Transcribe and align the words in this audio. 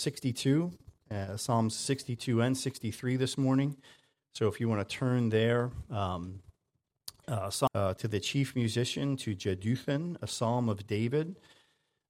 62, 0.00 0.72
uh, 1.10 1.36
Psalms 1.36 1.76
62 1.76 2.40
and 2.40 2.56
63 2.56 3.16
this 3.16 3.36
morning. 3.36 3.76
So 4.34 4.48
if 4.48 4.60
you 4.60 4.68
want 4.68 4.88
to 4.88 4.96
turn 4.96 5.28
there 5.28 5.70
um, 5.90 6.40
uh, 7.28 7.50
uh, 7.74 7.94
to 7.94 8.08
the 8.08 8.20
chief 8.20 8.56
musician, 8.56 9.16
to 9.18 9.34
Jeduthun, 9.34 10.16
a 10.22 10.26
psalm 10.26 10.68
of 10.68 10.86
David. 10.86 11.36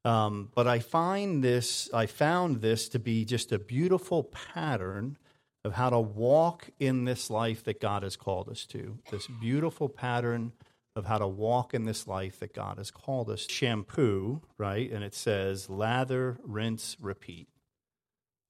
Um, 0.05 0.51
but 0.55 0.67
I 0.67 0.79
find 0.79 1.45
this, 1.45 1.91
I 1.93 2.07
found 2.07 2.63
this 2.63 2.89
to 2.91 2.99
be 2.99 3.25
just 3.25 3.53
a 3.53 3.59
beautiful 3.59 4.25
pattern 4.25 5.19
of 5.65 5.75
how 5.75 5.91
to 5.91 6.01
walk 6.01 6.71
in 6.79 7.05
this 7.05 7.29
life 7.29 7.65
that 7.65 7.81
God 7.81 8.03
has 8.03 8.17
called 8.17 8.49
us 8.49 8.65
to. 8.67 8.99
This 9.11 9.27
beautiful 9.27 9.89
pattern 9.89 10.53
of 10.97 11.05
how 11.05 11.19
to 11.19 11.29
walk 11.29 11.75
in 11.75 11.85
this 11.85 12.07
life 12.07 12.41
that 12.41 12.55
God 12.55 12.79
has 12.79 12.91
called 12.91 13.29
us. 13.29 13.47
Shampoo, 13.49 14.43
right? 14.57 14.91
And 14.91 15.05
it 15.05 15.15
says 15.15 15.69
lather, 15.69 16.39
rinse, 16.45 16.97
repeat. 17.01 17.49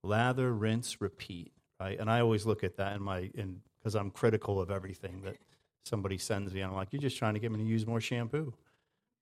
Lather, 0.02 0.52
rinse, 0.52 1.00
repeat, 1.00 1.52
right? 1.80 1.98
And 1.98 2.10
I 2.10 2.20
always 2.20 2.46
look 2.46 2.64
at 2.64 2.76
that 2.76 2.96
in 2.96 3.02
my, 3.02 3.30
in, 3.34 3.60
because 3.78 3.94
I'm 3.94 4.10
critical 4.10 4.60
of 4.60 4.70
everything 4.70 5.22
that 5.22 5.36
somebody 5.84 6.18
sends 6.18 6.52
me. 6.52 6.60
I'm 6.60 6.74
like, 6.74 6.92
you're 6.92 7.02
just 7.02 7.18
trying 7.18 7.34
to 7.34 7.40
get 7.40 7.52
me 7.52 7.58
to 7.58 7.64
use 7.64 7.86
more 7.86 8.00
shampoo. 8.00 8.54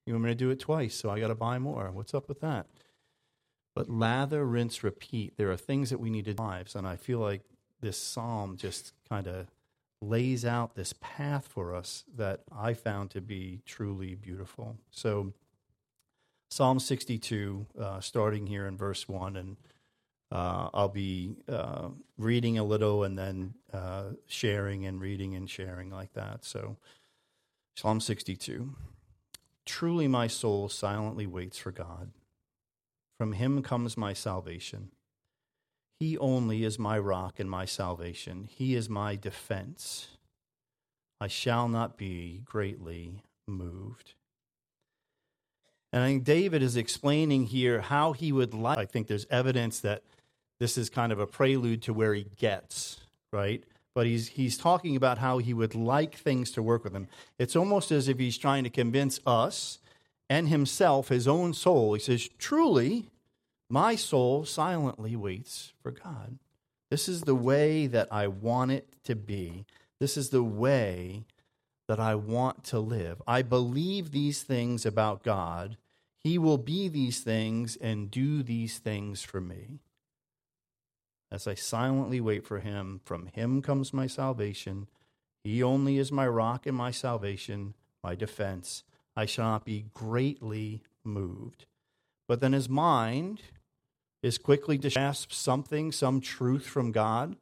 You 0.06 0.14
want 0.14 0.24
me 0.24 0.30
to 0.30 0.34
do 0.34 0.50
it 0.50 0.60
twice, 0.60 0.94
so 0.94 1.10
I 1.10 1.20
got 1.20 1.28
to 1.28 1.34
buy 1.34 1.58
more. 1.58 1.90
What's 1.92 2.14
up 2.14 2.28
with 2.28 2.40
that? 2.40 2.66
But 3.74 3.90
lather, 3.90 4.44
rinse, 4.44 4.82
repeat. 4.82 5.36
There 5.36 5.50
are 5.50 5.56
things 5.56 5.90
that 5.90 6.00
we 6.00 6.10
need 6.10 6.24
to 6.24 6.34
lives, 6.34 6.74
and 6.74 6.86
I 6.86 6.96
feel 6.96 7.18
like 7.18 7.42
this 7.80 7.96
psalm 7.96 8.56
just 8.56 8.92
kind 9.08 9.26
of 9.26 9.46
lays 10.00 10.44
out 10.44 10.74
this 10.74 10.94
path 11.00 11.46
for 11.48 11.74
us 11.74 12.04
that 12.16 12.40
I 12.56 12.74
found 12.74 13.10
to 13.10 13.20
be 13.20 13.60
truly 13.66 14.14
beautiful. 14.14 14.76
So, 14.90 15.32
Psalm 16.50 16.80
62, 16.80 17.66
uh, 17.78 18.00
starting 18.00 18.46
here 18.46 18.66
in 18.66 18.76
verse 18.76 19.08
1, 19.08 19.36
and 19.36 19.56
uh, 20.30 20.68
I'll 20.74 20.88
be 20.88 21.36
uh, 21.48 21.88
reading 22.18 22.58
a 22.58 22.64
little 22.64 23.04
and 23.04 23.18
then 23.18 23.54
uh, 23.72 24.10
sharing 24.26 24.86
and 24.86 25.00
reading 25.00 25.34
and 25.34 25.48
sharing 25.48 25.90
like 25.90 26.12
that. 26.14 26.44
So, 26.44 26.76
Psalm 27.76 28.00
62. 28.00 28.74
Truly, 29.64 30.08
my 30.08 30.26
soul 30.26 30.68
silently 30.68 31.26
waits 31.26 31.58
for 31.58 31.70
God. 31.72 32.10
From 33.18 33.32
him 33.32 33.62
comes 33.62 33.96
my 33.96 34.12
salvation. 34.12 34.90
He 36.00 36.16
only 36.18 36.64
is 36.64 36.78
my 36.78 36.98
rock 36.98 37.40
and 37.40 37.50
my 37.50 37.64
salvation. 37.64 38.48
He 38.50 38.74
is 38.74 38.88
my 38.88 39.16
defense. 39.16 40.08
I 41.20 41.26
shall 41.26 41.68
not 41.68 41.96
be 41.96 42.42
greatly 42.44 43.22
moved. 43.46 44.14
And 45.92 46.02
I 46.02 46.06
think 46.08 46.24
David 46.24 46.62
is 46.62 46.76
explaining 46.76 47.46
here 47.46 47.80
how 47.80 48.12
he 48.12 48.30
would 48.30 48.54
like. 48.54 48.78
I 48.78 48.84
think 48.84 49.08
there's 49.08 49.26
evidence 49.30 49.80
that 49.80 50.02
this 50.60 50.78
is 50.78 50.90
kind 50.90 51.12
of 51.12 51.18
a 51.18 51.26
prelude 51.26 51.82
to 51.82 51.92
where 51.92 52.14
he 52.14 52.26
gets, 52.36 53.00
right? 53.32 53.62
but 53.98 54.06
he's, 54.06 54.28
he's 54.28 54.56
talking 54.56 54.94
about 54.94 55.18
how 55.18 55.38
he 55.38 55.52
would 55.52 55.74
like 55.74 56.14
things 56.14 56.52
to 56.52 56.62
work 56.62 56.84
with 56.84 56.94
him. 56.94 57.08
It's 57.36 57.56
almost 57.56 57.90
as 57.90 58.08
if 58.08 58.16
he's 58.16 58.38
trying 58.38 58.62
to 58.62 58.70
convince 58.70 59.18
us 59.26 59.80
and 60.30 60.48
himself, 60.48 61.08
his 61.08 61.26
own 61.26 61.52
soul. 61.52 61.94
He 61.94 62.00
says, 62.00 62.28
Truly, 62.38 63.08
my 63.68 63.96
soul 63.96 64.44
silently 64.44 65.16
waits 65.16 65.72
for 65.82 65.90
God. 65.90 66.38
This 66.92 67.08
is 67.08 67.22
the 67.22 67.34
way 67.34 67.88
that 67.88 68.06
I 68.12 68.28
want 68.28 68.70
it 68.70 68.86
to 69.02 69.16
be. 69.16 69.64
This 69.98 70.16
is 70.16 70.30
the 70.30 70.44
way 70.44 71.24
that 71.88 71.98
I 71.98 72.14
want 72.14 72.62
to 72.66 72.78
live. 72.78 73.20
I 73.26 73.42
believe 73.42 74.12
these 74.12 74.44
things 74.44 74.86
about 74.86 75.24
God. 75.24 75.76
He 76.22 76.38
will 76.38 76.58
be 76.58 76.86
these 76.86 77.18
things 77.18 77.74
and 77.74 78.12
do 78.12 78.44
these 78.44 78.78
things 78.78 79.22
for 79.22 79.40
me. 79.40 79.80
As 81.30 81.46
I 81.46 81.54
silently 81.54 82.20
wait 82.20 82.46
for 82.46 82.60
him, 82.60 83.00
from 83.04 83.26
him 83.26 83.60
comes 83.60 83.92
my 83.92 84.06
salvation. 84.06 84.88
He 85.44 85.62
only 85.62 85.98
is 85.98 86.10
my 86.10 86.26
rock 86.26 86.66
and 86.66 86.76
my 86.76 86.90
salvation, 86.90 87.74
my 88.02 88.14
defense. 88.14 88.82
I 89.14 89.26
shall 89.26 89.46
not 89.46 89.64
be 89.64 89.86
greatly 89.92 90.82
moved. 91.04 91.66
But 92.26 92.40
then 92.40 92.52
his 92.52 92.68
mind 92.68 93.42
is 94.22 94.38
quickly 94.38 94.78
to 94.78 94.90
grasp 94.90 95.32
something, 95.32 95.92
some 95.92 96.20
truth 96.20 96.66
from 96.66 96.92
God. 96.92 97.36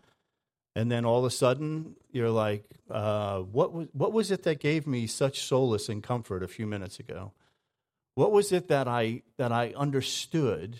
And 0.74 0.90
then 0.90 1.04
all 1.04 1.20
of 1.20 1.24
a 1.24 1.30
sudden, 1.30 1.96
you're 2.12 2.30
like, 2.30 2.64
uh, 2.90 3.40
what, 3.40 3.72
was, 3.72 3.88
what 3.92 4.12
was 4.12 4.30
it 4.30 4.42
that 4.42 4.60
gave 4.60 4.86
me 4.86 5.06
such 5.06 5.42
solace 5.42 5.88
and 5.88 6.02
comfort 6.02 6.42
a 6.42 6.48
few 6.48 6.66
minutes 6.66 6.98
ago? 6.98 7.32
What 8.14 8.32
was 8.32 8.52
it 8.52 8.68
that 8.68 8.88
I, 8.88 9.22
that 9.36 9.52
I 9.52 9.72
understood 9.76 10.76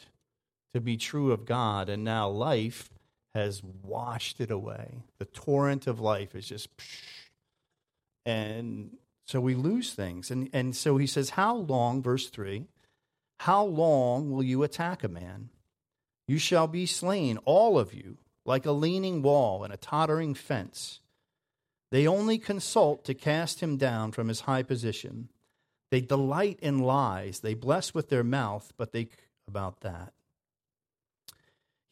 to 0.74 0.80
be 0.80 0.96
true 0.96 1.32
of 1.32 1.46
God? 1.46 1.88
And 1.88 2.04
now 2.04 2.28
life 2.28 2.90
has 3.36 3.62
washed 3.62 4.40
it 4.40 4.50
away. 4.50 5.02
The 5.18 5.26
torrent 5.26 5.86
of 5.86 6.00
life 6.00 6.34
is 6.34 6.48
just, 6.48 6.68
and 8.24 8.96
so 9.26 9.40
we 9.40 9.54
lose 9.54 9.92
things. 9.92 10.30
And, 10.30 10.48
and 10.54 10.74
so 10.74 10.96
he 10.96 11.06
says, 11.06 11.30
How 11.30 11.54
long, 11.54 12.02
verse 12.02 12.30
3, 12.30 12.64
how 13.40 13.64
long 13.64 14.30
will 14.30 14.42
you 14.42 14.62
attack 14.62 15.04
a 15.04 15.08
man? 15.08 15.50
You 16.26 16.38
shall 16.38 16.66
be 16.66 16.86
slain, 16.86 17.38
all 17.44 17.78
of 17.78 17.92
you, 17.92 18.16
like 18.46 18.64
a 18.64 18.72
leaning 18.72 19.20
wall 19.20 19.64
and 19.64 19.72
a 19.72 19.76
tottering 19.76 20.32
fence. 20.34 21.00
They 21.92 22.06
only 22.06 22.38
consult 22.38 23.04
to 23.04 23.14
cast 23.14 23.60
him 23.60 23.76
down 23.76 24.12
from 24.12 24.28
his 24.28 24.40
high 24.40 24.62
position. 24.62 25.28
They 25.90 26.00
delight 26.00 26.58
in 26.62 26.78
lies. 26.78 27.40
They 27.40 27.54
bless 27.54 27.92
with 27.92 28.08
their 28.08 28.24
mouth, 28.24 28.72
but 28.78 28.92
they 28.92 29.08
about 29.46 29.80
that. 29.80 30.14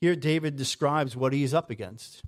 Here, 0.04 0.14
David 0.14 0.56
describes 0.56 1.16
what 1.16 1.32
he's 1.32 1.54
up 1.54 1.70
against, 1.70 2.22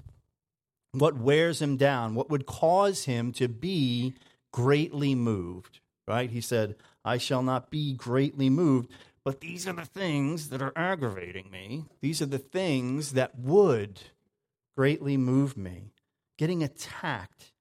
what 0.93 1.19
wears 1.19 1.61
him 1.61 1.77
down, 1.77 2.15
what 2.15 2.31
would 2.31 2.47
cause 2.47 3.05
him 3.05 3.33
to 3.33 3.49
be 3.49 4.15
greatly 4.51 5.15
moved, 5.15 5.81
right? 6.09 6.31
He 6.31 6.41
said, 6.41 6.77
I 7.05 7.19
shall 7.19 7.43
not 7.43 7.71
be 7.71 7.93
greatly 7.93 8.49
moved, 8.49 8.91
but 9.27 9.43
these 9.43 9.69
are 9.69 9.75
the 9.75 9.85
things 9.85 10.49
that 10.49 10.63
are 10.63 10.73
aggravating 10.75 11.51
me. 11.51 11.85
These 12.01 12.23
are 12.23 12.27
the 12.27 12.39
things 12.39 13.13
that 13.13 13.39
would 13.39 14.01
greatly 14.75 15.19
move 15.19 15.59
me. 15.59 15.93
Getting 16.39 16.63
attacked. 16.63 17.53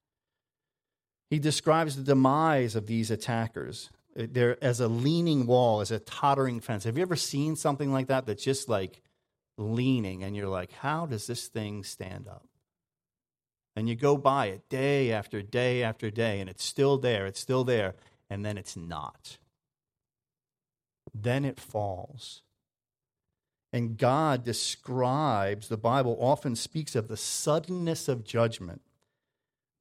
He 1.29 1.39
describes 1.39 1.97
the 1.97 2.03
demise 2.03 2.77
of 2.77 2.87
these 2.87 3.11
attackers. 3.11 3.89
They're 4.15 4.63
as 4.63 4.79
a 4.79 4.87
leaning 4.87 5.45
wall, 5.45 5.81
as 5.81 5.91
a 5.91 5.99
tottering 5.99 6.61
fence. 6.61 6.85
Have 6.85 6.95
you 6.95 7.01
ever 7.01 7.17
seen 7.17 7.57
something 7.57 7.91
like 7.91 8.07
that 8.07 8.25
that's 8.25 8.45
just 8.45 8.69
like 8.69 9.01
leaning 9.57 10.23
and 10.23 10.35
you're 10.35 10.47
like, 10.47 10.71
how 10.73 11.05
does 11.05 11.27
this 11.27 11.47
thing 11.47 11.83
stand 11.83 12.27
up? 12.27 12.45
And 13.75 13.89
you 13.89 13.95
go 13.95 14.17
by 14.17 14.47
it 14.47 14.69
day 14.69 15.11
after 15.11 15.41
day 15.41 15.83
after 15.83 16.09
day, 16.09 16.39
and 16.39 16.49
it's 16.49 16.63
still 16.63 16.97
there, 16.97 17.25
it's 17.25 17.39
still 17.41 17.65
there, 17.65 17.95
and 18.29 18.45
then 18.45 18.57
it's 18.57 18.77
not. 18.77 19.37
Then 21.13 21.43
it 21.43 21.59
falls. 21.59 22.41
And 23.73 23.97
God 23.97 24.45
describes, 24.45 25.67
the 25.67 25.75
Bible 25.75 26.17
often 26.21 26.55
speaks 26.55 26.95
of 26.95 27.09
the 27.09 27.17
suddenness 27.17 28.07
of 28.07 28.23
judgment, 28.23 28.81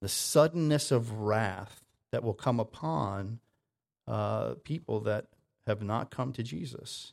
the 0.01 0.09
suddenness 0.09 0.91
of 0.91 1.13
wrath 1.13 1.85
that 2.11 2.25
will 2.25 2.35
come 2.35 2.59
upon 2.59 3.39
uh, 4.09 4.55
people 4.65 5.01
that 5.01 5.27
have 5.69 5.83
not 5.83 6.11
come 6.11 6.33
to 6.33 6.43
Jesus. 6.43 7.13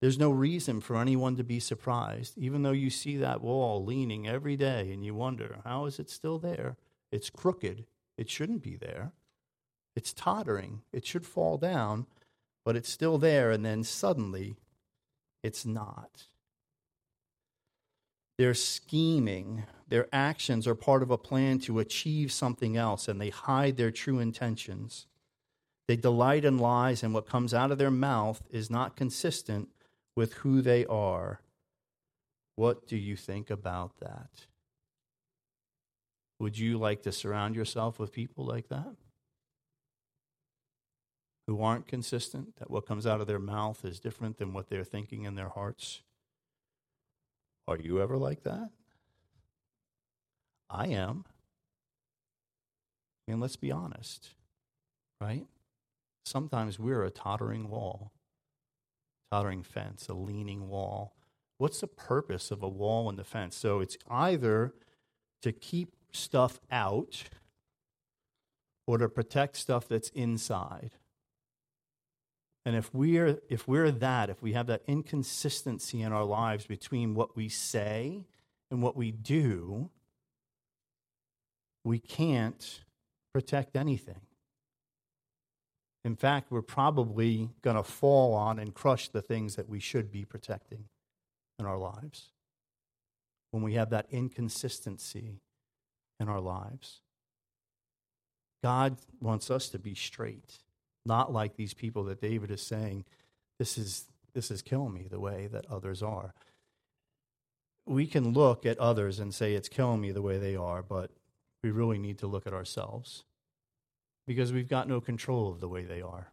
There's 0.00 0.18
no 0.18 0.30
reason 0.30 0.80
for 0.80 0.96
anyone 0.96 1.36
to 1.36 1.44
be 1.44 1.58
surprised, 1.58 2.36
even 2.36 2.62
though 2.62 2.72
you 2.72 2.90
see 2.90 3.16
that 3.16 3.40
wall 3.40 3.84
leaning 3.84 4.28
every 4.28 4.56
day 4.56 4.92
and 4.92 5.04
you 5.04 5.14
wonder, 5.14 5.60
how 5.64 5.86
is 5.86 5.98
it 5.98 6.10
still 6.10 6.38
there? 6.38 6.76
It's 7.10 7.30
crooked. 7.30 7.86
It 8.18 8.28
shouldn't 8.28 8.62
be 8.62 8.76
there. 8.76 9.12
It's 9.94 10.12
tottering. 10.12 10.82
It 10.92 11.06
should 11.06 11.26
fall 11.26 11.56
down, 11.56 12.06
but 12.64 12.76
it's 12.76 12.90
still 12.90 13.16
there, 13.16 13.50
and 13.50 13.64
then 13.64 13.84
suddenly 13.84 14.56
it's 15.42 15.64
not. 15.64 16.26
They're 18.36 18.52
scheming. 18.52 19.64
Their 19.88 20.08
actions 20.12 20.66
are 20.66 20.74
part 20.74 21.02
of 21.02 21.10
a 21.10 21.16
plan 21.16 21.58
to 21.60 21.78
achieve 21.78 22.30
something 22.30 22.76
else, 22.76 23.08
and 23.08 23.18
they 23.18 23.30
hide 23.30 23.78
their 23.78 23.90
true 23.90 24.18
intentions. 24.18 25.06
They 25.88 25.96
delight 25.96 26.44
in 26.44 26.58
lies, 26.58 27.02
and 27.02 27.14
what 27.14 27.28
comes 27.28 27.54
out 27.54 27.70
of 27.70 27.78
their 27.78 27.90
mouth 27.90 28.42
is 28.50 28.68
not 28.68 28.96
consistent 28.96 29.70
with 30.16 30.32
who 30.34 30.62
they 30.62 30.84
are. 30.86 31.40
What 32.56 32.88
do 32.88 32.96
you 32.96 33.14
think 33.14 33.50
about 33.50 34.00
that? 34.00 34.46
Would 36.40 36.58
you 36.58 36.78
like 36.78 37.02
to 37.02 37.12
surround 37.12 37.54
yourself 37.54 37.98
with 37.98 38.12
people 38.12 38.44
like 38.44 38.68
that? 38.68 38.96
Who 41.46 41.62
aren't 41.62 41.86
consistent, 41.86 42.56
that 42.56 42.70
what 42.70 42.86
comes 42.86 43.06
out 43.06 43.20
of 43.20 43.26
their 43.26 43.38
mouth 43.38 43.84
is 43.84 44.00
different 44.00 44.38
than 44.38 44.52
what 44.52 44.68
they're 44.68 44.84
thinking 44.84 45.24
in 45.24 45.36
their 45.36 45.50
hearts? 45.50 46.02
Are 47.68 47.78
you 47.78 48.00
ever 48.00 48.16
like 48.16 48.42
that? 48.42 48.70
I 50.68 50.88
am. 50.88 51.24
I 53.26 53.32
mean, 53.32 53.40
let's 53.40 53.56
be 53.56 53.70
honest, 53.70 54.30
right? 55.20 55.46
Sometimes 56.24 56.78
we're 56.78 57.04
a 57.04 57.10
tottering 57.10 57.68
wall 57.68 58.12
tottering 59.30 59.62
fence, 59.62 60.08
a 60.08 60.14
leaning 60.14 60.68
wall. 60.68 61.14
What's 61.58 61.80
the 61.80 61.86
purpose 61.86 62.50
of 62.50 62.62
a 62.62 62.68
wall 62.68 63.08
and 63.08 63.18
the 63.18 63.24
fence? 63.24 63.56
So 63.56 63.80
it's 63.80 63.96
either 64.10 64.74
to 65.42 65.52
keep 65.52 65.94
stuff 66.12 66.60
out 66.70 67.24
or 68.86 68.98
to 68.98 69.08
protect 69.08 69.56
stuff 69.56 69.88
that's 69.88 70.10
inside. 70.10 70.92
And 72.64 72.74
if 72.74 72.92
we're 72.92 73.38
if 73.48 73.68
we're 73.68 73.92
that, 73.92 74.28
if 74.28 74.42
we 74.42 74.52
have 74.54 74.66
that 74.66 74.82
inconsistency 74.86 76.02
in 76.02 76.12
our 76.12 76.24
lives 76.24 76.66
between 76.66 77.14
what 77.14 77.36
we 77.36 77.48
say 77.48 78.26
and 78.70 78.82
what 78.82 78.96
we 78.96 79.12
do, 79.12 79.90
we 81.84 82.00
can't 82.00 82.82
protect 83.32 83.76
anything. 83.76 84.25
In 86.06 86.14
fact, 86.14 86.52
we're 86.52 86.62
probably 86.62 87.50
going 87.62 87.74
to 87.74 87.82
fall 87.82 88.32
on 88.32 88.60
and 88.60 88.72
crush 88.72 89.08
the 89.08 89.20
things 89.20 89.56
that 89.56 89.68
we 89.68 89.80
should 89.80 90.12
be 90.12 90.24
protecting 90.24 90.84
in 91.58 91.66
our 91.66 91.76
lives 91.76 92.30
when 93.50 93.60
we 93.64 93.74
have 93.74 93.90
that 93.90 94.06
inconsistency 94.12 95.40
in 96.20 96.28
our 96.28 96.38
lives. 96.38 97.00
God 98.62 98.98
wants 99.20 99.50
us 99.50 99.68
to 99.70 99.80
be 99.80 99.96
straight, 99.96 100.58
not 101.04 101.32
like 101.32 101.56
these 101.56 101.74
people 101.74 102.04
that 102.04 102.20
David 102.20 102.52
is 102.52 102.62
saying, 102.62 103.04
this 103.58 103.76
is, 103.76 104.04
this 104.32 104.52
is 104.52 104.62
killing 104.62 104.94
me 104.94 105.08
the 105.10 105.18
way 105.18 105.48
that 105.48 105.66
others 105.68 106.04
are. 106.04 106.34
We 107.84 108.06
can 108.06 108.32
look 108.32 108.64
at 108.64 108.78
others 108.78 109.18
and 109.18 109.34
say 109.34 109.54
it's 109.54 109.68
killing 109.68 110.02
me 110.02 110.12
the 110.12 110.22
way 110.22 110.38
they 110.38 110.54
are, 110.54 110.84
but 110.84 111.10
we 111.64 111.72
really 111.72 111.98
need 111.98 112.18
to 112.18 112.28
look 112.28 112.46
at 112.46 112.54
ourselves 112.54 113.24
because 114.26 114.52
we've 114.52 114.68
got 114.68 114.88
no 114.88 115.00
control 115.00 115.50
of 115.50 115.60
the 115.60 115.68
way 115.68 115.84
they 115.84 116.02
are. 116.02 116.28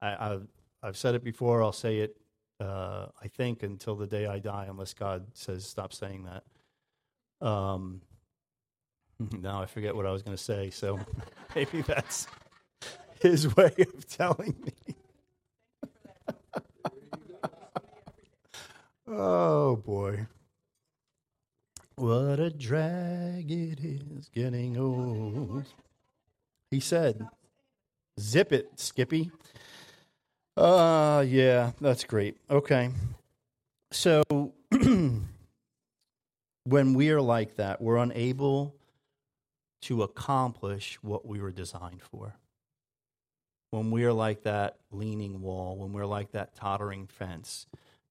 I, 0.00 0.10
have 0.10 0.46
I've 0.82 0.96
said 0.96 1.14
it 1.14 1.24
before, 1.24 1.62
I'll 1.62 1.72
say 1.72 1.98
it, 1.98 2.16
uh, 2.60 3.06
I 3.22 3.28
think, 3.28 3.62
until 3.62 3.96
the 3.96 4.06
day 4.06 4.26
I 4.26 4.38
die, 4.38 4.66
unless 4.68 4.94
God 4.94 5.26
says 5.34 5.66
stop 5.66 5.92
saying 5.92 6.24
that. 6.24 7.46
Um, 7.46 8.00
now 9.40 9.62
I 9.62 9.66
forget 9.66 9.94
what 9.94 10.06
I 10.06 10.12
was 10.12 10.22
going 10.22 10.36
to 10.36 10.42
say, 10.42 10.70
so 10.70 11.00
maybe 11.54 11.82
that's 11.82 12.26
his 13.20 13.54
way 13.56 13.72
of 13.78 14.06
telling 14.08 14.54
me. 14.64 14.94
oh, 19.08 19.76
boy. 19.76 20.26
What 21.98 22.38
a 22.38 22.50
drag 22.50 23.50
it 23.50 23.80
is 23.80 24.28
getting 24.32 24.78
old. 24.78 25.64
He 26.70 26.78
said, 26.78 27.26
Zip 28.20 28.52
it, 28.52 28.70
Skippy. 28.78 29.32
Uh, 30.56 31.24
yeah, 31.26 31.72
that's 31.80 32.04
great. 32.04 32.36
Okay. 32.48 32.90
So, 33.90 34.22
when 34.70 35.26
we 36.64 37.10
are 37.10 37.20
like 37.20 37.56
that, 37.56 37.80
we're 37.80 37.96
unable 37.96 38.76
to 39.82 40.04
accomplish 40.04 41.00
what 41.02 41.26
we 41.26 41.40
were 41.40 41.50
designed 41.50 42.02
for. 42.02 42.36
When 43.72 43.90
we 43.90 44.04
are 44.04 44.12
like 44.12 44.44
that 44.44 44.76
leaning 44.92 45.42
wall, 45.42 45.76
when 45.76 45.92
we're 45.92 46.06
like 46.06 46.30
that 46.30 46.54
tottering 46.54 47.08
fence, 47.08 47.66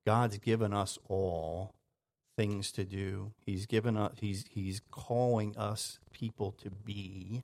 God's 0.06 0.40
given 0.40 0.74
us 0.74 1.00
all 1.08 1.74
things 2.38 2.72
to 2.74 2.86
do. 2.86 3.34
He's 3.46 3.66
given 3.66 3.98
us 3.98 4.14
he's 4.22 4.46
he's 4.50 4.82
calling 4.92 5.58
us 5.58 6.00
people 6.14 6.52
to 6.64 6.70
be 6.70 7.44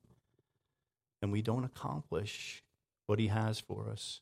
and 1.21 1.31
we 1.31 1.41
don't 1.41 1.63
accomplish 1.63 2.63
what 3.07 3.17
he 3.17 3.27
has 3.27 3.59
for 3.59 3.89
us 3.89 4.21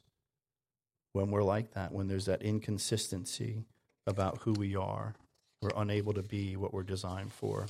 when 1.14 1.32
we're 1.32 1.44
like 1.44 1.74
that, 1.74 1.92
when 1.92 2.08
there's 2.08 2.26
that 2.26 2.42
inconsistency 2.42 3.66
about 4.08 4.40
who 4.44 4.54
we 4.54 4.76
are. 4.76 5.16
We're 5.62 5.72
unable 5.76 6.14
to 6.14 6.24
be 6.24 6.56
what 6.56 6.74
we're 6.74 6.84
designed 6.84 7.34
for. 7.34 7.68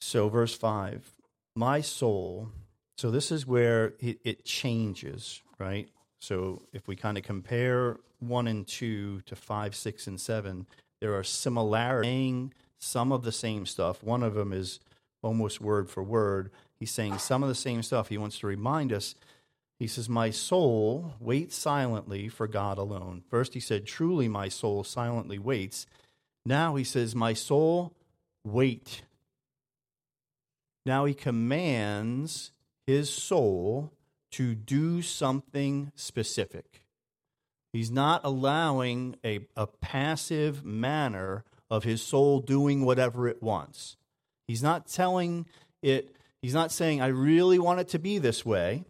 So, 0.00 0.28
verse 0.28 0.54
5 0.54 1.12
My 1.56 1.80
soul, 1.80 2.48
so 2.96 3.10
this 3.10 3.30
is 3.30 3.46
where 3.46 3.94
it, 3.98 4.20
it 4.24 4.44
changes, 4.44 5.42
right? 5.58 5.88
So, 6.20 6.62
if 6.72 6.88
we 6.88 6.96
kind 6.96 7.18
of 7.18 7.24
compare 7.24 7.98
1 8.20 8.46
and 8.46 8.66
2 8.66 9.22
to 9.22 9.36
5, 9.36 9.74
6, 9.74 10.06
and 10.06 10.20
7, 10.20 10.66
there 11.00 11.14
are 11.14 11.24
similarities, 11.24 12.10
saying 12.10 12.54
some 12.78 13.12
of 13.12 13.22
the 13.22 13.32
same 13.32 13.66
stuff. 13.66 14.02
One 14.02 14.22
of 14.22 14.34
them 14.34 14.52
is 14.52 14.80
almost 15.22 15.60
word 15.60 15.90
for 15.90 16.02
word. 16.02 16.50
He's 16.78 16.90
saying 16.90 17.18
some 17.18 17.42
of 17.42 17.48
the 17.48 17.54
same 17.54 17.82
stuff. 17.82 18.08
He 18.08 18.18
wants 18.18 18.38
to 18.40 18.46
remind 18.46 18.92
us. 18.92 19.14
He 19.78 19.86
says, 19.86 20.08
My 20.08 20.30
soul 20.30 21.14
waits 21.20 21.56
silently 21.56 22.28
for 22.28 22.46
God 22.46 22.78
alone. 22.78 23.22
First, 23.28 23.54
he 23.54 23.60
said, 23.60 23.86
Truly, 23.86 24.28
my 24.28 24.48
soul 24.48 24.84
silently 24.84 25.38
waits. 25.38 25.86
Now 26.44 26.76
he 26.76 26.84
says, 26.84 27.14
My 27.14 27.34
soul, 27.34 27.92
wait 28.44 29.02
now 30.86 31.04
he 31.04 31.14
commands 31.14 32.52
his 32.86 33.10
soul 33.10 33.92
to 34.32 34.54
do 34.54 35.02
something 35.02 35.92
specific. 35.94 36.82
He's 37.72 37.90
not 37.90 38.22
allowing 38.24 39.16
a, 39.24 39.40
a 39.56 39.66
passive 39.66 40.64
manner 40.64 41.44
of 41.70 41.84
his 41.84 42.02
soul 42.02 42.40
doing 42.40 42.84
whatever 42.84 43.28
it 43.28 43.42
wants. 43.42 43.96
He's 44.48 44.62
not 44.62 44.88
telling 44.88 45.46
it, 45.82 46.16
he's 46.42 46.54
not 46.54 46.72
saying, 46.72 47.00
I 47.00 47.08
really 47.08 47.58
want 47.58 47.80
it 47.80 47.88
to 47.88 47.98
be 47.98 48.18
this 48.18 48.44
way. 48.44 48.84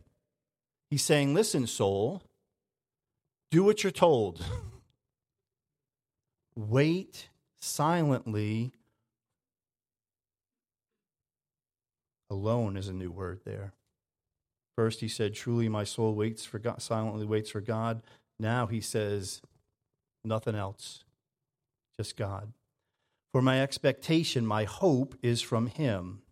He's 0.91 1.05
saying, 1.05 1.35
Listen, 1.35 1.67
soul, 1.67 2.23
do 3.51 3.63
what 3.63 3.85
you're 3.85 3.91
told. 3.91 4.45
Wait 6.57 7.29
silently 7.61 8.73
Alone 12.31 12.77
is 12.77 12.87
a 12.87 12.93
new 12.93 13.11
word 13.11 13.41
there. 13.45 13.73
First, 14.77 15.01
he 15.01 15.09
said, 15.09 15.35
Truly 15.35 15.69
my 15.69 15.83
soul 15.83 16.15
waits 16.15 16.45
for 16.45 16.61
God, 16.61 16.81
silently 16.81 17.27
waits 17.27 17.51
for 17.51 17.61
God. 17.61 18.03
Now 18.41 18.67
he 18.67 18.81
says, 18.81 19.43
Nothing 20.25 20.55
else, 20.55 21.05
just 21.99 22.17
God. 22.17 22.53
For 23.33 23.43
my 23.43 23.63
expectation, 23.63 24.47
my 24.47 24.65
hope 24.65 25.15
is 25.23 25.41
from 25.41 25.67
him. 25.67 26.23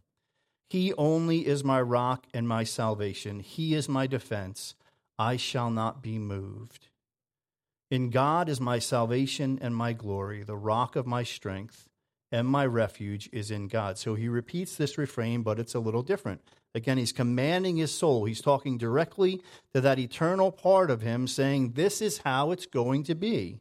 He 0.69 0.93
only 0.95 1.47
is 1.47 1.63
my 1.63 1.81
rock 1.81 2.27
and 2.35 2.49
my 2.49 2.65
salvation. 2.65 3.41
He 3.41 3.75
is 3.75 3.89
my 3.89 4.07
defense. 4.07 4.75
I 5.19 5.37
shall 5.37 5.71
not 5.71 6.03
be 6.03 6.19
moved. 6.19 6.89
In 7.91 8.11
God 8.11 8.49
is 8.49 8.61
my 8.61 8.79
salvation 8.79 9.59
and 9.63 9.75
my 9.75 9.93
glory, 9.93 10.43
the 10.43 10.57
rock 10.57 10.97
of 10.97 11.07
my 11.07 11.23
strength 11.23 11.89
and 12.31 12.47
my 12.47 12.67
refuge 12.67 13.29
is 13.33 13.51
in 13.51 13.69
God. 13.69 13.97
So 13.97 14.15
he 14.15 14.29
repeats 14.29 14.77
this 14.77 14.99
refrain, 14.99 15.43
but 15.43 15.59
it's 15.59 15.75
a 15.75 15.81
little 15.81 16.03
different. 16.03 16.43
Again, 16.75 16.99
he's 16.99 17.13
commanding 17.13 17.77
his 17.77 17.93
soul. 17.93 18.25
He's 18.25 18.41
talking 18.41 18.79
directly 18.79 19.41
to 19.75 19.81
that 19.81 19.99
eternal 19.99 20.53
part 20.53 20.91
of 20.91 21.01
him, 21.01 21.27
saying, 21.27 21.73
This 21.73 22.01
is 22.01 22.19
how 22.19 22.51
it's 22.51 22.67
going 22.67 23.05
to 23.05 23.15
be. 23.15 23.59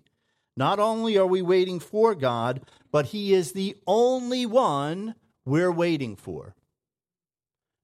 Not 0.56 0.80
only 0.80 1.18
are 1.18 1.26
we 1.26 1.42
waiting 1.42 1.80
for 1.80 2.16
God, 2.16 2.62
but 2.92 3.08
he 3.08 3.34
is 3.34 3.52
the 3.52 3.78
only 3.86 4.46
one 4.46 5.16
we're 5.46 5.72
waiting 5.72 6.16
for. 6.16 6.56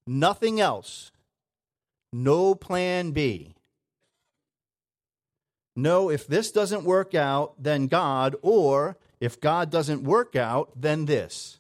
Nothing 0.06 0.60
else. 0.60 1.12
No 2.12 2.56
plan 2.56 3.12
B. 3.12 3.56
No, 5.76 6.10
if 6.10 6.28
this 6.28 6.52
doesn't 6.52 6.84
work 6.84 7.16
out, 7.16 7.56
then 7.62 7.88
God, 7.88 8.36
or 8.42 8.98
if 9.20 9.40
God 9.40 9.72
doesn't 9.72 10.04
work 10.04 10.36
out, 10.36 10.72
then 10.76 11.06
this. 11.06 11.60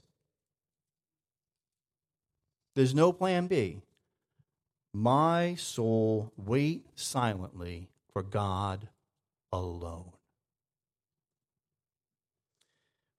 There's 2.75 2.95
no 2.95 3.11
plan 3.11 3.47
B. 3.47 3.81
My 4.93 5.55
soul 5.55 6.31
wait 6.37 6.85
silently 6.95 7.89
for 8.11 8.23
God 8.23 8.89
alone. 9.51 10.11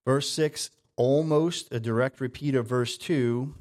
Verse 0.06 0.28
6, 0.30 0.70
almost 0.96 1.72
a 1.72 1.80
direct 1.80 2.20
repeat 2.20 2.54
of 2.54 2.66
verse 2.66 2.98
2. 2.98 3.54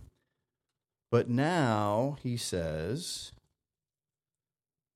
But 1.12 1.30
now 1.30 2.18
he 2.22 2.38
says, 2.38 3.32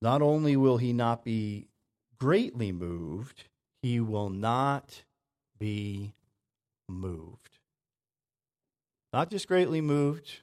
not 0.02 0.22
only 0.22 0.56
will 0.58 0.78
he 0.78 0.94
not 0.94 1.24
be 1.24 1.68
greatly 2.20 2.72
moved, 2.72 3.46
he 3.82 4.00
will 4.00 4.30
not 4.30 5.04
be 5.60 6.14
moved. 6.90 7.60
Not 9.14 9.30
just 9.30 9.48
greatly 9.48 9.82
moved, 9.82 10.42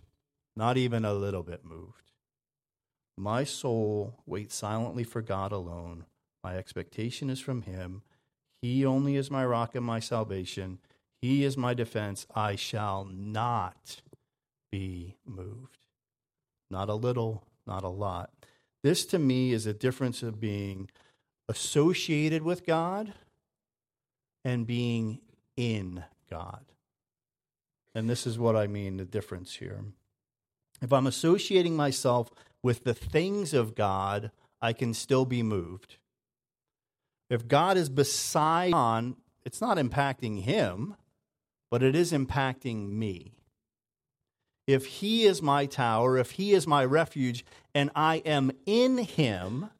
not 0.56 0.76
even 0.76 1.04
a 1.04 1.14
little 1.14 1.42
bit 1.42 1.64
moved. 1.64 2.12
My 3.16 3.44
soul 3.44 4.22
waits 4.26 4.54
silently 4.54 5.04
for 5.04 5.22
God 5.22 5.52
alone. 5.52 6.04
My 6.42 6.56
expectation 6.56 7.30
is 7.30 7.40
from 7.40 7.62
Him. 7.62 8.02
He 8.60 8.84
only 8.84 9.16
is 9.16 9.30
my 9.30 9.44
rock 9.44 9.74
and 9.74 9.84
my 9.84 10.00
salvation. 10.00 10.78
He 11.22 11.44
is 11.44 11.56
my 11.56 11.74
defense. 11.74 12.26
I 12.34 12.56
shall 12.56 13.04
not 13.04 14.02
be 14.70 15.16
moved. 15.24 15.78
Not 16.70 16.88
a 16.88 16.94
little, 16.94 17.44
not 17.66 17.84
a 17.84 17.88
lot. 17.88 18.30
This 18.82 19.06
to 19.06 19.18
me 19.18 19.52
is 19.52 19.66
a 19.66 19.72
difference 19.72 20.22
of 20.22 20.40
being 20.40 20.90
associated 21.48 22.42
with 22.42 22.66
God 22.66 23.14
and 24.44 24.66
being 24.66 25.20
in 25.56 26.04
God. 26.30 26.64
And 27.94 28.10
this 28.10 28.26
is 28.26 28.38
what 28.38 28.56
I 28.56 28.66
mean 28.66 28.96
the 28.96 29.04
difference 29.04 29.54
here. 29.54 29.84
If 30.84 30.92
I'm 30.92 31.06
associating 31.06 31.76
myself 31.76 32.30
with 32.62 32.84
the 32.84 32.92
things 32.92 33.54
of 33.54 33.74
God, 33.74 34.30
I 34.60 34.74
can 34.74 34.92
still 34.92 35.24
be 35.24 35.42
moved. 35.42 35.96
If 37.30 37.48
God 37.48 37.78
is 37.78 37.88
beside 37.88 38.74
on, 38.74 39.16
it's 39.46 39.62
not 39.62 39.78
impacting 39.78 40.42
him, 40.42 40.96
but 41.70 41.82
it 41.82 41.96
is 41.96 42.12
impacting 42.12 42.90
me. 42.90 43.32
If 44.66 44.84
he 44.84 45.24
is 45.24 45.40
my 45.40 45.64
tower, 45.64 46.18
if 46.18 46.32
he 46.32 46.52
is 46.52 46.66
my 46.66 46.84
refuge, 46.84 47.46
and 47.74 47.90
I 47.96 48.16
am 48.16 48.52
in 48.66 48.98
him, 48.98 49.70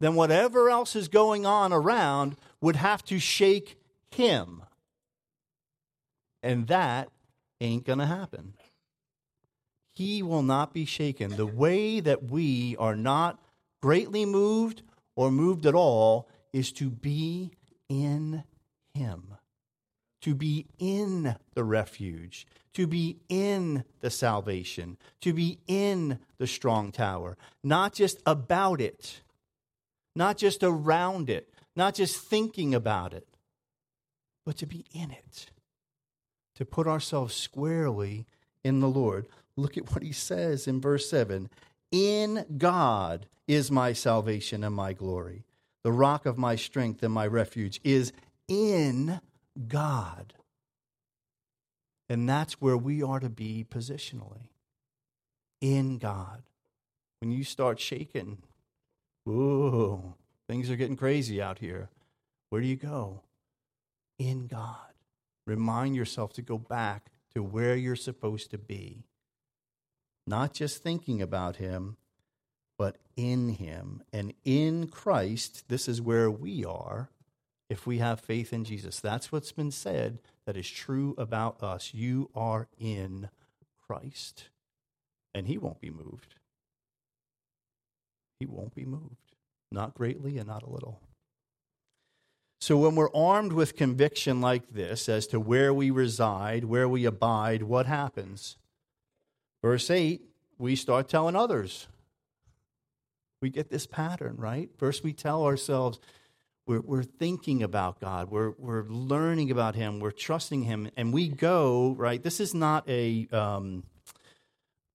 then 0.00 0.16
whatever 0.16 0.68
else 0.68 0.96
is 0.96 1.06
going 1.06 1.46
on 1.46 1.72
around 1.72 2.34
would 2.60 2.74
have 2.74 3.04
to 3.04 3.20
shake 3.20 3.76
him. 4.10 4.64
And 6.42 6.66
that 6.66 7.08
ain't 7.60 7.86
going 7.86 8.00
to 8.00 8.06
happen. 8.06 8.54
He 9.94 10.22
will 10.22 10.42
not 10.42 10.72
be 10.72 10.84
shaken. 10.84 11.36
The 11.36 11.46
way 11.46 12.00
that 12.00 12.30
we 12.30 12.76
are 12.78 12.96
not 12.96 13.38
greatly 13.82 14.24
moved 14.24 14.82
or 15.16 15.30
moved 15.30 15.66
at 15.66 15.74
all 15.74 16.28
is 16.52 16.72
to 16.72 16.88
be 16.88 17.52
in 17.88 18.44
him, 18.94 19.34
to 20.22 20.34
be 20.34 20.66
in 20.78 21.36
the 21.54 21.64
refuge, 21.64 22.46
to 22.74 22.86
be 22.86 23.18
in 23.28 23.84
the 24.00 24.10
salvation, 24.10 24.96
to 25.20 25.32
be 25.32 25.58
in 25.66 26.18
the 26.38 26.46
strong 26.46 26.90
tower, 26.92 27.36
not 27.62 27.92
just 27.92 28.22
about 28.24 28.80
it, 28.80 29.20
not 30.16 30.38
just 30.38 30.62
around 30.62 31.28
it, 31.28 31.52
not 31.76 31.94
just 31.94 32.16
thinking 32.16 32.74
about 32.74 33.12
it, 33.12 33.26
but 34.44 34.56
to 34.56 34.66
be 34.66 34.84
in 34.92 35.10
it, 35.10 35.46
to 36.54 36.64
put 36.64 36.86
ourselves 36.86 37.34
squarely 37.34 38.26
in 38.64 38.80
the 38.80 38.88
Lord. 38.88 39.26
Look 39.56 39.76
at 39.76 39.92
what 39.92 40.02
he 40.02 40.12
says 40.12 40.66
in 40.66 40.80
verse 40.80 41.08
7 41.08 41.48
In 41.90 42.44
God 42.56 43.26
is 43.46 43.70
my 43.70 43.92
salvation 43.92 44.64
and 44.64 44.74
my 44.74 44.92
glory. 44.92 45.44
The 45.84 45.92
rock 45.92 46.26
of 46.26 46.38
my 46.38 46.56
strength 46.56 47.02
and 47.02 47.12
my 47.12 47.26
refuge 47.26 47.80
is 47.82 48.12
in 48.48 49.20
God. 49.68 50.34
And 52.08 52.28
that's 52.28 52.60
where 52.60 52.76
we 52.76 53.02
are 53.02 53.20
to 53.20 53.30
be 53.30 53.64
positionally 53.68 54.50
in 55.60 55.98
God. 55.98 56.42
When 57.20 57.30
you 57.30 57.44
start 57.44 57.80
shaking, 57.80 58.38
whoa, 59.24 60.14
things 60.48 60.70
are 60.70 60.76
getting 60.76 60.96
crazy 60.96 61.40
out 61.40 61.58
here. 61.58 61.88
Where 62.50 62.60
do 62.60 62.66
you 62.66 62.76
go? 62.76 63.22
In 64.18 64.46
God. 64.46 64.76
Remind 65.46 65.96
yourself 65.96 66.32
to 66.34 66.42
go 66.42 66.58
back 66.58 67.10
to 67.34 67.42
where 67.42 67.74
you're 67.74 67.96
supposed 67.96 68.50
to 68.50 68.58
be. 68.58 69.04
Not 70.26 70.54
just 70.54 70.82
thinking 70.82 71.20
about 71.20 71.56
Him, 71.56 71.96
but 72.78 72.96
in 73.16 73.50
Him. 73.50 74.02
And 74.12 74.34
in 74.44 74.88
Christ, 74.88 75.68
this 75.68 75.88
is 75.88 76.00
where 76.00 76.30
we 76.30 76.64
are 76.64 77.10
if 77.68 77.86
we 77.86 77.98
have 77.98 78.20
faith 78.20 78.52
in 78.52 78.64
Jesus. 78.64 79.00
That's 79.00 79.32
what's 79.32 79.52
been 79.52 79.70
said 79.70 80.18
that 80.46 80.56
is 80.56 80.68
true 80.68 81.14
about 81.18 81.62
us. 81.62 81.92
You 81.94 82.30
are 82.34 82.68
in 82.78 83.30
Christ, 83.86 84.48
and 85.34 85.46
He 85.46 85.58
won't 85.58 85.80
be 85.80 85.90
moved. 85.90 86.34
He 88.38 88.46
won't 88.46 88.74
be 88.74 88.84
moved, 88.84 89.32
not 89.70 89.94
greatly 89.94 90.38
and 90.38 90.48
not 90.48 90.62
a 90.62 90.70
little. 90.70 91.00
So, 92.60 92.76
when 92.76 92.94
we're 92.94 93.12
armed 93.12 93.52
with 93.52 93.76
conviction 93.76 94.40
like 94.40 94.72
this 94.72 95.08
as 95.08 95.26
to 95.28 95.40
where 95.40 95.74
we 95.74 95.90
reside, 95.90 96.64
where 96.64 96.88
we 96.88 97.04
abide, 97.04 97.64
what 97.64 97.86
happens? 97.86 98.56
Verse 99.62 99.90
8, 99.90 100.22
we 100.58 100.76
start 100.76 101.08
telling 101.08 101.36
others. 101.36 101.86
We 103.40 103.50
get 103.50 103.70
this 103.70 103.86
pattern, 103.86 104.36
right? 104.36 104.70
First, 104.76 105.04
we 105.04 105.12
tell 105.12 105.44
ourselves, 105.44 106.00
we're, 106.66 106.80
we're 106.80 107.02
thinking 107.02 107.62
about 107.62 108.00
God. 108.00 108.30
We're, 108.30 108.52
we're 108.58 108.84
learning 108.84 109.50
about 109.50 109.74
Him. 109.74 110.00
We're 110.00 110.10
trusting 110.10 110.62
Him. 110.62 110.90
And 110.96 111.12
we 111.12 111.28
go, 111.28 111.94
right? 111.96 112.22
This 112.22 112.40
is 112.40 112.54
not 112.54 112.88
a, 112.88 113.26
um, 113.32 113.84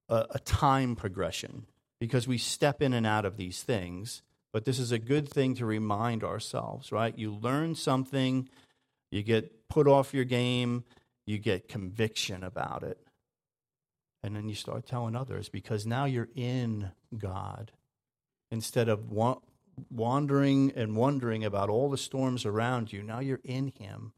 a, 0.08 0.26
a 0.30 0.38
time 0.38 0.96
progression 0.96 1.66
because 2.00 2.28
we 2.28 2.38
step 2.38 2.80
in 2.80 2.92
and 2.92 3.06
out 3.06 3.24
of 3.24 3.36
these 3.36 3.62
things. 3.62 4.22
But 4.52 4.64
this 4.64 4.78
is 4.78 4.92
a 4.92 4.98
good 4.98 5.28
thing 5.28 5.54
to 5.56 5.66
remind 5.66 6.24
ourselves, 6.24 6.90
right? 6.90 7.16
You 7.16 7.34
learn 7.34 7.74
something, 7.74 8.48
you 9.10 9.22
get 9.22 9.68
put 9.68 9.86
off 9.86 10.14
your 10.14 10.24
game, 10.24 10.84
you 11.26 11.38
get 11.38 11.68
conviction 11.68 12.42
about 12.42 12.82
it. 12.82 12.98
And 14.22 14.34
then 14.34 14.48
you 14.48 14.54
start 14.54 14.86
telling 14.86 15.14
others 15.14 15.48
because 15.48 15.86
now 15.86 16.04
you're 16.04 16.28
in 16.34 16.90
God 17.16 17.72
instead 18.50 18.88
of 18.88 19.10
wandering 19.90 20.72
and 20.74 20.96
wondering 20.96 21.44
about 21.44 21.68
all 21.68 21.88
the 21.88 21.98
storms 21.98 22.44
around 22.44 22.92
you. 22.92 23.02
Now 23.02 23.20
you're 23.20 23.40
in 23.44 23.72
Him 23.78 24.12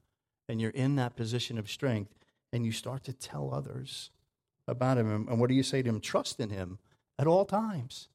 and 0.49 0.61
you're 0.61 0.71
in 0.71 0.97
that 0.97 1.17
position 1.17 1.59
of 1.59 1.71
strength 1.71 2.15
and 2.53 2.65
you 2.65 2.73
start 2.73 3.05
to 3.05 3.13
tell 3.13 3.53
others 3.53 4.11
about 4.67 4.99
Him. 4.99 5.29
And 5.29 5.39
what 5.39 5.49
do 5.49 5.55
you 5.55 5.63
say 5.63 5.83
to 5.83 5.89
Him? 5.89 6.01
Trust 6.01 6.41
in 6.41 6.51
Him 6.51 6.79
at 7.19 7.27
all 7.27 7.45
times. 7.45 8.09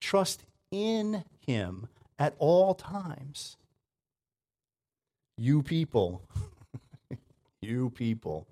Trust 0.00 0.44
in 0.70 1.24
Him 1.46 1.88
at 2.18 2.34
all 2.38 2.74
times. 2.74 3.56
You 5.38 5.62
people, 5.62 6.22
you 7.60 7.90
people, 7.90 8.46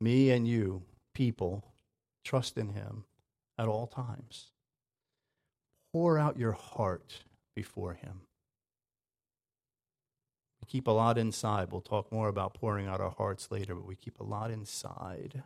me 0.00 0.30
and 0.30 0.46
you, 0.46 0.82
people, 1.14 1.64
trust 2.24 2.56
in 2.56 2.70
Him 2.70 3.04
at 3.58 3.68
all 3.68 3.86
times 3.86 4.50
pour 5.92 6.18
out 6.18 6.38
your 6.38 6.52
heart 6.52 7.20
before 7.54 7.94
Him. 7.94 8.22
We 10.60 10.66
keep 10.66 10.86
a 10.86 10.92
lot 10.92 11.18
inside. 11.18 11.72
We'll 11.72 11.80
talk 11.80 12.12
more 12.12 12.28
about 12.28 12.54
pouring 12.54 12.86
out 12.86 13.00
our 13.00 13.10
hearts 13.10 13.50
later, 13.50 13.74
but 13.74 13.86
we 13.86 13.96
keep 13.96 14.20
a 14.20 14.24
lot 14.24 14.50
inside. 14.50 15.42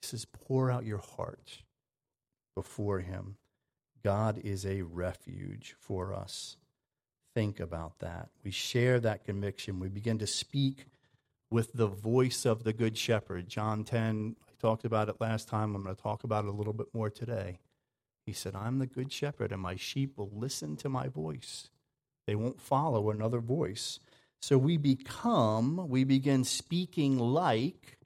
He 0.00 0.06
says, 0.06 0.24
pour 0.24 0.70
out 0.70 0.84
your 0.84 0.98
heart 0.98 1.62
before 2.54 3.00
Him. 3.00 3.36
God 4.04 4.40
is 4.42 4.66
a 4.66 4.82
refuge 4.82 5.74
for 5.78 6.12
us. 6.12 6.56
Think 7.34 7.60
about 7.60 7.98
that. 8.00 8.28
We 8.44 8.50
share 8.50 9.00
that 9.00 9.24
conviction. 9.24 9.80
We 9.80 9.88
begin 9.88 10.18
to 10.18 10.26
speak 10.26 10.86
with 11.52 11.72
the 11.74 11.86
voice 11.86 12.46
of 12.46 12.64
the 12.64 12.72
Good 12.72 12.96
Shepherd. 12.96 13.46
John 13.46 13.84
10, 13.84 14.36
I 14.48 14.52
talked 14.60 14.86
about 14.86 15.10
it 15.10 15.20
last 15.20 15.48
time. 15.48 15.76
I'm 15.76 15.82
going 15.82 15.94
to 15.94 16.02
talk 16.02 16.24
about 16.24 16.46
it 16.46 16.48
a 16.48 16.52
little 16.52 16.72
bit 16.72 16.86
more 16.94 17.10
today. 17.10 17.58
He 18.24 18.32
said, 18.32 18.54
I'm 18.54 18.78
the 18.78 18.86
good 18.86 19.12
shepherd, 19.12 19.52
and 19.52 19.60
my 19.60 19.76
sheep 19.76 20.16
will 20.16 20.30
listen 20.32 20.76
to 20.76 20.88
my 20.88 21.08
voice. 21.08 21.68
They 22.26 22.34
won't 22.34 22.60
follow 22.60 23.10
another 23.10 23.40
voice. 23.40 24.00
So 24.40 24.56
we 24.56 24.78
become, 24.78 25.88
we 25.88 26.04
begin 26.04 26.44
speaking 26.44 27.18
like 27.18 27.98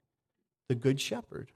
the 0.67 0.75
good 0.75 0.99
shepherd. 0.99 1.51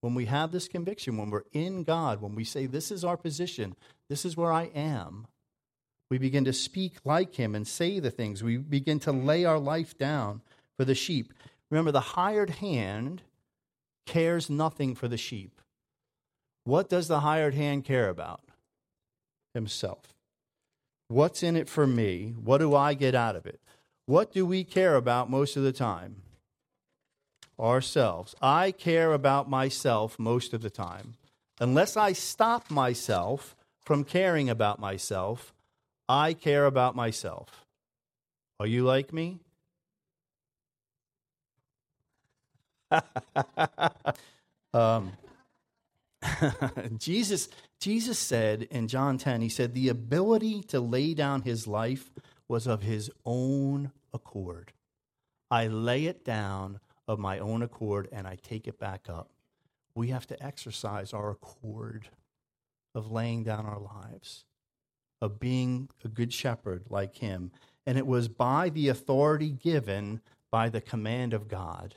When 0.00 0.14
we 0.14 0.24
have 0.26 0.52
this 0.52 0.68
conviction, 0.68 1.18
when 1.18 1.30
we're 1.30 1.44
in 1.52 1.84
God, 1.84 2.22
when 2.22 2.34
we 2.34 2.44
say, 2.44 2.66
This 2.66 2.90
is 2.90 3.04
our 3.04 3.16
position, 3.16 3.76
this 4.08 4.24
is 4.24 4.36
where 4.36 4.52
I 4.52 4.70
am, 4.74 5.26
we 6.10 6.18
begin 6.18 6.44
to 6.44 6.52
speak 6.52 6.96
like 7.04 7.34
Him 7.34 7.54
and 7.54 7.66
say 7.66 7.98
the 7.98 8.10
things. 8.10 8.42
We 8.42 8.56
begin 8.56 9.00
to 9.00 9.12
lay 9.12 9.44
our 9.44 9.58
life 9.58 9.98
down 9.98 10.42
for 10.76 10.84
the 10.84 10.94
sheep. 10.94 11.32
Remember, 11.70 11.92
the 11.92 12.00
hired 12.00 12.50
hand 12.50 13.22
cares 14.06 14.50
nothing 14.50 14.94
for 14.94 15.08
the 15.08 15.16
sheep. 15.16 15.60
What 16.64 16.88
does 16.88 17.08
the 17.08 17.20
hired 17.20 17.54
hand 17.54 17.84
care 17.84 18.08
about? 18.08 18.40
Himself. 19.52 20.14
What's 21.08 21.42
in 21.42 21.56
it 21.56 21.68
for 21.68 21.86
me? 21.86 22.34
What 22.42 22.58
do 22.58 22.74
I 22.74 22.94
get 22.94 23.14
out 23.14 23.36
of 23.36 23.46
it? 23.46 23.60
What 24.06 24.32
do 24.32 24.44
we 24.44 24.64
care 24.64 24.96
about 24.96 25.30
most 25.30 25.56
of 25.56 25.62
the 25.62 25.72
time? 25.72 26.16
Ourselves. 27.58 28.34
I 28.42 28.72
care 28.72 29.12
about 29.12 29.48
myself 29.48 30.18
most 30.18 30.52
of 30.52 30.62
the 30.62 30.70
time. 30.70 31.14
Unless 31.60 31.96
I 31.96 32.12
stop 32.12 32.70
myself 32.70 33.54
from 33.84 34.02
caring 34.02 34.50
about 34.50 34.80
myself, 34.80 35.54
I 36.08 36.32
care 36.32 36.66
about 36.66 36.96
myself. 36.96 37.64
Are 38.58 38.66
you 38.66 38.82
like 38.84 39.12
me? 39.12 39.40
um, 44.74 45.12
Jesus, 46.98 47.48
Jesus 47.80 48.18
said 48.18 48.62
in 48.70 48.88
John 48.88 49.18
10, 49.18 49.40
he 49.42 49.48
said, 49.48 49.74
the 49.74 49.88
ability 49.88 50.62
to 50.68 50.80
lay 50.80 51.14
down 51.14 51.42
his 51.42 51.66
life 51.66 52.10
was 52.48 52.66
of 52.66 52.82
his 52.82 53.10
own 53.24 53.92
accord. 54.12 54.72
I 55.50 55.66
lay 55.68 56.06
it 56.06 56.24
down 56.24 56.80
of 57.06 57.18
my 57.18 57.38
own 57.38 57.62
accord 57.62 58.08
and 58.12 58.26
I 58.26 58.36
take 58.36 58.66
it 58.66 58.78
back 58.78 59.08
up. 59.08 59.30
We 59.94 60.08
have 60.08 60.26
to 60.28 60.42
exercise 60.44 61.12
our 61.12 61.30
accord 61.30 62.08
of 62.94 63.12
laying 63.12 63.44
down 63.44 63.66
our 63.66 63.80
lives. 63.80 64.44
of 65.20 65.40
being 65.40 65.88
a 66.04 66.08
good 66.08 66.32
shepherd 66.32 66.84
like 66.90 67.16
him. 67.16 67.50
And 67.86 67.98
it 67.98 68.06
was 68.06 68.28
by 68.28 68.68
the 68.68 68.88
authority 68.88 69.50
given 69.50 70.20
by 70.50 70.68
the 70.68 70.80
command 70.80 71.32
of 71.32 71.48
God. 71.48 71.96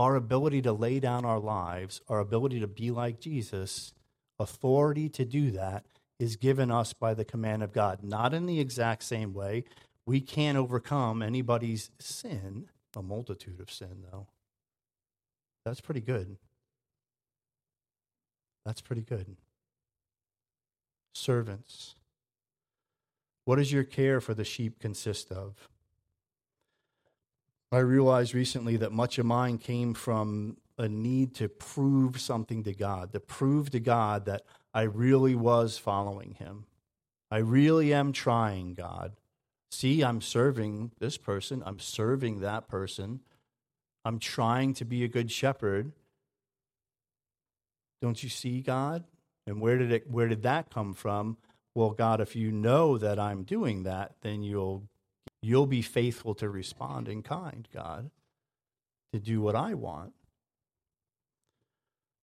Our 0.00 0.16
ability 0.16 0.62
to 0.62 0.72
lay 0.72 0.98
down 0.98 1.26
our 1.26 1.38
lives, 1.38 2.00
our 2.08 2.20
ability 2.20 2.60
to 2.60 2.66
be 2.66 2.90
like 2.90 3.20
Jesus, 3.20 3.92
authority 4.38 5.10
to 5.10 5.26
do 5.26 5.50
that 5.50 5.84
is 6.18 6.36
given 6.36 6.70
us 6.70 6.94
by 6.94 7.12
the 7.12 7.26
command 7.26 7.62
of 7.62 7.74
God. 7.74 8.02
Not 8.02 8.32
in 8.32 8.46
the 8.46 8.60
exact 8.60 9.02
same 9.02 9.34
way. 9.34 9.64
We 10.06 10.22
can't 10.22 10.56
overcome 10.56 11.20
anybody's 11.20 11.90
sin, 11.98 12.70
a 12.96 13.02
multitude 13.02 13.60
of 13.60 13.70
sin, 13.70 14.06
though. 14.10 14.28
That's 15.66 15.82
pretty 15.82 16.00
good. 16.00 16.38
That's 18.64 18.80
pretty 18.80 19.02
good. 19.02 19.36
Servants. 21.14 21.94
What 23.44 23.56
does 23.56 23.70
your 23.70 23.84
care 23.84 24.22
for 24.22 24.32
the 24.32 24.44
sheep 24.44 24.78
consist 24.78 25.30
of? 25.30 25.68
I 27.72 27.78
realized 27.78 28.34
recently 28.34 28.76
that 28.78 28.92
much 28.92 29.18
of 29.18 29.26
mine 29.26 29.58
came 29.58 29.94
from 29.94 30.56
a 30.76 30.88
need 30.88 31.34
to 31.36 31.48
prove 31.48 32.20
something 32.20 32.64
to 32.64 32.72
God, 32.74 33.12
to 33.12 33.20
prove 33.20 33.70
to 33.70 33.80
God 33.80 34.24
that 34.24 34.42
I 34.74 34.82
really 34.82 35.34
was 35.34 35.78
following 35.78 36.34
Him. 36.34 36.64
I 37.30 37.38
really 37.38 37.94
am 37.94 38.12
trying, 38.12 38.74
God. 38.74 39.12
See, 39.70 40.02
I'm 40.02 40.20
serving 40.20 40.90
this 40.98 41.16
person, 41.16 41.62
I'm 41.64 41.78
serving 41.78 42.40
that 42.40 42.68
person, 42.68 43.20
I'm 44.04 44.18
trying 44.18 44.74
to 44.74 44.84
be 44.84 45.04
a 45.04 45.08
good 45.08 45.30
shepherd. 45.30 45.92
Don't 48.02 48.20
you 48.22 48.30
see, 48.30 48.62
God? 48.62 49.04
And 49.46 49.60
where 49.60 49.78
did 49.78 49.92
it 49.92 50.10
where 50.10 50.26
did 50.26 50.42
that 50.42 50.70
come 50.70 50.94
from? 50.94 51.36
Well, 51.74 51.90
God, 51.90 52.20
if 52.20 52.34
you 52.34 52.50
know 52.50 52.98
that 52.98 53.18
I'm 53.18 53.44
doing 53.44 53.84
that, 53.84 54.16
then 54.22 54.42
you'll 54.42 54.88
you'll 55.42 55.66
be 55.66 55.82
faithful 55.82 56.34
to 56.36 56.48
respond 56.48 57.08
in 57.08 57.22
kind, 57.22 57.68
God, 57.72 58.10
to 59.12 59.18
do 59.18 59.40
what 59.40 59.56
I 59.56 59.74
want. 59.74 60.12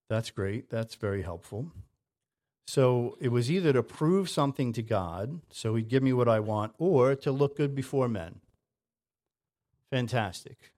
That's 0.09 0.31
great. 0.31 0.69
That's 0.69 0.95
very 0.95 1.21
helpful. 1.21 1.71
So 2.67 3.17
it 3.19 3.29
was 3.29 3.50
either 3.50 3.74
to 3.74 3.83
prove 3.83 4.29
something 4.29 4.74
to 4.74 4.81
God, 4.81 5.41
so 5.51 5.75
he'd 5.75 5.88
give 5.88 6.03
me 6.03 6.13
what 6.13 6.27
I 6.27 6.39
want, 6.39 6.74
or 6.77 7.15
to 7.15 7.31
look 7.31 7.55
good 7.57 7.74
before 7.74 8.09
men. 8.09 8.41
Fantastic. 9.89 10.74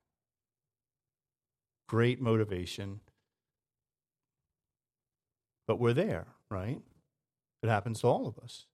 Great 1.87 2.21
motivation. 2.21 2.99
But 5.67 5.79
we're 5.79 5.93
there, 5.93 6.27
right? 6.49 6.79
It 7.63 7.69
happens 7.69 8.01
to 8.01 8.07
all 8.07 8.27
of 8.27 8.37
us. 8.37 8.65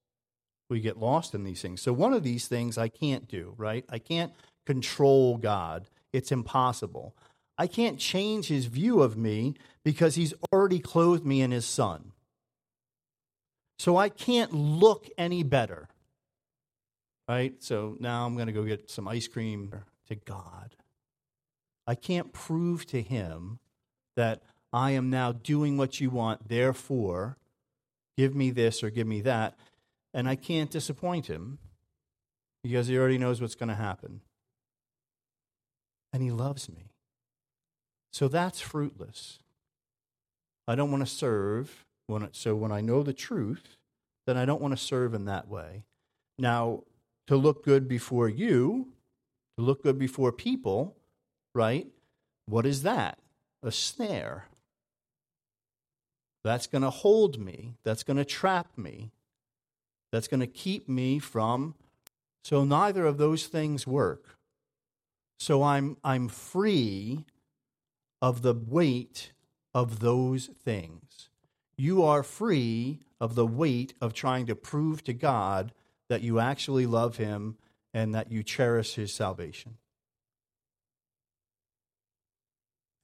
We 0.70 0.80
get 0.80 0.98
lost 0.98 1.34
in 1.36 1.44
these 1.44 1.62
things. 1.62 1.82
So, 1.82 1.94
one 1.94 2.14
of 2.14 2.24
these 2.24 2.48
things 2.48 2.78
I 2.78 2.88
can't 2.88 3.28
do, 3.28 3.54
right? 3.58 3.86
I 3.90 4.00
can't 4.00 4.34
control 4.66 5.38
God. 5.38 5.90
It's 6.12 6.32
impossible. 6.32 7.16
I 7.58 7.68
can't 7.68 8.00
change 8.00 8.48
his 8.48 8.66
view 8.66 9.02
of 9.02 9.16
me 9.16 9.56
because 9.84 10.16
he's 10.16 10.34
already 10.52 10.80
clothed 10.80 11.26
me 11.26 11.42
in 11.42 11.52
his 11.52 11.66
son. 11.66 12.12
So, 13.78 13.98
I 13.98 14.10
can't 14.10 14.54
look 14.54 15.08
any 15.18 15.44
better, 15.44 15.88
right? 17.30 17.62
So, 17.64 17.96
now 18.00 18.26
I'm 18.26 18.36
going 18.36 18.48
to 18.48 18.54
go 18.54 18.64
get 18.64 18.90
some 18.90 19.08
ice 19.08 19.28
cream 19.28 19.72
to 20.08 20.16
God. 20.16 20.76
I 21.88 21.96
can't 21.96 22.34
prove 22.34 22.86
to 22.88 23.02
him 23.02 23.60
that 24.16 24.42
I 24.74 24.92
am 24.92 25.10
now 25.10 25.32
doing 25.32 25.78
what 25.78 26.02
you 26.02 26.10
want, 26.10 26.50
therefore, 26.50 27.38
give 28.18 28.36
me 28.36 28.50
this 28.50 28.84
or 28.84 28.90
give 28.90 29.08
me 29.08 29.22
that. 29.22 29.56
And 30.16 30.30
I 30.30 30.36
can't 30.36 30.72
disappoint 30.72 31.28
him 31.28 31.60
because 32.64 32.88
he 32.88 32.98
already 32.98 33.18
knows 33.18 33.42
what's 33.42 33.54
going 33.54 33.70
to 33.70 33.76
happen. 33.76 34.22
And 36.14 36.24
he 36.24 36.32
loves 36.32 36.70
me. 36.70 36.94
So 38.14 38.30
that's 38.30 38.62
fruitless. 38.62 39.40
I 40.70 40.76
don't 40.76 40.90
want 40.90 41.06
to 41.06 41.14
serve. 41.14 41.86
When 42.08 42.24
it, 42.24 42.36
so 42.36 42.56
when 42.56 42.72
I 42.72 42.80
know 42.80 43.04
the 43.04 43.14
truth, 43.14 43.76
then 44.26 44.38
I 44.38 44.46
don't 44.46 44.62
want 44.62 44.72
to 44.72 44.84
serve 44.84 45.14
in 45.14 45.26
that 45.26 45.50
way. 45.50 45.84
Now, 46.40 46.84
to 47.28 47.36
look 47.36 47.66
good 47.66 47.88
before 47.88 48.30
you, 48.30 48.94
to 49.58 49.64
look 49.66 49.84
good 49.84 50.00
before 50.00 50.32
people, 50.32 50.96
right? 51.54 51.88
What 52.46 52.66
is 52.66 52.84
that? 52.84 53.18
A 53.64 53.72
snare. 53.72 54.46
That's 56.46 56.68
going 56.68 56.84
to 56.84 56.90
hold 56.90 57.40
me. 57.40 57.74
That's 57.84 58.04
going 58.04 58.18
to 58.18 58.26
trap 58.26 58.78
me. 58.78 59.12
That's 60.12 60.28
going 60.28 60.40
to 60.40 60.48
keep 60.48 60.88
me 60.88 61.20
from. 61.20 61.76
So 62.44 62.64
neither 62.64 63.06
of 63.06 63.18
those 63.18 63.48
things 63.48 63.88
work. 63.88 64.38
So 65.40 65.64
I'm, 65.64 65.98
I'm 66.04 66.28
free 66.28 67.26
of 68.22 68.42
the 68.42 68.54
weight 68.54 69.32
of 69.74 70.00
those 70.00 70.48
things. 70.48 71.30
You 71.78 72.04
are 72.04 72.24
free 72.24 73.00
of 73.20 73.36
the 73.36 73.46
weight 73.46 73.94
of 74.00 74.14
trying 74.14 74.46
to 74.46 74.56
prove 74.56 75.04
to 75.04 75.14
God 75.14 75.74
that 76.08 76.22
you 76.22 76.40
actually 76.40 76.86
love 76.86 77.18
Him 77.18 77.58
and 77.94 78.16
that 78.16 78.32
you 78.32 78.44
cherish 78.44 78.96
His 78.96 79.14
salvation. 79.14 79.78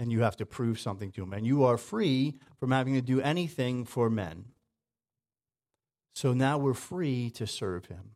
and 0.01 0.11
you 0.11 0.21
have 0.21 0.35
to 0.35 0.47
prove 0.47 0.79
something 0.79 1.11
to 1.11 1.21
him. 1.21 1.31
And 1.31 1.45
you 1.45 1.63
are 1.63 1.77
free 1.77 2.33
from 2.59 2.71
having 2.71 2.95
to 2.95 3.03
do 3.03 3.21
anything 3.21 3.85
for 3.85 4.09
men. 4.09 4.45
So 6.13 6.34
now 6.34 6.58
we're 6.58 6.74
free 6.74 7.30
to 7.32 7.47
serve 7.47 7.86
him. 7.86 8.12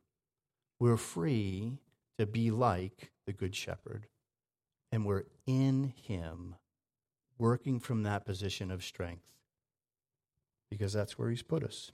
We're 0.80 0.98
free 0.98 1.80
to 2.20 2.26
be 2.26 2.52
like 2.52 3.12
the 3.26 3.34
Good 3.34 3.56
Shepherd. 3.56 4.08
And 4.92 5.06
we're 5.06 5.24
in 5.46 5.94
him, 6.04 6.56
working 7.38 7.80
from 7.80 8.04
that 8.04 8.26
position 8.26 8.72
of 8.72 8.84
strength, 8.84 9.28
because 10.70 10.94
that's 10.94 11.18
where 11.18 11.30
he's 11.30 11.42
put 11.42 11.64
us. 11.64 11.92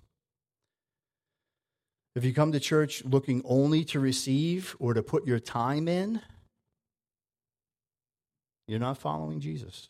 If 2.16 2.26
you 2.26 2.34
come 2.34 2.52
to 2.52 2.60
church 2.60 3.06
looking 3.06 3.42
only 3.46 3.86
to 3.86 4.00
receive 4.00 4.76
or 4.80 4.94
to 4.94 5.02
put 5.02 5.26
your 5.26 5.40
time 5.40 5.88
in, 5.88 6.22
you're 8.68 8.80
not 8.80 8.98
following 8.98 9.40
Jesus. 9.40 9.88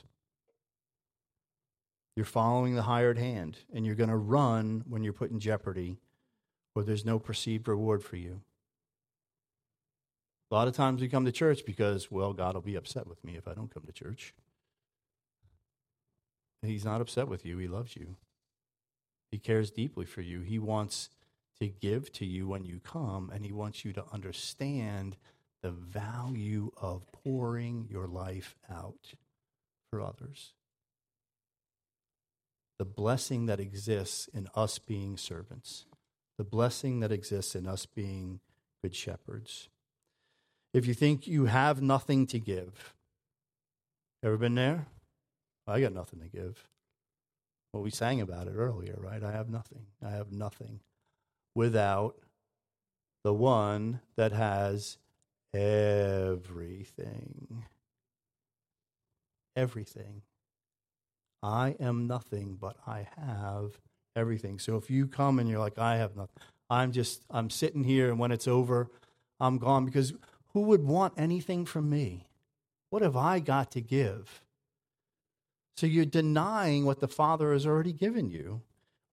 You're 2.22 2.28
following 2.28 2.76
the 2.76 2.84
hired 2.84 3.18
hand, 3.18 3.58
and 3.74 3.84
you're 3.84 3.96
going 3.96 4.12
to 4.12 4.16
run 4.16 4.84
when 4.88 5.04
you're 5.04 5.12
put 5.12 5.32
in 5.32 5.40
jeopardy 5.40 5.98
or 6.76 6.84
there's 6.84 7.04
no 7.04 7.18
perceived 7.18 7.68
reward 7.68 8.04
for 8.04 8.16
you. 8.16 8.42
A 10.52 10.54
lot 10.54 10.68
of 10.68 10.76
times 10.76 11.02
we 11.02 11.10
come 11.10 11.26
to 11.26 11.32
church 11.32 11.66
because, 11.66 12.12
well, 12.12 12.34
God 12.34 12.54
will 12.54 12.62
be 12.62 12.76
upset 12.76 13.08
with 13.08 13.24
me 13.24 13.38
if 13.38 13.48
I 13.48 13.56
don't 13.56 13.74
come 13.74 13.86
to 13.88 13.92
church. 13.92 14.36
He's 16.62 16.86
not 16.86 17.02
upset 17.02 17.28
with 17.28 17.44
you, 17.44 17.58
He 17.58 17.68
loves 17.68 17.96
you. 17.96 18.18
He 19.32 19.40
cares 19.40 19.72
deeply 19.72 20.06
for 20.06 20.22
you. 20.22 20.42
He 20.42 20.60
wants 20.60 21.10
to 21.60 21.70
give 21.70 22.12
to 22.12 22.26
you 22.28 22.48
when 22.48 22.66
you 22.66 22.80
come, 22.82 23.32
and 23.34 23.44
He 23.44 23.52
wants 23.52 23.84
you 23.84 23.94
to 23.94 24.06
understand 24.14 25.18
the 25.64 25.72
value 25.72 26.70
of 26.80 27.12
pouring 27.12 27.88
your 27.90 28.06
life 28.06 28.56
out 28.70 29.16
for 29.90 30.00
others. 30.00 30.54
The 32.82 32.86
blessing 32.86 33.46
that 33.46 33.60
exists 33.60 34.28
in 34.34 34.48
us 34.56 34.80
being 34.80 35.16
servants, 35.16 35.86
the 36.40 36.44
blessing 36.44 37.02
that 37.02 37.12
exists 37.12 37.54
in 37.54 37.68
us 37.68 37.86
being 37.86 38.40
good 38.82 38.96
shepherds. 38.96 39.70
If 40.74 40.88
you 40.88 40.96
think 40.96 41.28
you 41.28 41.46
have 41.46 41.80
nothing 41.80 42.26
to 42.26 42.40
give, 42.40 42.96
ever 44.24 44.36
been 44.36 44.56
there? 44.56 44.88
I 45.68 45.80
got 45.80 45.94
nothing 45.94 46.22
to 46.22 46.28
give. 46.28 46.68
Well, 47.72 47.84
we 47.84 47.92
sang 47.92 48.20
about 48.20 48.48
it 48.48 48.56
earlier, 48.56 48.98
right? 48.98 49.24
I 49.24 49.32
have 49.32 49.48
nothing. 49.48 49.86
I 50.04 50.10
have 50.10 50.32
nothing 50.32 50.80
without 51.54 52.16
the 53.24 53.36
one 53.36 54.00
that 54.16 54.32
has 54.32 54.98
everything. 55.54 56.34
Everything. 59.56 60.24
I 61.44 61.76
am 61.80 62.08
nothing, 62.08 62.58
but 62.60 62.78
I 62.86 63.08
have 63.18 63.80
everything. 64.16 64.60
So 64.60 64.78
if 64.78 64.90
you 64.90 65.08
come 65.08 65.40
and 65.40 65.50
you're 65.50 65.60
like, 65.60 65.80
I 65.80 65.98
have 65.98 66.16
nothing, 66.16 66.36
I'm 66.70 66.92
just, 66.92 67.24
I'm 67.30 67.50
sitting 67.50 67.84
here, 67.84 68.10
and 68.10 68.20
when 68.20 68.32
it's 68.32 68.48
over, 68.48 68.90
I'm 69.40 69.58
gone 69.58 69.86
because 69.86 70.14
who 70.54 70.62
would 70.62 70.84
want 70.84 71.14
anything 71.18 71.66
from 71.66 71.90
me? 71.90 72.28
What 72.90 73.02
have 73.02 73.16
I 73.16 73.40
got 73.40 73.72
to 73.72 73.82
give? 73.82 74.42
So 75.78 75.88
you're 75.88 76.06
denying 76.06 76.86
what 76.86 77.00
the 77.00 77.08
Father 77.08 77.54
has 77.54 77.66
already 77.66 77.94
given 77.94 78.30
you, 78.30 78.62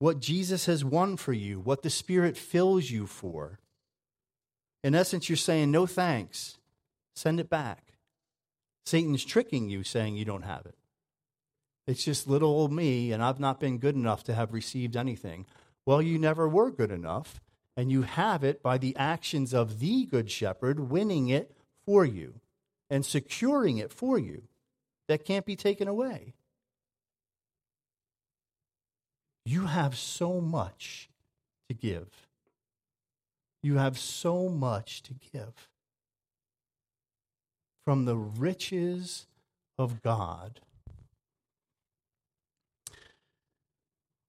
what 0.01 0.21
Jesus 0.21 0.67
has 0.67 0.85
won 0.85 1.17
for 1.17 1.33
you, 1.33 1.61
what 1.61 1.83
the 1.83 1.91
Spirit 1.91 2.37
fills 2.37 2.91
you 2.91 3.07
for. 3.07 3.59
In 4.85 4.95
essence, 4.95 5.29
you're 5.29 5.37
saying, 5.37 5.71
no 5.71 5.87
thanks, 5.87 6.59
send 7.17 7.41
it 7.41 7.49
back. 7.49 7.95
Satan's 8.85 9.25
tricking 9.25 9.69
you, 9.69 9.83
saying 9.83 10.17
you 10.17 10.25
don't 10.25 10.45
have 10.45 10.67
it. 10.67 10.77
It's 11.89 12.05
just 12.05 12.29
little 12.29 12.51
old 12.51 12.73
me, 12.73 13.11
and 13.13 13.23
I've 13.23 13.41
not 13.41 13.59
been 13.59 13.79
good 13.79 13.97
enough 13.97 14.23
to 14.25 14.35
have 14.35 14.53
received 14.53 14.95
anything. 14.95 15.47
Well, 15.87 16.03
you 16.03 16.19
never 16.19 16.47
were 16.49 16.71
good 16.71 16.93
enough 16.93 17.41
And 17.79 17.93
you 17.93 18.03
have 18.03 18.43
it 18.43 18.61
by 18.61 18.77
the 18.77 18.97
actions 18.97 19.55
of 19.55 19.79
the 19.79 20.05
Good 20.05 20.33
Shepherd 20.33 20.91
winning 20.91 21.29
it 21.29 21.57
for 21.87 22.05
you 22.05 22.41
and 22.91 23.07
securing 23.07 23.79
it 23.79 23.93
for 23.93 24.19
you. 24.19 24.43
That 25.07 25.25
can't 25.25 25.47
be 25.47 25.55
taken 25.55 25.87
away. 25.87 26.35
You 29.45 29.67
have 29.67 29.97
so 29.97 30.41
much 30.41 31.09
to 31.69 31.75
give. 31.75 32.09
You 33.63 33.77
have 33.77 33.97
so 33.97 34.49
much 34.49 35.05
to 35.05 35.15
give. 35.15 35.69
From 37.85 38.07
the 38.07 38.17
riches 38.17 39.29
of 39.79 40.03
God. 40.03 40.63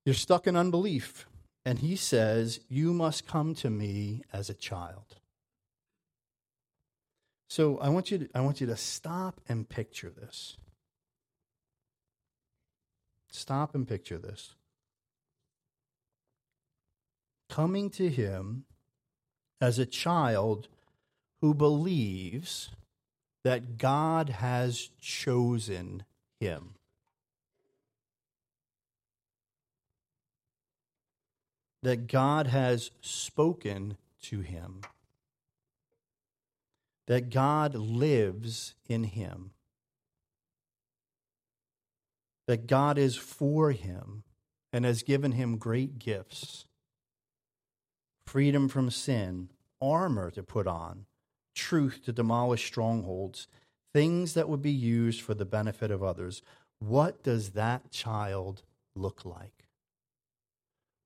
You're 0.10 0.16
stuck 0.16 0.48
in 0.48 0.56
unbelief. 0.56 1.28
And 1.64 1.78
he 1.78 1.96
says, 1.96 2.62
You 2.68 2.94
must 2.94 3.28
come 3.28 3.54
to 3.54 3.70
me 3.70 4.24
as 4.34 4.50
a 4.50 4.56
child. 4.56 5.18
So 7.48 7.78
I 7.78 7.90
want 7.90 8.10
you 8.10 8.18
to, 8.18 8.30
I 8.34 8.42
want 8.42 8.60
you 8.60 8.66
to 8.66 8.76
stop 8.76 9.40
and 9.48 9.70
picture 9.70 10.10
this. 10.10 10.58
Stop 13.30 13.76
and 13.76 13.88
picture 13.88 14.18
this. 14.18 14.56
Coming 17.48 17.92
to 17.92 18.10
him 18.10 18.66
as 19.62 19.78
a 19.78 19.86
child 19.86 20.70
who 21.40 21.54
believes 21.54 22.72
that 23.44 23.78
God 23.78 24.30
has 24.30 24.90
chosen 25.00 26.04
him. 26.40 26.79
That 31.82 32.08
God 32.08 32.48
has 32.48 32.92
spoken 33.02 33.98
to 34.24 34.42
him. 34.42 34.82
That 37.08 37.30
God 37.30 37.74
lives 37.74 38.76
in 38.88 39.06
him. 39.06 39.52
That 42.48 42.68
God 42.68 42.98
is 42.98 43.16
for 43.16 43.72
him 43.72 44.24
and 44.74 44.86
has 44.86 45.04
given 45.04 45.34
him 45.34 45.58
great 45.58 46.00
gifts 46.00 46.66
freedom 48.30 48.70
from 48.70 48.92
sin, 48.92 49.50
armor 49.82 50.30
to 50.30 50.44
put 50.44 50.68
on, 50.68 51.06
truth 51.56 52.02
to 52.06 52.14
demolish 52.14 52.64
strongholds, 52.68 53.48
things 53.92 54.36
that 54.36 54.48
would 54.48 54.62
be 54.62 54.72
used 54.72 55.20
for 55.20 55.34
the 55.34 55.46
benefit 55.46 55.90
of 55.90 56.04
others. 56.04 56.44
What 56.78 57.24
does 57.24 57.52
that 57.52 57.90
child 57.90 58.62
look 58.96 59.26
like? 59.26 59.59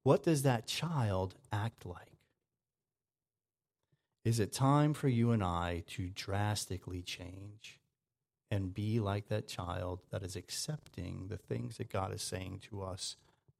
What 0.03 0.23
does 0.23 0.43
that 0.43 0.67
child 0.67 1.35
act 1.51 1.85
like? 1.85 2.13
Is 4.25 4.39
it 4.39 4.53
time 4.53 4.93
for 4.93 5.07
you 5.07 5.31
and 5.31 5.43
I 5.43 5.83
to 5.87 6.09
drastically 6.09 7.01
change 7.01 7.79
and 8.49 8.73
be 8.73 8.99
like 8.99 9.27
that 9.29 9.47
child 9.47 10.01
that 10.11 10.23
is 10.23 10.35
accepting 10.35 11.27
the 11.27 11.37
things 11.37 11.77
that 11.77 11.89
God 11.89 12.13
is 12.13 12.21
saying 12.21 12.61
to 12.69 12.81
us 12.83 13.17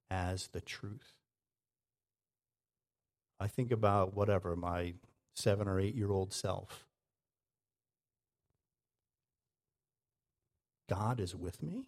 as 0.10 0.48
the 0.48 0.62
truth? 0.62 1.14
I 3.40 3.48
think 3.48 3.72
about 3.72 4.16
whatever, 4.16 4.56
my 4.56 4.94
seven 5.36 5.68
or 5.68 5.80
eight 5.80 5.96
year 5.96 6.12
old 6.12 6.34
self. 6.34 6.86
God 10.90 11.20
is 11.20 11.36
with 11.36 11.62
me. 11.64 11.86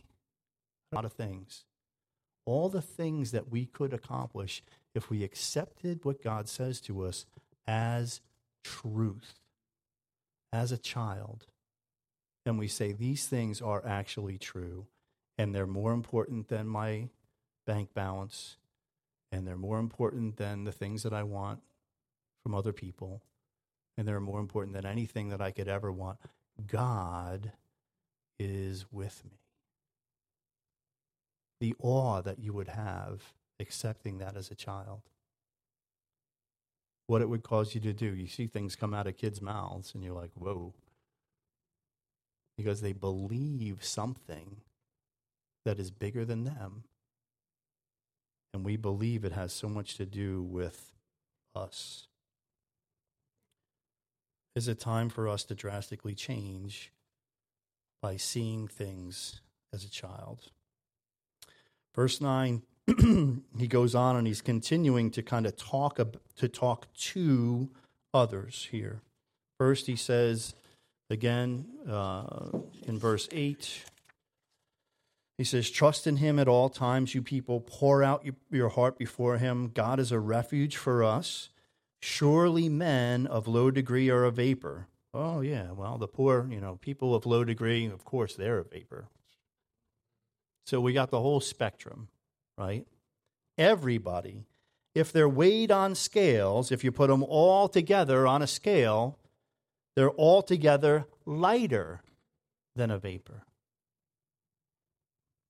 A 0.92 0.96
lot 0.96 1.06
of 1.06 1.14
things. 1.14 1.64
All 2.46 2.70
the 2.70 2.82
things 2.82 3.32
that 3.32 3.52
we 3.52 3.66
could 3.66 3.94
accomplish 3.94 4.62
if 4.94 5.10
we 5.10 5.24
accepted 5.24 6.06
what 6.06 6.24
God 6.24 6.48
says 6.48 6.80
to 6.82 7.04
us 7.04 7.26
as 7.68 8.22
truth, 8.64 9.40
as 10.54 10.72
a 10.72 10.78
child. 10.78 11.48
And 12.46 12.60
we 12.60 12.68
say, 12.68 12.92
these 12.92 13.26
things 13.26 13.62
are 13.62 13.84
actually 13.86 14.38
true, 14.38 14.86
and 15.38 15.54
they're 15.54 15.66
more 15.66 15.92
important 15.92 16.48
than 16.48 16.68
my 16.68 17.10
bank 17.66 17.90
balance, 17.96 18.58
and 19.32 19.48
they're 19.48 19.58
more 19.58 19.80
important 19.80 20.38
than 20.38 20.64
the 20.64 20.72
things 20.72 21.02
that 21.04 21.14
I 21.14 21.24
want 21.24 21.62
from 22.44 22.54
other 22.54 22.72
people, 22.72 23.24
and 23.98 24.08
they're 24.08 24.20
more 24.20 24.40
important 24.40 24.76
than 24.76 24.86
anything 24.86 25.30
that 25.30 25.42
I 25.42 25.50
could 25.50 25.68
ever 25.68 25.92
want. 25.92 26.20
God 26.68 27.52
is 28.40 28.86
with 28.92 29.24
me. 29.26 29.40
The 31.60 31.76
awe 31.80 32.22
that 32.22 32.40
you 32.40 32.54
would 32.54 32.68
have 32.68 33.34
accepting 33.60 34.18
that 34.18 34.36
as 34.36 34.52
a 34.52 34.56
child. 34.56 35.02
What 37.08 37.22
it 37.22 37.30
would 37.30 37.44
cause 37.44 37.76
you 37.76 37.82
to 37.82 37.94
do. 37.94 38.08
You 38.08 38.28
see 38.28 38.48
things 38.48 38.76
come 38.76 38.94
out 38.94 39.08
of 39.08 39.18
kids' 39.18 39.42
mouths, 39.42 39.94
and 39.94 40.04
you're 40.04 40.14
like, 40.14 40.32
whoa. 40.34 40.74
Because 42.58 42.82
they 42.82 42.94
believe 42.94 43.84
something 43.84 44.58
that 45.66 45.80
is 45.80 45.92
bigger 45.92 46.26
than 46.26 46.44
them. 46.44 46.84
And 48.54 48.64
we 48.64 48.78
believe 48.78 49.24
it 49.24 49.34
has 49.34 49.52
so 49.52 49.68
much 49.68 49.96
to 49.98 50.06
do 50.06 50.42
with 50.42 50.94
us. 51.54 52.08
Is 54.56 54.68
it 54.70 54.80
time 54.80 55.10
for 55.10 55.28
us 55.28 55.44
to 55.46 55.56
drastically 55.56 56.16
change 56.16 56.92
by 58.02 58.16
seeing 58.16 58.68
things 58.68 59.42
as 59.74 59.84
a 59.84 59.90
child? 59.90 60.52
Verse 61.96 62.20
9, 62.20 62.62
he 63.58 63.68
goes 63.68 63.96
on 63.96 64.16
and 64.18 64.28
he's 64.28 64.42
continuing 64.42 65.10
to 65.12 65.24
kind 65.24 65.46
of 65.46 65.56
talk 65.56 66.00
to 66.36 66.48
talk 66.50 66.94
to 66.94 67.70
others 68.14 68.68
here. 68.72 69.02
First, 69.58 69.88
he 69.88 69.96
says, 69.96 70.54
again, 71.10 71.66
uh, 71.90 72.50
in 72.86 73.00
verse 73.00 73.30
8, 73.32 73.86
he 75.38 75.44
says, 75.44 75.70
Trust 75.70 76.08
in 76.08 76.18
him 76.18 76.38
at 76.40 76.48
all 76.48 76.70
times, 76.70 77.16
you 77.16 77.22
people. 77.22 77.62
Pour 77.62 78.04
out 78.04 78.26
your 78.52 78.70
heart 78.70 78.98
before 78.98 79.38
him. 79.38 79.72
God 79.74 80.00
is 80.00 80.12
a 80.12 80.20
refuge 80.20 80.76
for 80.76 81.04
us. 81.04 81.50
Surely 82.02 82.70
men 82.70 83.26
of 83.26 83.48
low 83.48 83.72
degree 83.72 84.10
are 84.10 84.26
a 84.26 84.32
vapor. 84.32 84.88
Oh, 85.14 85.40
yeah, 85.42 85.72
well, 85.72 85.98
the 85.98 86.08
poor, 86.08 86.48
you 86.52 86.60
know, 86.60 86.76
people 86.76 87.16
of 87.16 87.26
low 87.26 87.46
degree, 87.46 87.86
of 87.86 88.04
course, 88.04 88.36
they're 88.36 88.60
a 88.60 88.64
vapor. 88.66 89.08
So 90.66 90.82
we 90.82 90.94
got 90.94 91.12
the 91.12 91.22
whole 91.22 91.40
spectrum, 91.40 92.08
right? 92.58 92.86
Everybody, 93.58 94.46
if 94.94 95.12
they're 95.12 95.30
weighed 95.30 95.72
on 95.72 95.96
scales, 95.96 96.72
if 96.72 96.84
you 96.84 96.92
put 96.92 97.08
them 97.10 97.24
all 97.24 97.68
together 97.68 98.28
on 98.28 98.42
a 98.42 98.48
scale, 98.48 99.18
they're 99.96 100.12
altogether 100.12 101.08
lighter 101.26 102.02
than 102.76 102.92
a 102.92 102.98
vapor 102.98 103.46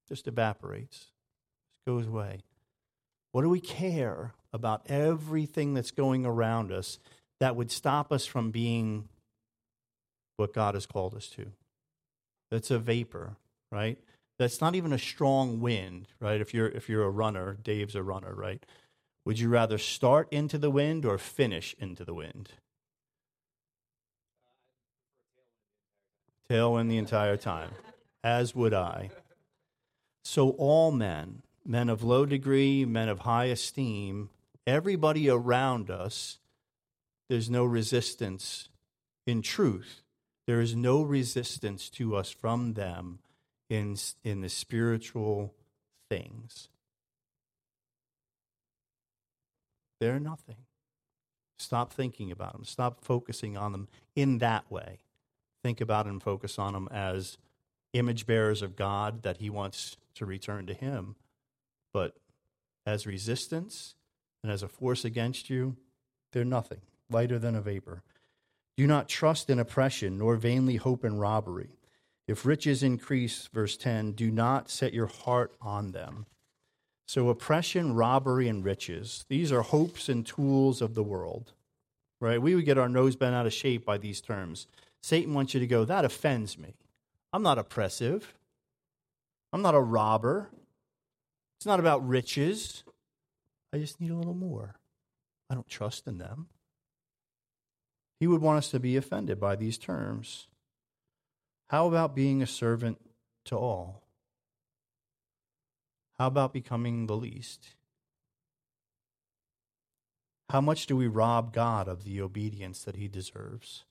just 0.07 0.27
evaporates, 0.27 0.97
just 0.97 1.85
goes 1.87 2.07
away. 2.07 2.39
What 3.31 3.41
do 3.41 3.49
we 3.49 3.59
care 3.59 4.33
about 4.53 4.83
everything 4.87 5.73
that's 5.73 5.91
going 5.91 6.25
around 6.25 6.71
us 6.71 6.99
that 7.39 7.55
would 7.55 7.71
stop 7.71 8.11
us 8.11 8.25
from 8.25 8.51
being 8.51 9.09
what 10.37 10.53
God 10.53 10.75
has 10.75 10.85
called 10.85 11.15
us 11.15 11.27
to? 11.29 11.47
That's 12.51 12.71
a 12.71 12.79
vapor, 12.79 13.35
right? 13.71 13.97
That's 14.37 14.59
not 14.59 14.75
even 14.75 14.91
a 14.91 14.99
strong 14.99 15.61
wind, 15.61 16.07
right? 16.19 16.41
If 16.41 16.53
you're 16.53 16.67
if 16.67 16.89
you're 16.89 17.03
a 17.03 17.09
runner, 17.09 17.57
Dave's 17.61 17.95
a 17.95 18.03
runner, 18.03 18.33
right? 18.33 18.65
Would 19.25 19.39
you 19.39 19.49
rather 19.49 19.77
start 19.77 20.27
into 20.31 20.57
the 20.57 20.69
wind 20.69 21.05
or 21.05 21.17
finish 21.17 21.75
into 21.79 22.05
the 22.05 22.13
wind? 22.13 22.51
Tailwind 26.49 26.89
the 26.89 26.97
entire 26.97 27.37
time, 27.37 27.71
as 28.23 28.53
would 28.53 28.73
I. 28.73 29.09
So, 30.23 30.51
all 30.51 30.91
men, 30.91 31.41
men 31.65 31.89
of 31.89 32.03
low 32.03 32.25
degree, 32.25 32.85
men 32.85 33.09
of 33.09 33.19
high 33.19 33.45
esteem, 33.45 34.29
everybody 34.67 35.27
around 35.27 35.89
us, 35.89 36.37
there's 37.29 37.49
no 37.49 37.65
resistance 37.65 38.69
in 39.25 39.41
truth. 39.41 40.03
There 40.45 40.61
is 40.61 40.75
no 40.75 41.01
resistance 41.01 41.89
to 41.91 42.15
us 42.15 42.29
from 42.29 42.73
them 42.73 43.19
in, 43.69 43.95
in 44.23 44.41
the 44.41 44.49
spiritual 44.49 45.53
things. 46.09 46.69
They're 49.99 50.19
nothing. 50.19 50.57
Stop 51.57 51.93
thinking 51.93 52.31
about 52.31 52.53
them. 52.53 52.65
Stop 52.65 53.03
focusing 53.03 53.57
on 53.57 53.71
them 53.71 53.87
in 54.15 54.39
that 54.39 54.69
way. 54.69 54.99
Think 55.63 55.81
about 55.81 56.05
and 56.05 56.21
focus 56.21 56.59
on 56.59 56.73
them 56.73 56.87
as 56.91 57.37
image 57.93 58.27
bearers 58.27 58.61
of 58.61 58.75
God 58.75 59.23
that 59.23 59.37
He 59.37 59.49
wants 59.49 59.97
to 60.15 60.25
return 60.25 60.67
to 60.67 60.73
Him. 60.73 61.15
But 61.93 62.15
as 62.85 63.07
resistance 63.07 63.95
and 64.43 64.51
as 64.51 64.61
a 64.61 64.67
force 64.67 65.05
against 65.05 65.49
you, 65.49 65.77
they're 66.33 66.43
nothing, 66.43 66.81
lighter 67.09 67.39
than 67.39 67.55
a 67.55 67.61
vapor. 67.61 68.03
Do 68.77 68.85
not 68.85 69.07
trust 69.07 69.49
in 69.49 69.57
oppression, 69.57 70.17
nor 70.17 70.35
vainly 70.35 70.75
hope 70.75 71.05
in 71.05 71.17
robbery. 71.17 71.69
If 72.27 72.45
riches 72.45 72.81
increase, 72.81 73.47
verse 73.53 73.77
10, 73.77 74.13
do 74.13 74.31
not 74.31 74.69
set 74.69 74.93
your 74.93 75.07
heart 75.07 75.53
on 75.61 75.91
them. 75.91 76.25
So, 77.07 77.29
oppression, 77.29 77.93
robbery, 77.93 78.47
and 78.47 78.65
riches, 78.65 79.25
these 79.29 79.51
are 79.51 79.61
hopes 79.61 80.09
and 80.09 80.25
tools 80.25 80.81
of 80.81 80.95
the 80.95 81.03
world, 81.03 81.53
right? 82.19 82.41
We 82.41 82.55
would 82.55 82.65
get 82.65 82.79
our 82.79 82.89
nose 82.89 83.15
bent 83.15 83.35
out 83.35 83.45
of 83.45 83.53
shape 83.53 83.85
by 83.85 83.99
these 83.99 84.21
terms. 84.21 84.65
Satan 85.03 85.35
wants 85.35 85.53
you 85.53 85.59
to 85.59 85.67
go, 85.67 85.85
that 85.85 86.03
offends 86.03 86.57
me. 86.57 86.73
I'm 87.31 87.43
not 87.43 87.59
oppressive. 87.59 88.33
I'm 89.53 89.61
not 89.61 89.75
a 89.75 89.79
robber. 89.79 90.49
It's 91.57 91.65
not 91.67 91.79
about 91.79 92.07
riches. 92.07 92.83
I 93.71 93.77
just 93.77 94.01
need 94.01 94.09
a 94.09 94.15
little 94.15 94.33
more. 94.33 94.75
I 95.49 95.53
don't 95.53 95.67
trust 95.67 96.07
in 96.07 96.17
them. 96.17 96.47
He 98.19 98.25
would 98.25 98.41
want 98.41 98.57
us 98.57 98.71
to 98.71 98.79
be 98.79 98.97
offended 98.97 99.39
by 99.39 99.55
these 99.55 99.77
terms. 99.77 100.47
How 101.67 101.87
about 101.87 102.15
being 102.15 102.41
a 102.41 102.47
servant 102.47 102.99
to 103.45 103.57
all? 103.57 104.03
How 106.17 106.27
about 106.27 106.53
becoming 106.53 107.07
the 107.07 107.17
least? 107.17 107.69
How 110.49 110.61
much 110.61 110.85
do 110.85 110.95
we 110.95 111.07
rob 111.07 111.53
God 111.53 111.87
of 111.87 112.03
the 112.03 112.21
obedience 112.21 112.83
that 112.83 112.95
he 112.95 113.07
deserves? 113.07 113.83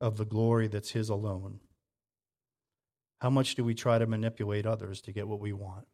Of 0.00 0.16
the 0.16 0.24
glory 0.24 0.66
that's 0.66 0.90
his 0.90 1.08
alone? 1.08 1.60
How 3.20 3.30
much 3.30 3.54
do 3.54 3.62
we 3.62 3.74
try 3.74 3.98
to 3.98 4.06
manipulate 4.06 4.66
others 4.66 5.00
to 5.02 5.12
get 5.12 5.28
what 5.28 5.38
we 5.38 5.52
want? 5.52 5.86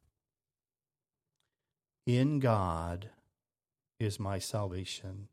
In 2.07 2.39
God 2.39 3.11
is 4.01 4.19
my 4.19 4.39
salvation 4.39 5.29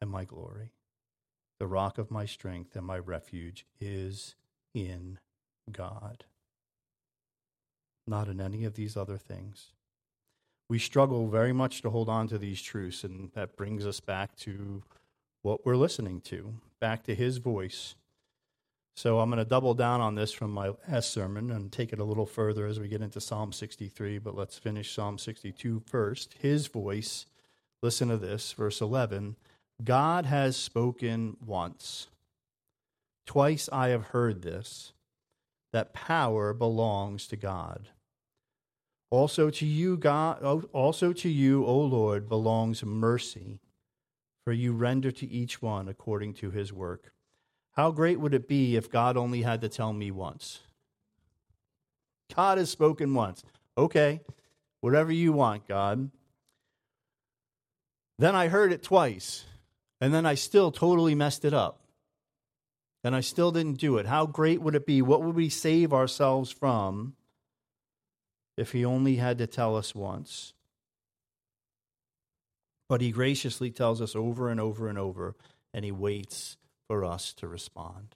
and 0.00 0.10
my 0.10 0.24
glory. 0.24 0.72
The 1.58 1.66
rock 1.66 1.98
of 1.98 2.10
my 2.10 2.26
strength 2.26 2.76
and 2.76 2.86
my 2.86 2.98
refuge 2.98 3.66
is 3.80 4.34
in 4.74 5.18
God 5.70 6.24
not 8.06 8.28
in 8.28 8.40
any 8.40 8.64
of 8.64 8.74
these 8.74 8.96
other 8.96 9.18
things. 9.18 9.72
We 10.68 10.78
struggle 10.78 11.28
very 11.28 11.52
much 11.52 11.82
to 11.82 11.90
hold 11.90 12.08
on 12.08 12.28
to 12.28 12.38
these 12.38 12.62
truths, 12.62 13.04
and 13.04 13.30
that 13.34 13.56
brings 13.56 13.86
us 13.86 14.00
back 14.00 14.36
to 14.38 14.82
what 15.42 15.64
we're 15.64 15.76
listening 15.76 16.20
to, 16.22 16.54
back 16.80 17.04
to 17.04 17.14
His 17.14 17.38
voice. 17.38 17.94
So 18.96 19.20
I'm 19.20 19.30
going 19.30 19.38
to 19.38 19.48
double 19.48 19.74
down 19.74 20.00
on 20.00 20.14
this 20.14 20.32
from 20.32 20.50
my 20.50 20.72
last 20.88 21.10
sermon 21.10 21.50
and 21.50 21.70
take 21.70 21.92
it 21.92 21.98
a 21.98 22.04
little 22.04 22.26
further 22.26 22.66
as 22.66 22.80
we 22.80 22.88
get 22.88 23.02
into 23.02 23.20
Psalm 23.20 23.52
63, 23.52 24.18
but 24.18 24.34
let's 24.34 24.58
finish 24.58 24.94
Psalm 24.94 25.18
62 25.18 25.82
first. 25.86 26.34
His 26.40 26.66
voice, 26.66 27.26
listen 27.82 28.08
to 28.08 28.16
this, 28.16 28.52
verse 28.52 28.80
11 28.80 29.36
God 29.82 30.26
has 30.26 30.56
spoken 30.56 31.36
once. 31.44 32.08
Twice 33.26 33.68
I 33.72 33.88
have 33.88 34.08
heard 34.08 34.42
this, 34.42 34.92
that 35.72 35.92
power 35.92 36.54
belongs 36.54 37.26
to 37.28 37.36
God. 37.36 37.88
Also 39.10 39.50
to 39.50 39.66
you, 39.66 39.96
God, 39.96 40.42
also 40.72 41.12
to 41.12 41.28
you, 41.28 41.64
O 41.64 41.78
Lord, 41.78 42.28
belongs 42.28 42.84
mercy, 42.84 43.60
for 44.44 44.52
you 44.52 44.72
render 44.72 45.10
to 45.10 45.26
each 45.26 45.60
one 45.60 45.88
according 45.88 46.34
to 46.34 46.50
his 46.50 46.72
work. 46.72 47.12
How 47.72 47.90
great 47.90 48.18
would 48.18 48.34
it 48.34 48.48
be 48.48 48.76
if 48.76 48.90
God 48.90 49.16
only 49.16 49.42
had 49.42 49.60
to 49.60 49.68
tell 49.68 49.92
me 49.92 50.10
once? 50.10 50.60
God 52.34 52.58
has 52.58 52.70
spoken 52.70 53.14
once. 53.14 53.44
Okay, 53.76 54.20
whatever 54.80 55.12
you 55.12 55.32
want, 55.32 55.68
God. 55.68 56.10
Then 58.18 58.34
I 58.34 58.48
heard 58.48 58.72
it 58.72 58.82
twice, 58.82 59.44
and 60.00 60.12
then 60.12 60.26
I 60.26 60.34
still 60.34 60.70
totally 60.70 61.14
messed 61.14 61.44
it 61.44 61.54
up. 61.54 61.80
And 63.04 63.14
I 63.14 63.20
still 63.20 63.52
didn't 63.52 63.78
do 63.78 63.98
it. 63.98 64.06
How 64.06 64.26
great 64.26 64.60
would 64.60 64.74
it 64.74 64.86
be? 64.86 65.00
What 65.00 65.22
would 65.22 65.36
we 65.36 65.48
save 65.48 65.92
ourselves 65.92 66.50
from 66.50 67.14
if 68.56 68.72
he 68.72 68.84
only 68.84 69.16
had 69.16 69.38
to 69.38 69.46
tell 69.46 69.76
us 69.76 69.94
once. 69.94 70.54
But 72.88 73.00
he 73.00 73.10
graciously 73.10 73.70
tells 73.70 74.00
us 74.00 74.16
over 74.16 74.48
and 74.48 74.60
over 74.60 74.88
and 74.88 74.98
over, 74.98 75.34
and 75.74 75.84
he 75.84 75.92
waits 75.92 76.56
for 76.86 77.04
us 77.04 77.32
to 77.34 77.48
respond. 77.48 78.14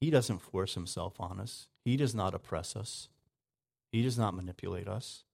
He 0.00 0.10
doesn't 0.10 0.40
force 0.40 0.74
himself 0.74 1.20
on 1.20 1.40
us, 1.40 1.68
he 1.84 1.96
does 1.96 2.14
not 2.14 2.34
oppress 2.34 2.74
us, 2.74 3.08
he 3.92 4.02
does 4.02 4.18
not 4.18 4.34
manipulate 4.34 4.88
us. 4.88 5.24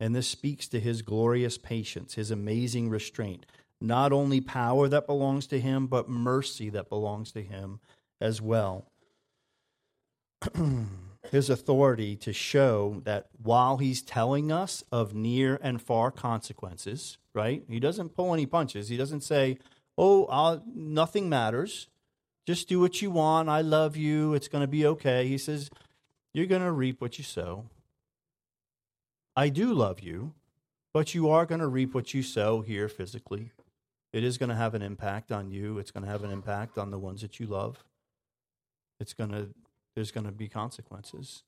And 0.00 0.14
this 0.14 0.26
speaks 0.26 0.66
to 0.68 0.80
his 0.80 1.02
glorious 1.02 1.58
patience, 1.58 2.14
his 2.14 2.30
amazing 2.30 2.88
restraint. 2.88 3.46
Not 3.80 4.12
only 4.12 4.40
power 4.40 4.88
that 4.88 5.06
belongs 5.06 5.46
to 5.48 5.60
him, 5.60 5.86
but 5.86 6.08
mercy 6.08 6.70
that 6.70 6.88
belongs 6.88 7.32
to 7.32 7.42
him 7.42 7.80
as 8.20 8.40
well. 8.40 8.86
his 11.30 11.50
authority 11.50 12.16
to 12.16 12.32
show 12.32 13.00
that 13.04 13.28
while 13.42 13.76
he's 13.76 14.02
telling 14.02 14.50
us 14.50 14.82
of 14.90 15.14
near 15.14 15.58
and 15.62 15.80
far 15.80 16.10
consequences, 16.10 17.18
right? 17.34 17.62
He 17.68 17.78
doesn't 17.78 18.10
pull 18.10 18.32
any 18.32 18.46
punches. 18.46 18.88
He 18.88 18.96
doesn't 18.96 19.22
say, 19.22 19.58
"Oh, 19.98 20.26
I'll, 20.26 20.62
nothing 20.66 21.28
matters. 21.28 21.88
Just 22.46 22.68
do 22.68 22.80
what 22.80 23.02
you 23.02 23.10
want. 23.10 23.48
I 23.48 23.60
love 23.60 23.96
you. 23.96 24.34
It's 24.34 24.48
going 24.48 24.62
to 24.62 24.68
be 24.68 24.86
okay." 24.86 25.28
He 25.28 25.38
says, 25.38 25.70
"You're 26.32 26.46
going 26.46 26.62
to 26.62 26.72
reap 26.72 27.00
what 27.00 27.18
you 27.18 27.24
sow." 27.24 27.66
I 29.40 29.48
do 29.48 29.72
love 29.72 30.00
you, 30.00 30.34
but 30.92 31.14
you 31.14 31.30
are 31.30 31.46
going 31.46 31.62
to 31.62 31.66
reap 31.66 31.94
what 31.94 32.12
you 32.12 32.22
sow 32.22 32.60
here 32.60 32.90
physically. 32.90 33.52
It 34.12 34.22
is 34.22 34.36
going 34.36 34.50
to 34.50 34.54
have 34.54 34.74
an 34.74 34.82
impact 34.82 35.32
on 35.32 35.50
you. 35.50 35.78
It's 35.78 35.90
going 35.90 36.04
to 36.04 36.10
have 36.10 36.24
an 36.24 36.30
impact 36.30 36.76
on 36.76 36.90
the 36.90 36.98
ones 36.98 37.22
that 37.22 37.40
you 37.40 37.46
love. 37.46 37.82
It's 39.00 39.14
going 39.14 39.30
to 39.30 39.48
there's 39.94 40.10
going 40.10 40.26
to 40.26 40.30
be 40.30 40.46
consequences 40.46 41.42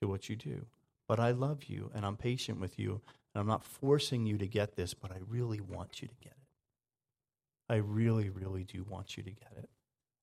to 0.00 0.08
what 0.08 0.28
you 0.28 0.34
do. 0.34 0.66
But 1.06 1.20
I 1.20 1.30
love 1.30 1.66
you 1.68 1.92
and 1.94 2.04
I'm 2.04 2.16
patient 2.16 2.58
with 2.58 2.76
you 2.76 3.00
and 3.32 3.40
I'm 3.40 3.46
not 3.46 3.64
forcing 3.64 4.26
you 4.26 4.36
to 4.38 4.48
get 4.48 4.74
this, 4.74 4.92
but 4.92 5.12
I 5.12 5.18
really 5.28 5.60
want 5.60 6.02
you 6.02 6.08
to 6.08 6.14
get 6.20 6.32
it. 6.32 7.72
I 7.72 7.76
really, 7.76 8.30
really 8.30 8.64
do 8.64 8.84
want 8.90 9.16
you 9.16 9.22
to 9.22 9.30
get 9.30 9.52
it. 9.58 9.70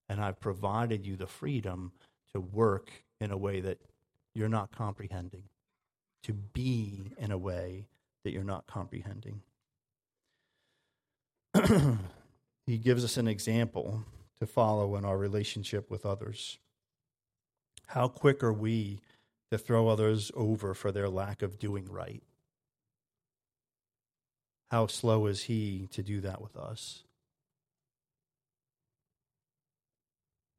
And 0.09 0.19
I've 0.19 0.41
provided 0.41 1.05
you 1.05 1.15
the 1.15 1.27
freedom 1.27 1.93
to 2.33 2.41
work 2.41 2.91
in 3.21 3.31
a 3.31 3.37
way 3.37 3.61
that 3.61 3.77
you're 4.35 4.49
not 4.49 4.71
comprehending, 4.73 5.43
to 6.23 6.33
be 6.33 7.11
in 7.17 7.31
a 7.31 7.37
way 7.37 7.87
that 8.23 8.31
you're 8.31 8.43
not 8.43 8.67
comprehending. 8.67 9.41
he 12.65 12.77
gives 12.77 13.03
us 13.03 13.17
an 13.17 13.27
example 13.27 14.03
to 14.39 14.47
follow 14.47 14.95
in 14.95 15.05
our 15.05 15.17
relationship 15.17 15.89
with 15.89 16.05
others. 16.05 16.59
How 17.87 18.07
quick 18.07 18.43
are 18.43 18.53
we 18.53 18.99
to 19.51 19.57
throw 19.57 19.87
others 19.87 20.31
over 20.35 20.73
for 20.73 20.91
their 20.91 21.09
lack 21.09 21.41
of 21.41 21.57
doing 21.57 21.87
right? 21.89 22.21
How 24.69 24.85
slow 24.85 25.25
is 25.25 25.43
he 25.43 25.87
to 25.91 26.03
do 26.03 26.21
that 26.21 26.41
with 26.41 26.55
us? 26.55 27.03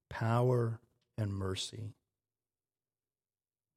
Power 0.08 0.80
and 1.16 1.32
mercy. 1.32 1.94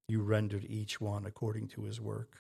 You 0.08 0.22
rendered 0.22 0.66
each 0.68 1.00
one 1.00 1.26
according 1.26 1.70
to 1.70 1.84
his 1.84 2.02
work. 2.02 2.38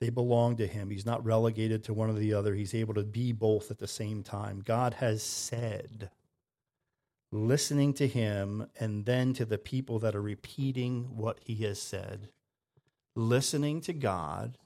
They 0.00 0.10
belong 0.10 0.56
to 0.58 0.66
him. 0.66 0.90
He's 0.90 1.06
not 1.06 1.24
relegated 1.24 1.84
to 1.84 1.94
one 1.94 2.10
or 2.10 2.14
the 2.14 2.34
other. 2.34 2.54
He's 2.54 2.74
able 2.74 2.94
to 2.94 3.02
be 3.02 3.32
both 3.32 3.70
at 3.70 3.78
the 3.78 3.88
same 3.88 4.22
time. 4.22 4.62
God 4.64 4.94
has 4.94 5.22
said, 5.22 6.10
listening 7.32 7.94
to 7.94 8.06
him, 8.06 8.68
and 8.78 9.04
then 9.06 9.32
to 9.34 9.44
the 9.44 9.58
people 9.58 9.98
that 9.98 10.14
are 10.14 10.22
repeating 10.22 11.16
what 11.16 11.40
he 11.42 11.56
has 11.64 11.80
said. 11.80 12.28
Listening 13.16 13.80
to 13.82 13.92
God, 13.92 14.56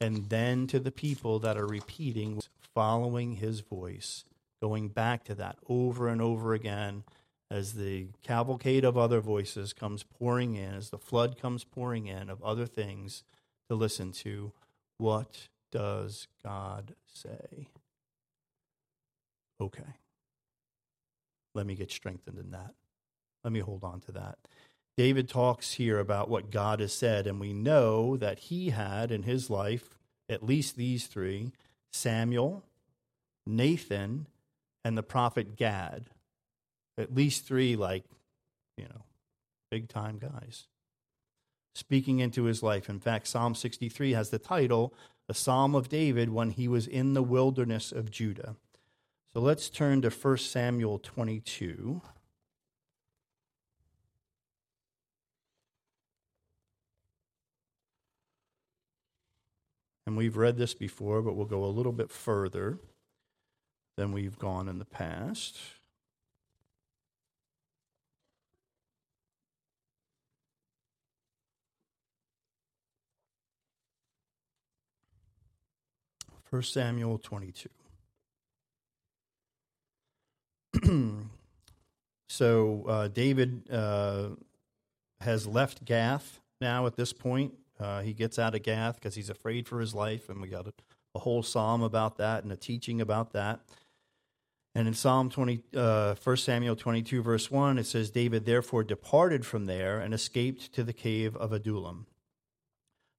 and 0.00 0.28
then 0.28 0.66
to 0.66 0.80
the 0.80 0.90
people 0.90 1.38
that 1.38 1.56
are 1.56 1.66
repeating, 1.66 2.40
following 2.74 3.36
his 3.36 3.60
voice, 3.60 4.24
going 4.60 4.88
back 4.88 5.22
to 5.24 5.34
that 5.36 5.56
over 5.68 6.08
and 6.08 6.20
over 6.20 6.52
again 6.52 7.04
as 7.50 7.72
the 7.74 8.06
cavalcade 8.22 8.84
of 8.84 8.96
other 8.96 9.20
voices 9.20 9.72
comes 9.72 10.02
pouring 10.02 10.54
in, 10.54 10.74
as 10.74 10.90
the 10.90 10.98
flood 10.98 11.40
comes 11.40 11.64
pouring 11.64 12.06
in 12.06 12.30
of 12.30 12.42
other 12.42 12.66
things 12.66 13.24
to 13.68 13.74
listen 13.74 14.12
to. 14.12 14.52
What 14.98 15.48
does 15.72 16.28
God 16.44 16.94
say? 17.12 17.68
Okay. 19.60 19.82
Let 21.54 21.66
me 21.66 21.74
get 21.74 21.90
strengthened 21.90 22.38
in 22.38 22.52
that. 22.52 22.74
Let 23.42 23.52
me 23.52 23.60
hold 23.60 23.82
on 23.82 24.00
to 24.02 24.12
that. 24.12 24.38
David 24.96 25.28
talks 25.28 25.72
here 25.72 25.98
about 25.98 26.28
what 26.28 26.50
God 26.50 26.80
has 26.80 26.92
said, 26.92 27.26
and 27.26 27.40
we 27.40 27.52
know 27.52 28.16
that 28.16 28.38
he 28.38 28.70
had 28.70 29.10
in 29.10 29.22
his 29.22 29.48
life 29.50 29.98
at 30.28 30.44
least 30.44 30.76
these 30.76 31.06
three 31.06 31.52
Samuel, 31.92 32.62
Nathan, 33.46 34.26
and 34.84 34.96
the 34.96 35.02
prophet 35.02 35.56
Gad 35.56 36.06
at 37.00 37.14
least 37.14 37.46
three, 37.46 37.76
like, 37.76 38.04
you 38.76 38.84
know, 38.84 39.02
big 39.70 39.88
time 39.88 40.18
guys 40.18 40.66
speaking 41.74 42.20
into 42.20 42.44
his 42.44 42.62
life. 42.62 42.88
In 42.88 43.00
fact, 43.00 43.26
Psalm 43.26 43.54
63 43.54 44.12
has 44.12 44.30
the 44.30 44.38
title, 44.38 44.94
A 45.28 45.34
Psalm 45.34 45.74
of 45.74 45.88
David 45.88 46.30
when 46.30 46.50
he 46.50 46.68
was 46.68 46.86
in 46.86 47.14
the 47.14 47.22
wilderness 47.22 47.92
of 47.92 48.10
Judah. 48.10 48.56
So 49.32 49.40
let's 49.40 49.70
turn 49.70 50.02
to 50.02 50.10
1 50.10 50.38
Samuel 50.38 50.98
22. 50.98 52.02
And 60.06 60.16
we've 60.16 60.36
read 60.36 60.56
this 60.56 60.74
before, 60.74 61.22
but 61.22 61.36
we'll 61.36 61.46
go 61.46 61.64
a 61.64 61.66
little 61.66 61.92
bit 61.92 62.10
further 62.10 62.80
than 63.96 64.10
we've 64.10 64.38
gone 64.38 64.68
in 64.68 64.80
the 64.80 64.84
past. 64.84 65.56
First 76.50 76.72
Samuel 76.72 77.18
22. 77.18 77.68
so 82.28 82.84
uh, 82.88 83.08
David 83.08 83.70
uh, 83.70 84.30
has 85.20 85.46
left 85.46 85.84
Gath 85.84 86.40
now 86.60 86.86
at 86.86 86.96
this 86.96 87.12
point. 87.12 87.54
Uh, 87.78 88.02
he 88.02 88.12
gets 88.12 88.38
out 88.38 88.56
of 88.56 88.64
Gath 88.64 88.96
because 88.96 89.14
he's 89.14 89.30
afraid 89.30 89.68
for 89.68 89.80
his 89.80 89.94
life, 89.94 90.28
and 90.28 90.40
we 90.40 90.48
got 90.48 90.66
a, 90.66 90.72
a, 91.14 91.20
whole 91.20 91.42
psalm 91.42 91.82
about 91.82 92.18
that 92.18 92.42
and 92.42 92.52
a 92.52 92.56
teaching 92.56 93.00
about 93.00 93.32
that. 93.32 93.60
And 94.74 94.88
in 94.88 94.94
Psalm 94.94 95.30
20, 95.30 95.60
uh, 95.76 96.14
1 96.22 96.36
Samuel 96.36 96.76
22, 96.76 97.22
verse 97.22 97.50
1, 97.50 97.78
it 97.78 97.86
says, 97.86 98.10
David 98.10 98.44
therefore 98.44 98.84
departed 98.84 99.46
from 99.46 99.66
there 99.66 100.00
and 100.00 100.12
escaped 100.12 100.72
to 100.74 100.82
the 100.82 100.92
cave 100.92 101.36
of 101.36 101.52
Adullam. 101.52 102.06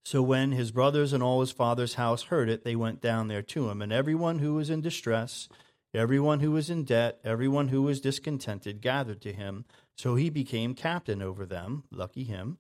So 0.04 0.22
when 0.22 0.52
his 0.52 0.72
brothers 0.72 1.14
and 1.14 1.22
all 1.22 1.42
his 1.42 1.52
father's 1.52 1.94
house 1.96 2.24
heard 2.24 2.50
it, 2.50 2.64
they 2.64 2.76
went 2.76 3.02
down 3.02 3.28
there 3.28 3.44
to 3.44 3.70
him. 3.70 3.82
And 3.82 3.94
everyone 3.94 4.40
who 4.40 4.56
was 4.56 4.70
in 4.70 4.82
distress, 4.82 5.48
everyone 5.94 6.40
who 6.40 6.52
was 6.52 6.70
in 6.70 6.84
debt, 6.84 7.20
everyone 7.24 7.68
who 7.68 7.84
was 7.84 8.02
discontented 8.02 8.82
gathered 8.82 9.22
to 9.22 9.34
him. 9.34 9.66
So 9.96 10.16
he 10.16 10.30
became 10.30 10.74
captain 10.74 11.22
over 11.22 11.46
them. 11.46 11.84
Lucky 11.92 12.24
him. 12.24 12.58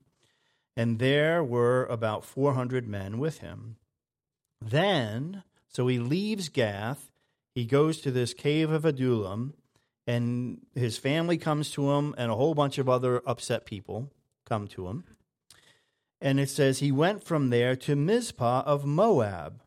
And 0.78 1.00
there 1.00 1.44
were 1.44 1.86
about 1.86 2.24
400 2.24 2.88
men 2.88 3.18
with 3.18 3.40
him. 3.40 3.78
Then, 4.62 5.44
so 5.68 5.88
he 5.88 6.00
leaves 6.00 6.50
Gath, 6.50 7.12
he 7.54 7.66
goes 7.66 8.00
to 8.02 8.12
this 8.12 8.34
cave 8.34 8.72
of 8.72 8.86
Adullam, 8.86 9.56
and 10.08 10.62
his 10.76 10.98
family 10.98 11.38
comes 11.38 11.72
to 11.72 11.92
him, 11.92 12.16
and 12.18 12.32
a 12.32 12.36
whole 12.36 12.54
bunch 12.54 12.78
of 12.78 12.88
other 12.88 13.22
upset 13.26 13.66
people 13.66 14.12
come 14.46 14.68
to 14.70 14.88
him. 14.88 15.04
And 16.22 16.40
it 16.40 16.50
says 16.50 16.80
he 16.80 16.92
went 16.92 17.24
from 17.24 17.50
there 17.50 17.76
to 17.78 17.96
Mizpah 17.96 18.62
of 18.66 18.86
Moab. 18.86 19.64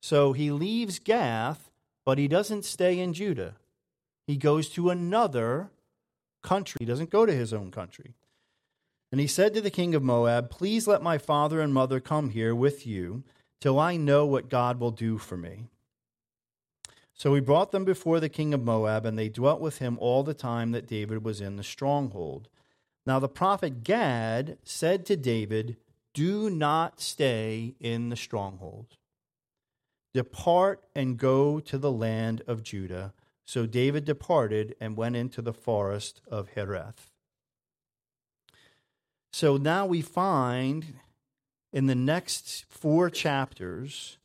So 0.00 0.32
he 0.32 0.50
leaves 0.50 0.98
Gath, 0.98 1.70
but 2.04 2.18
he 2.18 2.28
doesn't 2.28 2.64
stay 2.64 2.98
in 2.98 3.12
Judah. 3.12 3.56
He 4.26 4.36
goes 4.36 4.68
to 4.70 4.90
another 4.90 5.70
country. 6.42 6.78
He 6.80 6.86
doesn't 6.86 7.10
go 7.10 7.26
to 7.26 7.32
his 7.32 7.52
own 7.52 7.70
country. 7.70 8.14
And 9.10 9.20
he 9.20 9.26
said 9.26 9.54
to 9.54 9.60
the 9.60 9.70
king 9.70 9.94
of 9.94 10.02
Moab, 10.02 10.50
Please 10.50 10.86
let 10.86 11.02
my 11.02 11.18
father 11.18 11.60
and 11.60 11.72
mother 11.72 12.00
come 12.00 12.30
here 12.30 12.54
with 12.54 12.86
you 12.86 13.24
till 13.60 13.78
I 13.78 13.96
know 13.96 14.26
what 14.26 14.50
God 14.50 14.78
will 14.78 14.90
do 14.90 15.18
for 15.18 15.36
me. 15.36 15.68
So 17.14 17.34
he 17.34 17.40
brought 17.40 17.72
them 17.72 17.84
before 17.84 18.20
the 18.20 18.28
king 18.28 18.54
of 18.54 18.62
Moab, 18.62 19.04
and 19.04 19.18
they 19.18 19.28
dwelt 19.28 19.60
with 19.60 19.78
him 19.78 19.98
all 20.00 20.22
the 20.22 20.34
time 20.34 20.70
that 20.70 20.86
David 20.86 21.24
was 21.24 21.40
in 21.40 21.56
the 21.56 21.64
stronghold. 21.64 22.48
Now 23.04 23.18
the 23.18 23.28
prophet 23.28 23.82
Gad 23.82 24.58
said 24.62 25.04
to 25.06 25.16
David, 25.16 25.76
do 26.18 26.50
not 26.50 27.00
stay 27.00 27.76
in 27.78 28.08
the 28.08 28.16
stronghold. 28.16 28.96
Depart 30.12 30.82
and 30.92 31.16
go 31.16 31.60
to 31.60 31.78
the 31.78 31.92
land 31.92 32.42
of 32.48 32.64
Judah. 32.64 33.14
So 33.46 33.66
David 33.66 34.04
departed 34.04 34.74
and 34.80 34.96
went 34.96 35.14
into 35.14 35.40
the 35.40 35.52
forest 35.52 36.20
of 36.28 36.48
Hereth. 36.56 37.12
So 39.32 39.56
now 39.58 39.86
we 39.86 40.02
find 40.02 40.94
in 41.72 41.86
the 41.86 41.94
next 41.94 42.64
four 42.68 43.10
chapters 43.10 44.18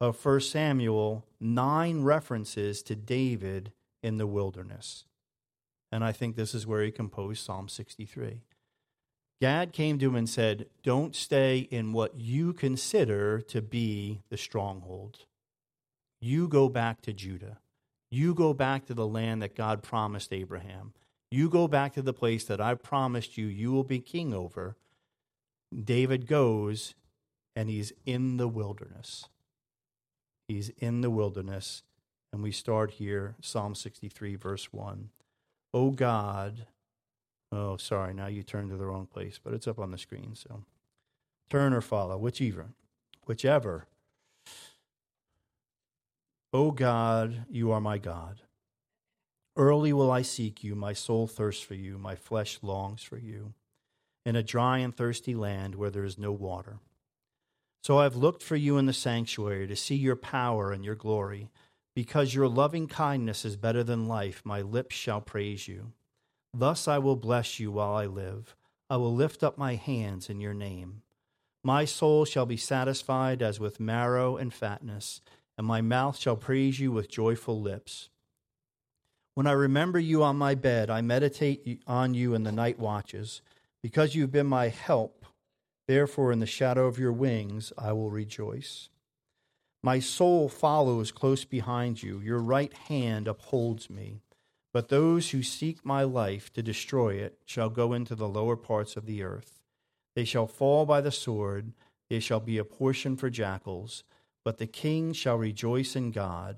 of 0.00 0.24
1 0.24 0.42
Samuel 0.42 1.26
nine 1.40 2.02
references 2.02 2.84
to 2.84 2.94
David 2.94 3.72
in 4.00 4.18
the 4.18 4.28
wilderness. 4.28 5.06
And 5.90 6.04
I 6.04 6.12
think 6.12 6.36
this 6.36 6.54
is 6.54 6.68
where 6.68 6.84
he 6.84 6.92
composed 6.92 7.44
Psalm 7.44 7.68
63. 7.68 8.42
Gad 9.40 9.72
came 9.72 9.98
to 9.98 10.06
him 10.06 10.16
and 10.16 10.28
said, 10.28 10.66
Don't 10.82 11.16
stay 11.16 11.60
in 11.70 11.92
what 11.92 12.20
you 12.20 12.52
consider 12.52 13.40
to 13.40 13.62
be 13.62 14.20
the 14.28 14.36
stronghold. 14.36 15.20
You 16.20 16.46
go 16.46 16.68
back 16.68 17.00
to 17.02 17.12
Judah. 17.12 17.58
You 18.10 18.34
go 18.34 18.52
back 18.52 18.86
to 18.86 18.94
the 18.94 19.06
land 19.06 19.40
that 19.42 19.54
God 19.54 19.82
promised 19.82 20.32
Abraham. 20.32 20.92
You 21.30 21.48
go 21.48 21.68
back 21.68 21.94
to 21.94 22.02
the 22.02 22.12
place 22.12 22.44
that 22.44 22.60
I 22.60 22.74
promised 22.74 23.38
you 23.38 23.46
you 23.46 23.72
will 23.72 23.84
be 23.84 24.00
king 24.00 24.34
over. 24.34 24.76
David 25.72 26.26
goes 26.26 26.94
and 27.54 27.70
he's 27.70 27.92
in 28.04 28.36
the 28.36 28.48
wilderness. 28.48 29.28
He's 30.48 30.70
in 30.78 31.00
the 31.00 31.10
wilderness. 31.10 31.82
And 32.32 32.42
we 32.42 32.52
start 32.52 32.92
here, 32.92 33.36
Psalm 33.40 33.74
63, 33.74 34.34
verse 34.36 34.72
1. 34.72 35.10
O 35.72 35.90
God, 35.90 36.66
Oh, 37.52 37.76
sorry. 37.76 38.14
Now 38.14 38.26
you 38.26 38.42
turned 38.42 38.70
to 38.70 38.76
the 38.76 38.86
wrong 38.86 39.06
place, 39.06 39.40
but 39.42 39.52
it's 39.52 39.66
up 39.66 39.78
on 39.78 39.90
the 39.90 39.98
screen. 39.98 40.34
So 40.34 40.62
turn 41.48 41.72
or 41.72 41.80
follow, 41.80 42.16
whichever. 42.16 42.70
Whichever. 43.26 43.86
O 46.52 46.70
God, 46.70 47.44
you 47.48 47.70
are 47.70 47.80
my 47.80 47.98
God. 47.98 48.42
Early 49.56 49.92
will 49.92 50.10
I 50.10 50.22
seek 50.22 50.64
you. 50.64 50.74
My 50.74 50.92
soul 50.92 51.26
thirsts 51.26 51.62
for 51.62 51.74
you. 51.74 51.98
My 51.98 52.14
flesh 52.14 52.58
longs 52.62 53.02
for 53.02 53.18
you 53.18 53.54
in 54.24 54.36
a 54.36 54.42
dry 54.42 54.78
and 54.78 54.96
thirsty 54.96 55.34
land 55.34 55.74
where 55.74 55.90
there 55.90 56.04
is 56.04 56.18
no 56.18 56.32
water. 56.32 56.78
So 57.82 57.98
I've 57.98 58.16
looked 58.16 58.42
for 58.42 58.56
you 58.56 58.76
in 58.78 58.86
the 58.86 58.92
sanctuary 58.92 59.66
to 59.66 59.76
see 59.76 59.94
your 59.94 60.16
power 60.16 60.70
and 60.72 60.84
your 60.84 60.94
glory. 60.94 61.50
Because 61.94 62.34
your 62.34 62.48
loving 62.48 62.86
kindness 62.86 63.44
is 63.44 63.56
better 63.56 63.82
than 63.82 64.06
life, 64.06 64.42
my 64.44 64.60
lips 64.60 64.94
shall 64.94 65.20
praise 65.20 65.66
you. 65.66 65.92
Thus 66.52 66.88
I 66.88 66.98
will 66.98 67.16
bless 67.16 67.60
you 67.60 67.72
while 67.72 67.94
I 67.94 68.06
live. 68.06 68.56
I 68.88 68.96
will 68.96 69.14
lift 69.14 69.42
up 69.42 69.56
my 69.56 69.76
hands 69.76 70.28
in 70.28 70.40
your 70.40 70.54
name. 70.54 71.02
My 71.62 71.84
soul 71.84 72.24
shall 72.24 72.46
be 72.46 72.56
satisfied 72.56 73.42
as 73.42 73.60
with 73.60 73.78
marrow 73.78 74.36
and 74.36 74.52
fatness, 74.52 75.20
and 75.56 75.66
my 75.66 75.80
mouth 75.80 76.16
shall 76.16 76.36
praise 76.36 76.80
you 76.80 76.90
with 76.90 77.10
joyful 77.10 77.60
lips. 77.60 78.08
When 79.34 79.46
I 79.46 79.52
remember 79.52 79.98
you 79.98 80.22
on 80.22 80.36
my 80.36 80.54
bed, 80.54 80.90
I 80.90 81.02
meditate 81.02 81.82
on 81.86 82.14
you 82.14 82.34
in 82.34 82.42
the 82.42 82.52
night 82.52 82.78
watches. 82.78 83.42
Because 83.82 84.14
you've 84.14 84.32
been 84.32 84.46
my 84.46 84.68
help, 84.68 85.24
therefore 85.88 86.32
in 86.32 86.40
the 86.40 86.46
shadow 86.46 86.86
of 86.86 86.98
your 86.98 87.12
wings 87.12 87.72
I 87.78 87.92
will 87.92 88.10
rejoice. 88.10 88.90
My 89.82 90.00
soul 90.00 90.48
follows 90.50 91.12
close 91.12 91.44
behind 91.44 92.02
you, 92.02 92.20
your 92.20 92.40
right 92.40 92.72
hand 92.88 93.26
upholds 93.26 93.88
me. 93.88 94.20
But 94.72 94.88
those 94.88 95.30
who 95.30 95.42
seek 95.42 95.84
my 95.84 96.04
life 96.04 96.52
to 96.52 96.62
destroy 96.62 97.14
it 97.14 97.38
shall 97.44 97.70
go 97.70 97.92
into 97.92 98.14
the 98.14 98.28
lower 98.28 98.56
parts 98.56 98.96
of 98.96 99.06
the 99.06 99.22
earth. 99.22 99.60
They 100.14 100.24
shall 100.24 100.46
fall 100.46 100.86
by 100.86 101.00
the 101.00 101.10
sword, 101.10 101.72
they 102.08 102.20
shall 102.20 102.40
be 102.40 102.58
a 102.58 102.64
portion 102.64 103.16
for 103.16 103.30
jackals. 103.30 104.04
But 104.44 104.58
the 104.58 104.66
king 104.66 105.12
shall 105.12 105.36
rejoice 105.36 105.94
in 105.94 106.10
God. 106.12 106.56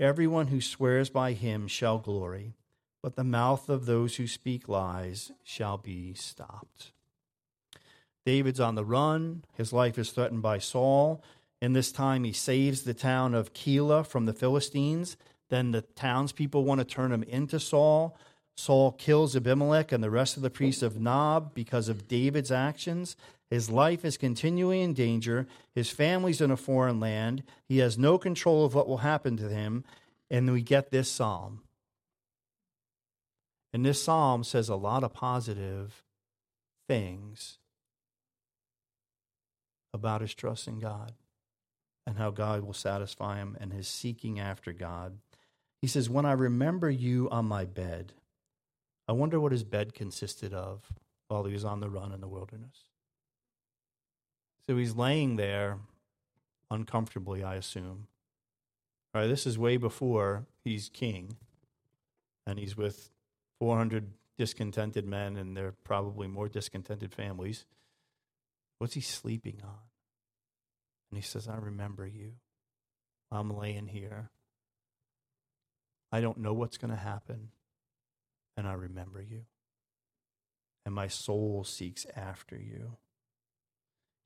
Everyone 0.00 0.48
who 0.48 0.60
swears 0.60 1.08
by 1.08 1.32
him 1.32 1.68
shall 1.68 1.98
glory, 1.98 2.54
but 3.02 3.14
the 3.14 3.24
mouth 3.24 3.68
of 3.68 3.86
those 3.86 4.16
who 4.16 4.26
speak 4.26 4.68
lies 4.68 5.30
shall 5.44 5.78
be 5.78 6.14
stopped. 6.14 6.92
David's 8.26 8.60
on 8.60 8.74
the 8.74 8.84
run. 8.84 9.44
His 9.54 9.72
life 9.72 9.98
is 9.98 10.10
threatened 10.10 10.42
by 10.42 10.58
Saul. 10.58 11.22
In 11.60 11.72
this 11.72 11.92
time, 11.92 12.24
he 12.24 12.32
saves 12.32 12.82
the 12.82 12.94
town 12.94 13.34
of 13.34 13.54
Keilah 13.54 14.06
from 14.06 14.26
the 14.26 14.32
Philistines 14.32 15.16
then 15.52 15.72
the 15.72 15.82
townspeople 15.82 16.64
want 16.64 16.78
to 16.78 16.84
turn 16.84 17.12
him 17.12 17.22
into 17.24 17.60
Saul. 17.60 18.16
Saul 18.56 18.90
kills 18.92 19.36
Abimelech 19.36 19.92
and 19.92 20.02
the 20.02 20.10
rest 20.10 20.38
of 20.38 20.42
the 20.42 20.48
priests 20.48 20.82
of 20.82 20.98
Nob 20.98 21.52
because 21.52 21.90
of 21.90 22.08
David's 22.08 22.50
actions. 22.50 23.16
His 23.50 23.68
life 23.68 24.02
is 24.02 24.16
continually 24.16 24.80
in 24.80 24.94
danger. 24.94 25.46
His 25.74 25.90
family's 25.90 26.40
in 26.40 26.50
a 26.50 26.56
foreign 26.56 27.00
land. 27.00 27.42
He 27.68 27.78
has 27.78 27.98
no 27.98 28.16
control 28.16 28.64
of 28.64 28.74
what 28.74 28.88
will 28.88 28.98
happen 28.98 29.36
to 29.36 29.50
him. 29.50 29.84
And 30.30 30.50
we 30.50 30.62
get 30.62 30.90
this 30.90 31.10
psalm. 31.10 31.60
And 33.74 33.84
this 33.84 34.02
psalm 34.02 34.44
says 34.44 34.70
a 34.70 34.74
lot 34.74 35.04
of 35.04 35.12
positive 35.12 36.02
things 36.88 37.58
about 39.92 40.22
his 40.22 40.32
trust 40.32 40.66
in 40.66 40.78
God 40.78 41.12
and 42.06 42.16
how 42.16 42.30
God 42.30 42.62
will 42.62 42.72
satisfy 42.72 43.36
him 43.36 43.54
and 43.60 43.70
his 43.70 43.86
seeking 43.86 44.40
after 44.40 44.72
God. 44.72 45.18
He 45.82 45.88
says, 45.88 46.08
When 46.08 46.24
I 46.24 46.32
remember 46.32 46.88
you 46.88 47.28
on 47.30 47.44
my 47.44 47.64
bed, 47.64 48.14
I 49.08 49.12
wonder 49.12 49.40
what 49.40 49.52
his 49.52 49.64
bed 49.64 49.92
consisted 49.92 50.54
of 50.54 50.92
while 51.28 51.44
he 51.44 51.52
was 51.52 51.64
on 51.64 51.80
the 51.80 51.90
run 51.90 52.12
in 52.12 52.20
the 52.20 52.28
wilderness. 52.28 52.84
So 54.66 54.76
he's 54.76 54.94
laying 54.94 55.36
there 55.36 55.80
uncomfortably, 56.70 57.42
I 57.42 57.56
assume. 57.56 58.06
All 59.12 59.20
right, 59.20 59.26
this 59.26 59.46
is 59.46 59.58
way 59.58 59.76
before 59.76 60.46
he's 60.64 60.88
king, 60.88 61.36
and 62.46 62.58
he's 62.58 62.76
with 62.76 63.10
400 63.58 64.12
discontented 64.38 65.06
men, 65.06 65.36
and 65.36 65.56
they're 65.56 65.74
probably 65.84 66.28
more 66.28 66.48
discontented 66.48 67.12
families. 67.12 67.66
What's 68.78 68.94
he 68.94 69.00
sleeping 69.00 69.60
on? 69.64 69.78
And 71.10 71.18
he 71.18 71.22
says, 71.22 71.48
I 71.48 71.56
remember 71.56 72.06
you. 72.06 72.34
I'm 73.30 73.50
laying 73.50 73.88
here. 73.88 74.30
I 76.12 76.20
don't 76.20 76.38
know 76.38 76.52
what's 76.52 76.76
going 76.76 76.90
to 76.90 76.96
happen, 76.96 77.48
and 78.56 78.68
I 78.68 78.74
remember 78.74 79.22
you. 79.22 79.46
And 80.84 80.94
my 80.94 81.08
soul 81.08 81.64
seeks 81.64 82.06
after 82.14 82.56
you. 82.56 82.96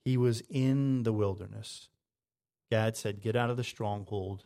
He 0.04 0.16
was 0.16 0.42
in 0.50 1.04
the 1.04 1.12
wilderness. 1.12 1.88
Gad 2.70 2.96
said, 2.96 3.20
Get 3.20 3.36
out 3.36 3.50
of 3.50 3.56
the 3.56 3.64
stronghold, 3.64 4.44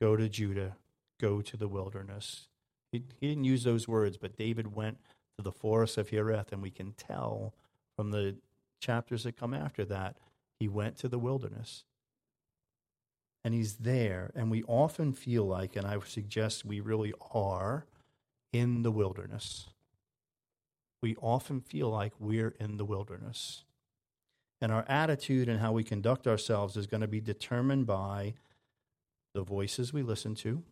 go 0.00 0.16
to 0.16 0.28
Judah, 0.28 0.76
go 1.20 1.42
to 1.42 1.56
the 1.56 1.68
wilderness. 1.68 2.48
He, 2.90 3.02
he 3.20 3.28
didn't 3.28 3.44
use 3.44 3.64
those 3.64 3.86
words, 3.86 4.16
but 4.16 4.36
David 4.36 4.74
went 4.74 4.98
to 5.36 5.42
the 5.42 5.52
forest 5.52 5.98
of 5.98 6.10
Hereth, 6.10 6.52
and 6.52 6.62
we 6.62 6.70
can 6.70 6.92
tell 6.92 7.54
from 7.96 8.10
the 8.10 8.36
chapters 8.80 9.24
that 9.24 9.36
come 9.36 9.54
after 9.54 9.84
that, 9.84 10.16
he 10.58 10.68
went 10.68 10.96
to 10.98 11.08
the 11.08 11.18
wilderness. 11.18 11.84
And 13.44 13.54
he's 13.54 13.74
there, 13.74 14.30
and 14.36 14.50
we 14.50 14.62
often 14.64 15.12
feel 15.12 15.44
like, 15.44 15.74
and 15.74 15.84
I 15.86 15.98
suggest 16.06 16.64
we 16.64 16.80
really 16.80 17.12
are, 17.32 17.86
in 18.52 18.82
the 18.82 18.92
wilderness. 18.92 19.68
We 21.02 21.16
often 21.16 21.60
feel 21.60 21.88
like 21.88 22.12
we're 22.18 22.54
in 22.60 22.76
the 22.76 22.84
wilderness. 22.84 23.64
And 24.60 24.70
our 24.70 24.84
attitude 24.88 25.48
and 25.48 25.58
how 25.58 25.72
we 25.72 25.82
conduct 25.82 26.28
ourselves 26.28 26.76
is 26.76 26.86
going 26.86 27.00
to 27.00 27.08
be 27.08 27.20
determined 27.20 27.86
by 27.86 28.34
the 29.34 29.42
voices 29.42 29.92
we 29.92 30.02
listen 30.02 30.34
to, 30.36 30.62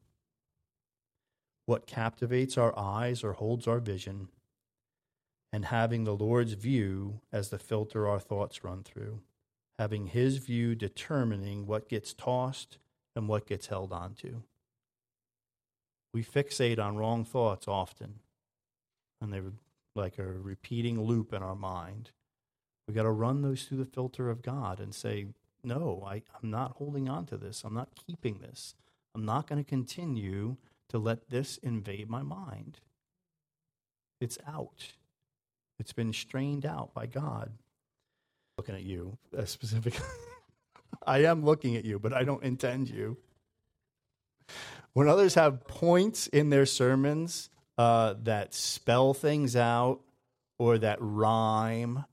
what 1.67 1.87
captivates 1.87 2.59
our 2.59 2.79
eyes 2.79 3.25
or 3.25 3.33
holds 3.33 3.67
our 3.67 3.81
vision, 3.81 4.29
and 5.53 5.65
having 5.65 6.05
the 6.05 6.15
Lord's 6.15 6.53
view 6.53 7.21
as 7.33 7.49
the 7.49 7.59
filter 7.59 8.07
our 8.07 8.21
thoughts 8.21 8.63
run 8.63 8.85
through, 8.85 9.21
having 9.81 10.09
His 10.09 10.37
view 10.37 10.75
determining 10.75 11.67
what 11.67 11.89
gets 11.89 12.13
tossed 12.13 12.77
and 13.17 13.27
what 13.27 13.47
gets 13.47 13.69
held 13.69 13.95
onto. 13.95 14.43
We 16.13 16.23
fixate 16.23 16.79
on 16.79 16.99
wrong 16.99 17.25
thoughts 17.25 17.67
often, 17.67 18.17
and 19.23 19.33
they're 19.33 19.55
like 19.95 20.19
a 20.19 20.23
repeating 20.23 21.03
loop 21.03 21.33
in 21.33 21.43
our 21.43 21.55
mind. 21.55 22.11
We 22.87 22.93
got 22.93 23.05
to 23.05 23.11
run 23.11 23.41
those 23.41 23.63
through 23.63 23.79
the 23.79 23.87
filter 23.87 24.29
of 24.29 24.43
God 24.43 24.81
and 24.81 24.95
say, 24.95 25.29
no, 25.65 26.07
I, 26.07 26.25
I'm 26.43 26.51
not 26.51 26.73
holding 26.73 27.09
on 27.09 27.25
to 27.27 27.39
this. 27.39 27.63
I'm 27.65 27.73
not 27.73 27.89
keeping 28.07 28.41
this. 28.41 28.75
I'm 29.15 29.25
not 29.25 29.47
going 29.47 29.65
to 29.65 29.69
continue 29.69 30.57
to 30.91 30.99
let 30.99 31.31
this 31.31 31.57
invade 31.57 32.11
my 32.11 32.23
mind. 32.23 32.81
It's 34.21 34.37
out. 34.47 34.89
It's 35.79 35.95
been 35.95 36.13
strained 36.13 36.67
out 36.67 36.93
by 36.93 37.07
God. 37.07 37.53
Looking 38.61 38.75
at 38.75 38.83
you 38.83 39.17
uh, 39.39 39.47
specifically. 39.47 40.05
I 41.07 41.25
am 41.25 41.47
looking 41.47 41.77
at 41.77 41.87
you, 41.87 41.99
but 41.99 42.13
I 42.13 42.25
don't 42.25 42.43
intend 42.43 42.91
you. 42.91 43.17
When 44.93 45.09
others 45.09 45.33
have 45.33 45.67
points 45.67 46.27
in 46.27 46.51
their 46.51 46.67
sermons 46.67 47.49
uh, 47.79 48.17
that 48.25 48.53
spell 48.53 49.15
things 49.15 49.57
out 49.57 50.01
or 50.59 50.77
that 50.77 50.99
rhyme, 51.01 52.05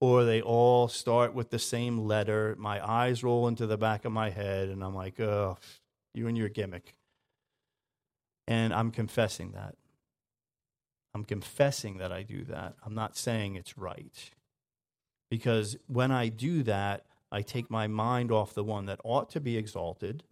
or 0.00 0.24
they 0.24 0.42
all 0.42 0.88
start 0.88 1.32
with 1.32 1.50
the 1.50 1.60
same 1.60 2.00
letter, 2.00 2.56
my 2.58 2.84
eyes 2.84 3.22
roll 3.22 3.46
into 3.46 3.68
the 3.68 3.78
back 3.78 4.04
of 4.04 4.10
my 4.10 4.30
head, 4.30 4.70
and 4.70 4.82
I'm 4.82 4.96
like, 4.96 5.20
oh, 5.20 5.58
you 6.12 6.26
and 6.26 6.36
your 6.36 6.48
gimmick. 6.48 6.96
And 8.48 8.74
I'm 8.74 8.90
confessing 8.90 9.52
that. 9.52 9.76
I'm 11.14 11.22
confessing 11.22 11.98
that 11.98 12.10
I 12.10 12.24
do 12.24 12.42
that. 12.46 12.74
I'm 12.84 12.96
not 12.96 13.16
saying 13.16 13.54
it's 13.54 13.78
right. 13.78 14.32
Because 15.34 15.76
when 15.88 16.12
I 16.12 16.28
do 16.28 16.62
that, 16.62 17.06
I 17.32 17.42
take 17.42 17.68
my 17.68 17.88
mind 17.88 18.30
off 18.30 18.54
the 18.54 18.62
one 18.62 18.86
that 18.86 19.00
ought 19.02 19.30
to 19.30 19.40
be 19.40 19.56
exalted, 19.56 20.22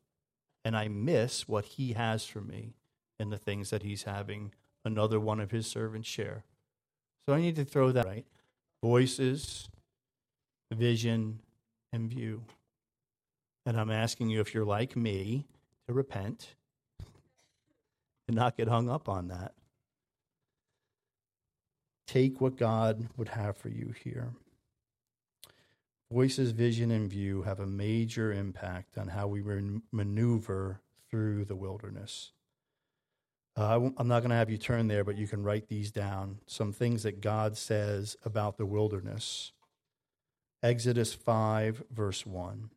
and 0.65 0.77
I 0.77 0.87
miss 0.87 1.49
what 1.49 1.65
he 1.65 1.95
has 1.95 2.25
for 2.25 2.41
me 2.41 2.75
and 3.19 3.33
the 3.33 3.37
things 3.37 3.71
that 3.71 3.83
he's 3.83 4.05
having 4.05 4.53
another 4.85 5.19
one 5.19 5.41
of 5.41 5.51
his 5.51 5.67
servants 5.67 6.09
share. 6.09 6.45
So 7.27 7.35
I 7.35 7.41
need 7.41 7.57
to 7.57 7.65
throw 7.65 7.91
that 7.91 8.07
right. 8.07 8.25
Voices, 8.81 9.69
vision, 10.73 11.41
and 11.93 12.09
view. 12.09 12.45
And 13.67 13.81
I'm 13.81 13.91
asking 13.91 14.31
you 14.31 14.41
if 14.41 14.55
you're 14.55 14.65
like 14.65 14.95
me 14.95 15.47
to 15.89 15.95
repent 15.95 16.55
and 18.29 18.37
not 18.37 18.57
get 18.57 18.69
hung 18.69 18.89
up 18.89 19.09
on 19.09 19.27
that. 19.27 19.53
Take 22.07 22.41
what 22.41 22.57
God 22.57 23.09
would 23.17 23.31
have 23.31 23.57
for 23.57 23.69
you 23.69 23.93
here. 24.05 24.31
Voices, 26.13 26.51
vision, 26.51 26.91
and 26.91 27.09
view 27.09 27.41
have 27.43 27.59
a 27.59 27.67
major 27.67 28.31
impact 28.31 28.99
on 28.99 29.09
how 29.09 29.27
we 29.29 29.43
maneuver 29.91 30.83
through 31.11 31.47
the 31.47 31.57
wilderness. 31.57 32.33
Uh, 33.57 33.89
I'm 33.97 34.09
not 34.09 34.21
going 34.21 34.29
to 34.29 34.37
have 34.37 34.51
you 34.51 34.59
turn 34.59 34.89
there, 34.89 35.05
but 35.05 35.17
you 35.17 35.27
can 35.27 35.43
write 35.43 35.69
these 35.69 35.91
down. 35.91 36.41
Some 36.47 36.71
things 36.71 37.05
that 37.05 37.23
God 37.23 37.57
says 37.57 38.15
about 38.27 38.59
the 38.59 38.67
wilderness. 38.67 39.53
Exodus 40.63 41.15
5, 41.15 41.83
verse 41.91 42.27
1. 42.27 42.69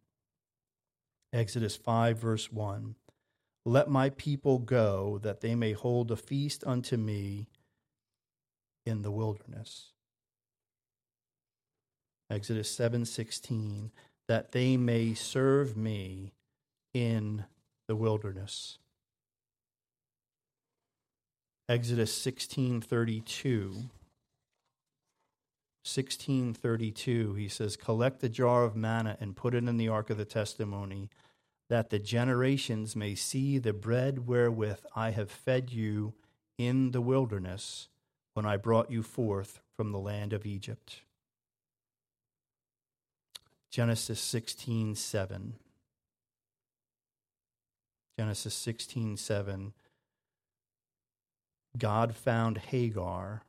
Exodus 1.34 1.76
5, 1.76 2.18
verse 2.18 2.50
1. 2.54 2.96
Let 3.66 3.90
my 3.90 4.12
people 4.12 4.60
go, 4.60 5.20
that 5.24 5.42
they 5.42 5.56
may 5.56 5.74
hold 5.74 6.10
a 6.10 6.16
feast 6.16 6.64
unto 6.66 6.96
me 6.96 7.50
in 8.86 9.02
the 9.02 9.12
wilderness. 9.12 9.92
Exodus 12.30 12.70
7:16 12.76 13.92
that 14.28 14.52
they 14.52 14.76
may 14.78 15.14
serve 15.14 15.78
me 15.78 16.34
in 16.94 17.46
the 17.88 17.96
wilderness. 17.96 18.80
Exodus 21.68 22.14
16:32 22.14 23.90
1632 25.84 27.36
he 27.36 27.48
says 27.48 27.78
collect 27.78 28.20
the 28.20 28.30
jar 28.30 28.64
of 28.64 28.76
manna 28.76 29.18
and 29.20 29.36
put 29.36 29.54
it 29.54 29.64
in 29.64 29.78
the 29.78 29.88
ark 29.88 30.10
of 30.10 30.18
the 30.18 30.26
testimony 30.26 31.10
that 31.70 31.90
the 31.90 32.00
generations 32.00 32.96
may 32.96 33.14
see 33.14 33.58
the 33.58 33.74
bread 33.74 34.28
wherewith 34.28 34.80
I 34.96 35.12
have 35.12 35.30
fed 35.30 35.72
you 35.72 36.14
in 36.58 36.92
the 36.92 37.02
wilderness 37.02 37.90
when 38.34 38.46
I 38.46 38.58
brought 38.58 38.92
you 38.92 39.04
forth 39.04 39.62
from 39.76 39.92
the 39.92 40.00
land 40.00 40.34
of 40.34 40.46
Egypt. 40.46 41.02
Genesis 43.76 44.22
16 44.22 44.96
7. 44.96 45.56
Genesis 48.18 48.54
16 48.54 49.18
7. 49.18 49.74
God 51.78 52.16
found 52.16 52.58
Hagar 52.58 53.44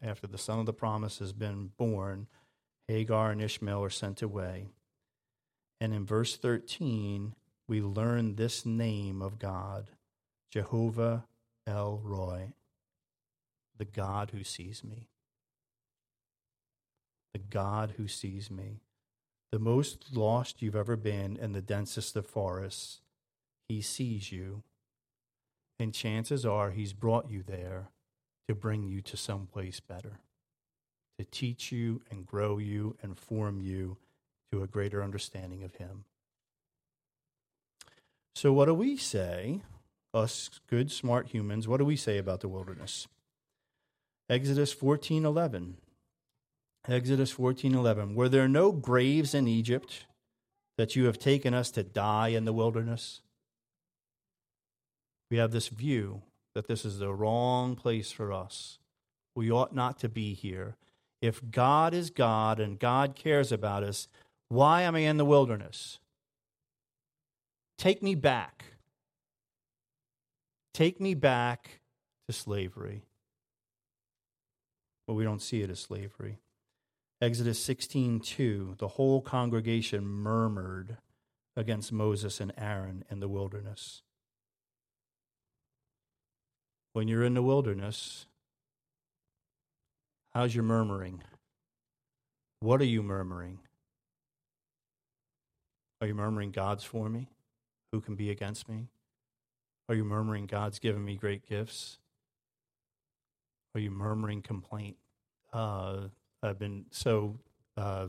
after 0.00 0.28
the 0.28 0.38
son 0.38 0.60
of 0.60 0.66
the 0.66 0.72
promise 0.72 1.18
has 1.18 1.32
been 1.32 1.72
born. 1.76 2.28
Hagar 2.86 3.32
and 3.32 3.42
Ishmael 3.42 3.82
are 3.82 3.90
sent 3.90 4.22
away. 4.22 4.68
And 5.80 5.92
in 5.92 6.06
verse 6.06 6.36
13, 6.36 7.34
we 7.66 7.80
learn 7.80 8.36
this 8.36 8.64
name 8.64 9.20
of 9.20 9.40
God 9.40 9.90
Jehovah 10.52 11.24
El 11.66 12.00
Roi 12.04 12.52
the 13.78 13.84
God 13.84 14.30
who 14.32 14.44
sees 14.44 14.84
me. 14.84 15.08
The 17.32 17.40
God 17.40 17.94
who 17.96 18.06
sees 18.06 18.48
me. 18.48 18.82
The 19.52 19.58
most 19.58 20.16
lost 20.16 20.62
you've 20.62 20.74
ever 20.74 20.96
been 20.96 21.36
in 21.36 21.52
the 21.52 21.60
densest 21.60 22.16
of 22.16 22.26
forests, 22.26 23.02
he 23.68 23.82
sees 23.82 24.32
you. 24.32 24.62
And 25.78 25.92
chances 25.92 26.46
are 26.46 26.70
he's 26.70 26.94
brought 26.94 27.30
you 27.30 27.42
there 27.42 27.90
to 28.48 28.54
bring 28.54 28.82
you 28.82 29.02
to 29.02 29.16
someplace 29.16 29.78
better, 29.78 30.20
to 31.18 31.26
teach 31.26 31.70
you 31.70 32.00
and 32.10 32.26
grow 32.26 32.56
you 32.56 32.96
and 33.02 33.18
form 33.18 33.60
you 33.60 33.98
to 34.50 34.62
a 34.62 34.66
greater 34.66 35.02
understanding 35.02 35.62
of 35.62 35.74
him. 35.74 36.04
So, 38.34 38.54
what 38.54 38.66
do 38.66 38.74
we 38.74 38.96
say, 38.96 39.60
us 40.14 40.48
good, 40.66 40.90
smart 40.90 41.28
humans, 41.28 41.68
what 41.68 41.76
do 41.76 41.84
we 41.84 41.96
say 41.96 42.16
about 42.16 42.40
the 42.40 42.48
wilderness? 42.48 43.06
Exodus 44.30 44.72
14:11. 44.74 45.74
Exodus 46.88 47.32
14:11. 47.32 48.14
Were 48.14 48.28
there 48.28 48.48
no 48.48 48.72
graves 48.72 49.34
in 49.34 49.46
Egypt 49.46 50.06
that 50.76 50.96
you 50.96 51.04
have 51.04 51.18
taken 51.18 51.54
us 51.54 51.70
to 51.72 51.82
die 51.82 52.28
in 52.28 52.44
the 52.44 52.52
wilderness? 52.52 53.22
We 55.30 55.36
have 55.36 55.52
this 55.52 55.68
view 55.68 56.22
that 56.54 56.66
this 56.66 56.84
is 56.84 56.98
the 56.98 57.14
wrong 57.14 57.76
place 57.76 58.10
for 58.10 58.32
us. 58.32 58.78
We 59.34 59.50
ought 59.50 59.74
not 59.74 59.98
to 60.00 60.08
be 60.08 60.34
here. 60.34 60.76
If 61.20 61.50
God 61.50 61.94
is 61.94 62.10
God 62.10 62.58
and 62.58 62.78
God 62.78 63.14
cares 63.14 63.52
about 63.52 63.84
us, 63.84 64.08
why 64.48 64.82
am 64.82 64.96
I 64.96 65.00
in 65.00 65.16
the 65.16 65.24
wilderness? 65.24 66.00
Take 67.78 68.02
me 68.02 68.14
back. 68.14 68.64
Take 70.74 71.00
me 71.00 71.14
back 71.14 71.80
to 72.28 72.32
slavery 72.32 73.04
but 75.06 75.14
we 75.14 75.24
don't 75.24 75.42
see 75.42 75.62
it 75.62 75.70
as 75.70 75.80
slavery. 75.80 76.38
Exodus 77.22 77.60
16:2 77.60 78.78
The 78.78 78.88
whole 78.88 79.22
congregation 79.22 80.04
murmured 80.04 80.98
against 81.54 81.92
Moses 81.92 82.40
and 82.40 82.52
Aaron 82.56 83.04
in 83.08 83.20
the 83.20 83.28
wilderness. 83.28 84.02
When 86.94 87.06
you're 87.06 87.22
in 87.22 87.34
the 87.34 87.42
wilderness, 87.42 88.26
how's 90.30 90.52
your 90.52 90.64
murmuring? 90.64 91.22
What 92.58 92.80
are 92.80 92.86
you 92.86 93.04
murmuring? 93.04 93.60
Are 96.00 96.08
you 96.08 96.16
murmuring, 96.16 96.50
God's 96.50 96.82
for 96.82 97.08
me? 97.08 97.28
Who 97.92 98.00
can 98.00 98.16
be 98.16 98.30
against 98.30 98.68
me? 98.68 98.88
Are 99.88 99.94
you 99.94 100.04
murmuring, 100.04 100.46
God's 100.46 100.80
given 100.80 101.04
me 101.04 101.14
great 101.14 101.46
gifts? 101.48 101.98
Are 103.76 103.80
you 103.80 103.92
murmuring 103.92 104.42
complaint? 104.42 104.96
Uh, 105.52 106.08
I've 106.42 106.58
been 106.58 106.86
so, 106.90 107.38
uh, 107.76 108.08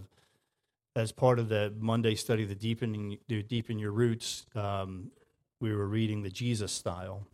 as 0.95 1.11
part 1.11 1.39
of 1.39 1.49
the 1.49 1.73
Monday 1.77 2.15
study, 2.15 2.45
the 2.45 2.55
deepening, 2.55 3.17
the 3.27 3.43
deepen 3.43 3.79
your 3.79 3.91
roots. 3.91 4.45
Um, 4.55 5.11
we 5.59 5.73
were 5.73 5.87
reading 5.87 6.23
the 6.23 6.29
Jesus 6.29 6.71
style, 6.71 7.27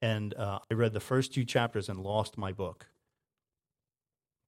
and 0.00 0.34
uh, 0.34 0.60
I 0.70 0.74
read 0.74 0.92
the 0.92 1.00
first 1.00 1.34
two 1.34 1.44
chapters 1.44 1.88
and 1.88 2.00
lost 2.00 2.38
my 2.38 2.52
book. 2.52 2.86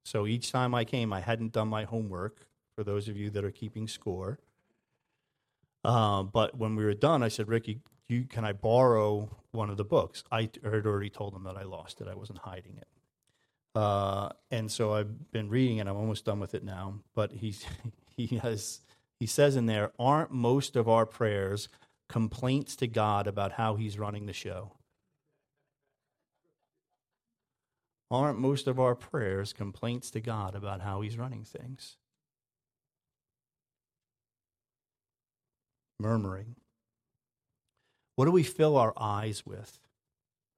So 0.05 0.27
each 0.27 0.51
time 0.51 0.75
I 0.75 0.85
came, 0.85 1.13
I 1.13 1.21
hadn't 1.21 1.53
done 1.53 1.69
my 1.69 1.85
homework. 1.85 2.47
For 2.75 2.83
those 2.83 3.07
of 3.07 3.19
you 3.19 3.29
that 3.31 3.45
are 3.45 3.51
keeping 3.51 3.87
score, 3.87 4.39
uh, 5.85 6.23
but 6.23 6.57
when 6.57 6.75
we 6.75 6.85
were 6.85 6.95
done, 6.95 7.23
I 7.23 7.29
said, 7.29 7.49
Ricky, 7.49 7.81
you, 8.09 8.25
can 8.25 8.47
I 8.47 8.53
borrow 8.53 9.29
one 9.51 9.69
of 9.69 9.77
the 9.77 9.85
books? 9.85 10.25
I 10.31 10.49
had 10.65 10.87
already 10.87 11.11
told 11.11 11.35
him 11.35 11.45
that 11.45 11.57
I 11.57 11.65
lost 11.65 12.01
it. 12.01 12.09
I 12.09 12.15
wasn't 12.15 12.39
hiding 12.39 12.79
it. 12.79 12.89
Uh, 13.75 14.31
and 14.51 14.71
so 14.71 14.93
I've 14.93 15.31
been 15.31 15.49
reading 15.49 15.79
it. 15.79 15.87
I'm 15.87 15.97
almost 15.97 16.25
done 16.25 16.41
with 16.41 16.55
it 16.55 16.65
now. 16.65 17.01
But 17.15 17.33
he's, 17.33 17.65
he 18.17 18.39
has 18.39 18.81
he 19.19 19.27
says 19.27 19.57
in 19.57 19.67
there, 19.67 19.93
aren't 19.99 20.33
most 20.33 20.75
of 20.77 20.89
our 20.89 21.07
prayers 21.07 21.69
complaints 22.09 22.77
to 22.77 22.87
God 22.87 23.27
about 23.27 23.53
how 23.53 23.77
He's 23.77 23.99
running 23.99 24.27
the 24.27 24.33
show? 24.33 24.73
Aren't 28.11 28.39
most 28.39 28.67
of 28.67 28.79
our 28.81 28.95
prayers 28.95 29.53
complaints 29.53 30.11
to 30.11 30.21
God 30.21 30.55
about 30.55 30.81
how 30.81 31.01
He's 31.01 31.17
running 31.17 31.45
things? 31.45 31.97
murmuring? 36.03 36.57
What 38.17 38.27
do 38.27 38.33
we 38.33 38.43
fill 38.43 38.77
our 38.77 38.93
eyes 38.97 39.47
with? 39.47 39.79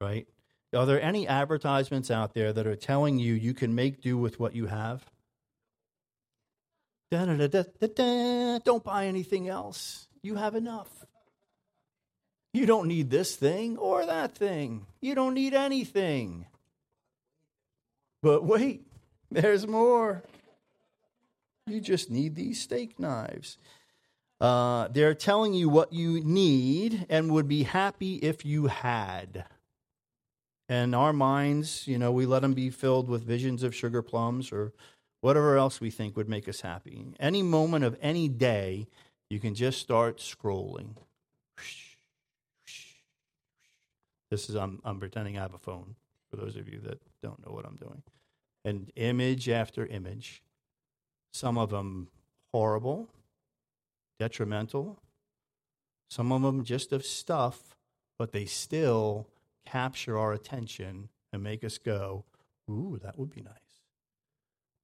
Right? 0.01 0.27
Are 0.75 0.87
there 0.87 1.01
any 1.01 1.29
advertisements 1.29 2.11
out 2.11 2.35
there 2.35 2.53
that 2.53 2.67
are 2.67 2.77
telling 2.77 3.19
you 3.19 3.35
you 3.35 3.55
can 3.55 3.75
make 3.75 4.01
do 4.01 4.19
with 4.19 4.41
what 4.41 4.55
you 4.55 4.67
have? 4.67 5.05
Da, 7.11 7.27
da, 7.27 7.47
da, 7.47 8.59
Don't 8.65 8.83
buy 8.83 9.07
anything 9.07 9.49
else. 9.49 10.09
You 10.23 10.35
have 10.37 10.55
enough. 10.55 10.89
You 12.53 12.67
don't 12.67 12.89
need 12.89 13.11
this 13.11 13.37
thing 13.37 13.77
or 13.79 14.07
that 14.07 14.37
thing. 14.37 14.87
You 15.01 15.15
don't 15.15 15.35
need 15.35 15.55
anything. 15.55 16.47
But 18.23 18.45
wait, 18.45 18.87
there's 19.31 19.67
more. 19.67 20.23
You 21.67 21.81
just 21.81 22.11
need 22.11 22.35
these 22.35 22.61
steak 22.61 22.99
knives. 22.99 23.59
Uh, 24.41 24.89
they're 24.89 25.15
telling 25.15 25.55
you 25.55 25.69
what 25.69 25.93
you 25.93 26.21
need 26.21 27.07
and 27.09 27.31
would 27.31 27.49
be 27.49 27.63
happy 27.63 28.17
if 28.17 28.45
you 28.45 28.67
had. 28.67 29.47
And 30.69 30.95
our 30.95 31.13
minds, 31.13 31.87
you 31.87 31.99
know, 31.99 32.11
we 32.11 32.27
let 32.27 32.43
them 32.43 32.55
be 32.55 32.71
filled 32.71 33.09
with 33.09 33.25
visions 33.25 33.63
of 33.63 33.75
sugar 33.75 34.01
plums 34.03 34.51
or 34.51 34.73
whatever 35.21 35.57
else 35.57 35.81
we 35.81 35.91
think 35.91 36.17
would 36.17 36.29
make 36.29 36.49
us 36.49 36.63
happy. 36.63 37.05
Any 37.21 37.43
moment 37.43 37.85
of 37.85 37.97
any 38.01 38.29
day, 38.29 38.89
you 39.29 39.41
can 39.41 39.55
just 39.55 39.79
start 39.79 40.19
scrolling. 40.19 40.97
This 44.31 44.49
is, 44.49 44.55
I'm, 44.57 44.81
I'm 44.85 44.99
pretending 44.99 45.39
I 45.39 45.43
have 45.43 45.55
a 45.55 45.59
phone 45.59 45.97
for 46.31 46.37
those 46.37 46.57
of 46.57 46.69
you 46.69 46.81
that 46.81 47.01
don't 47.23 47.45
know 47.47 47.53
what 47.53 47.67
I'm 47.67 47.77
doing. 47.77 48.03
And 48.65 48.91
image 48.97 49.49
after 49.49 49.87
image, 49.87 50.43
some 51.33 51.59
of 51.59 51.71
them 51.71 52.09
horrible, 52.53 53.09
detrimental, 54.19 54.99
some 56.09 56.33
of 56.33 56.43
them 56.43 56.65
just 56.65 56.93
of 56.93 57.05
stuff, 57.05 57.77
but 58.19 58.33
they 58.33 58.45
still 58.45 59.27
capture 59.65 60.19
our 60.19 60.33
attention 60.33 61.09
and 61.33 61.43
make 61.43 61.65
us 61.65 61.79
go, 61.79 62.25
Ooh, 62.71 62.99
that 63.03 63.19
would 63.19 63.31
be 63.31 63.43
nice. 63.43 63.55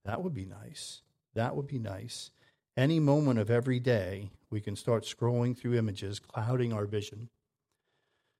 That 0.04 0.22
would 0.22 0.34
be 0.34 0.44
nice. 0.44 1.02
That 1.34 1.56
would 1.56 1.66
be 1.66 1.78
nice. 1.78 2.30
Any 2.76 3.00
moment 3.00 3.38
of 3.38 3.50
every 3.50 3.80
day, 3.80 4.30
we 4.50 4.60
can 4.60 4.76
start 4.76 5.04
scrolling 5.04 5.56
through 5.56 5.76
images, 5.76 6.18
clouding 6.18 6.72
our 6.72 6.86
vision. 6.86 7.28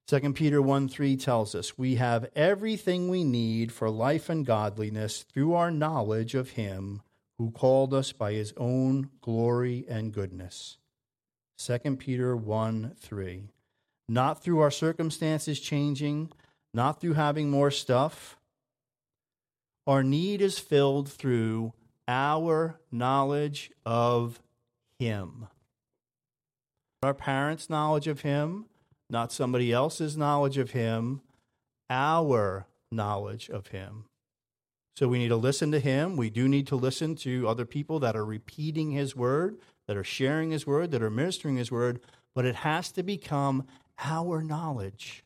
2 0.07 0.33
Peter 0.33 0.61
1 0.61 0.89
3 0.89 1.15
tells 1.15 1.55
us, 1.55 1.77
We 1.77 1.95
have 1.95 2.29
everything 2.35 3.07
we 3.07 3.23
need 3.23 3.71
for 3.71 3.89
life 3.89 4.29
and 4.29 4.45
godliness 4.45 5.23
through 5.23 5.53
our 5.53 5.71
knowledge 5.71 6.35
of 6.35 6.51
Him 6.51 7.01
who 7.37 7.51
called 7.51 7.93
us 7.93 8.11
by 8.11 8.33
His 8.33 8.53
own 8.57 9.09
glory 9.21 9.85
and 9.87 10.11
goodness. 10.11 10.77
2 11.59 11.95
Peter 11.97 12.35
1 12.35 12.95
3. 12.99 13.49
Not 14.11 14.43
through 14.43 14.59
our 14.59 14.71
circumstances 14.71 15.57
changing, 15.57 16.33
not 16.73 16.99
through 16.99 17.13
having 17.13 17.49
more 17.49 17.71
stuff. 17.71 18.37
Our 19.87 20.03
need 20.03 20.41
is 20.41 20.59
filled 20.59 21.09
through 21.09 21.71
our 22.09 22.77
knowledge 22.91 23.71
of 23.85 24.41
Him. 24.99 25.47
Our 27.01 27.13
parents' 27.13 27.69
knowledge 27.69 28.07
of 28.07 28.19
Him, 28.19 28.65
not 29.09 29.31
somebody 29.31 29.71
else's 29.71 30.17
knowledge 30.17 30.57
of 30.57 30.71
Him, 30.71 31.21
our 31.89 32.67
knowledge 32.91 33.49
of 33.49 33.67
Him. 33.67 34.03
So 34.97 35.07
we 35.07 35.19
need 35.19 35.29
to 35.29 35.37
listen 35.37 35.71
to 35.71 35.79
Him. 35.79 36.17
We 36.17 36.29
do 36.29 36.49
need 36.49 36.67
to 36.67 36.75
listen 36.75 37.15
to 37.15 37.47
other 37.47 37.65
people 37.65 37.97
that 37.99 38.17
are 38.17 38.25
repeating 38.25 38.91
His 38.91 39.15
word 39.15 39.57
that 39.87 39.95
are 39.95 40.03
sharing 40.03 40.51
His 40.51 40.67
word, 40.67 40.91
that 40.91 41.01
are 41.01 41.09
ministering 41.09 41.55
His 41.55 41.71
word, 41.71 42.01
but 42.35 42.45
it 42.45 42.55
has 42.55 42.91
to 42.91 43.03
become 43.03 43.65
our 44.03 44.41
knowledge. 44.41 45.23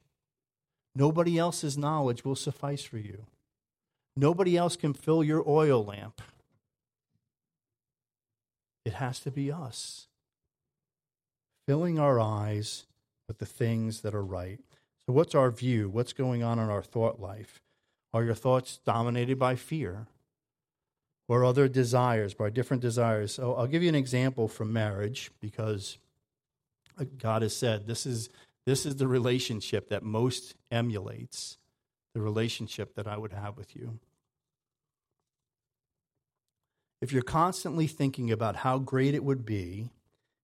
Nobody 0.95 1.37
else's 1.37 1.77
knowledge 1.77 2.23
will 2.23 2.35
suffice 2.35 2.83
for 2.83 2.97
you. 2.97 3.25
Nobody 4.15 4.55
else 4.55 4.75
can 4.75 4.93
fill 4.93 5.23
your 5.23 5.43
oil 5.47 5.83
lamp. 5.83 6.21
It 8.85 8.93
has 8.93 9.19
to 9.21 9.31
be 9.31 9.51
us. 9.51 10.07
Filling 11.67 11.99
our 11.99 12.19
eyes 12.19 12.85
with 13.27 13.39
the 13.39 13.45
things 13.45 14.01
that 14.01 14.13
are 14.13 14.23
right. 14.23 14.59
So, 15.05 15.13
what's 15.13 15.35
our 15.35 15.51
view? 15.51 15.89
What's 15.89 16.13
going 16.13 16.43
on 16.43 16.59
in 16.59 16.69
our 16.69 16.83
thought 16.83 17.19
life? 17.19 17.61
Are 18.13 18.23
your 18.23 18.35
thoughts 18.35 18.79
dominated 18.85 19.37
by 19.37 19.55
fear? 19.55 20.07
or 21.27 21.43
other 21.43 21.67
desires, 21.67 22.33
by 22.33 22.49
different 22.49 22.81
desires. 22.81 23.33
So 23.33 23.55
I'll 23.55 23.67
give 23.67 23.83
you 23.83 23.89
an 23.89 23.95
example 23.95 24.47
from 24.47 24.71
marriage 24.71 25.31
because 25.41 25.97
God 27.17 27.41
has 27.41 27.55
said 27.55 27.87
this 27.87 28.05
is 28.05 28.29
this 28.65 28.85
is 28.85 28.95
the 28.95 29.07
relationship 29.07 29.89
that 29.89 30.03
most 30.03 30.55
emulates 30.71 31.57
the 32.13 32.21
relationship 32.21 32.95
that 32.95 33.07
I 33.07 33.17
would 33.17 33.33
have 33.33 33.57
with 33.57 33.75
you. 33.75 33.99
If 37.01 37.11
you're 37.11 37.21
constantly 37.21 37.87
thinking 37.87 38.31
about 38.31 38.55
how 38.55 38.79
great 38.79 39.13
it 39.13 39.23
would 39.23 39.45
be 39.45 39.91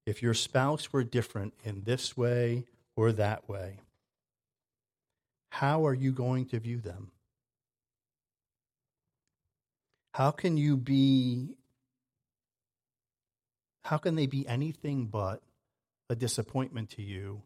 if 0.06 0.22
your 0.22 0.34
spouse 0.34 0.92
were 0.92 1.04
different 1.04 1.54
in 1.64 1.84
this 1.84 2.18
way 2.18 2.66
or 2.96 3.12
that 3.14 3.48
way, 3.48 3.80
how 5.50 5.86
are 5.86 5.94
you 5.94 6.12
going 6.12 6.46
to 6.48 6.60
view 6.60 6.80
them? 6.80 7.12
How 10.14 10.32
can 10.32 10.58
you 10.58 10.76
be, 10.76 11.56
how 13.86 13.98
can 13.98 14.16
they 14.16 14.28
be 14.28 14.46
anything 14.48 15.06
but 15.06 15.42
a 16.10 16.16
disappointment 16.16 16.90
to 16.92 17.02
you 17.02 17.42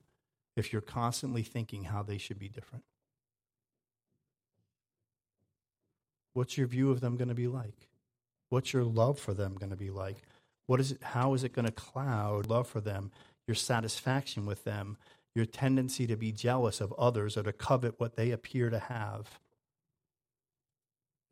if 0.56 0.72
you're 0.72 0.82
constantly 0.82 1.44
thinking 1.44 1.86
how 1.86 2.04
they 2.04 2.18
should 2.18 2.40
be 2.40 2.50
different? 2.50 2.84
What's 6.34 6.58
your 6.58 6.68
view 6.68 6.92
of 6.92 7.02
them 7.02 7.18
going 7.18 7.30
to 7.30 7.36
be 7.36 7.48
like? 7.48 7.88
What's 8.50 8.74
your 8.74 8.84
love 8.84 9.20
for 9.20 9.34
them 9.34 9.56
going 9.56 9.70
to 9.70 9.76
be 9.76 9.90
like? 9.90 10.18
What 10.68 10.80
is 10.80 10.94
it, 10.94 11.04
how 11.04 11.34
is 11.34 11.44
it 11.44 11.54
going 11.54 11.66
to 11.66 11.72
cloud 11.72 12.48
love 12.48 12.68
for 12.68 12.82
them, 12.82 13.12
your 13.48 13.56
satisfaction 13.56 14.46
with 14.46 14.64
them, 14.64 14.98
your 15.34 15.46
tendency 15.46 16.08
to 16.08 16.16
be 16.16 16.32
jealous 16.32 16.82
of 16.82 16.94
others 16.94 17.38
or 17.38 17.44
to 17.44 17.54
covet 17.54 18.00
what 18.00 18.16
they 18.16 18.32
appear 18.32 18.70
to 18.70 18.80
have? 18.80 19.40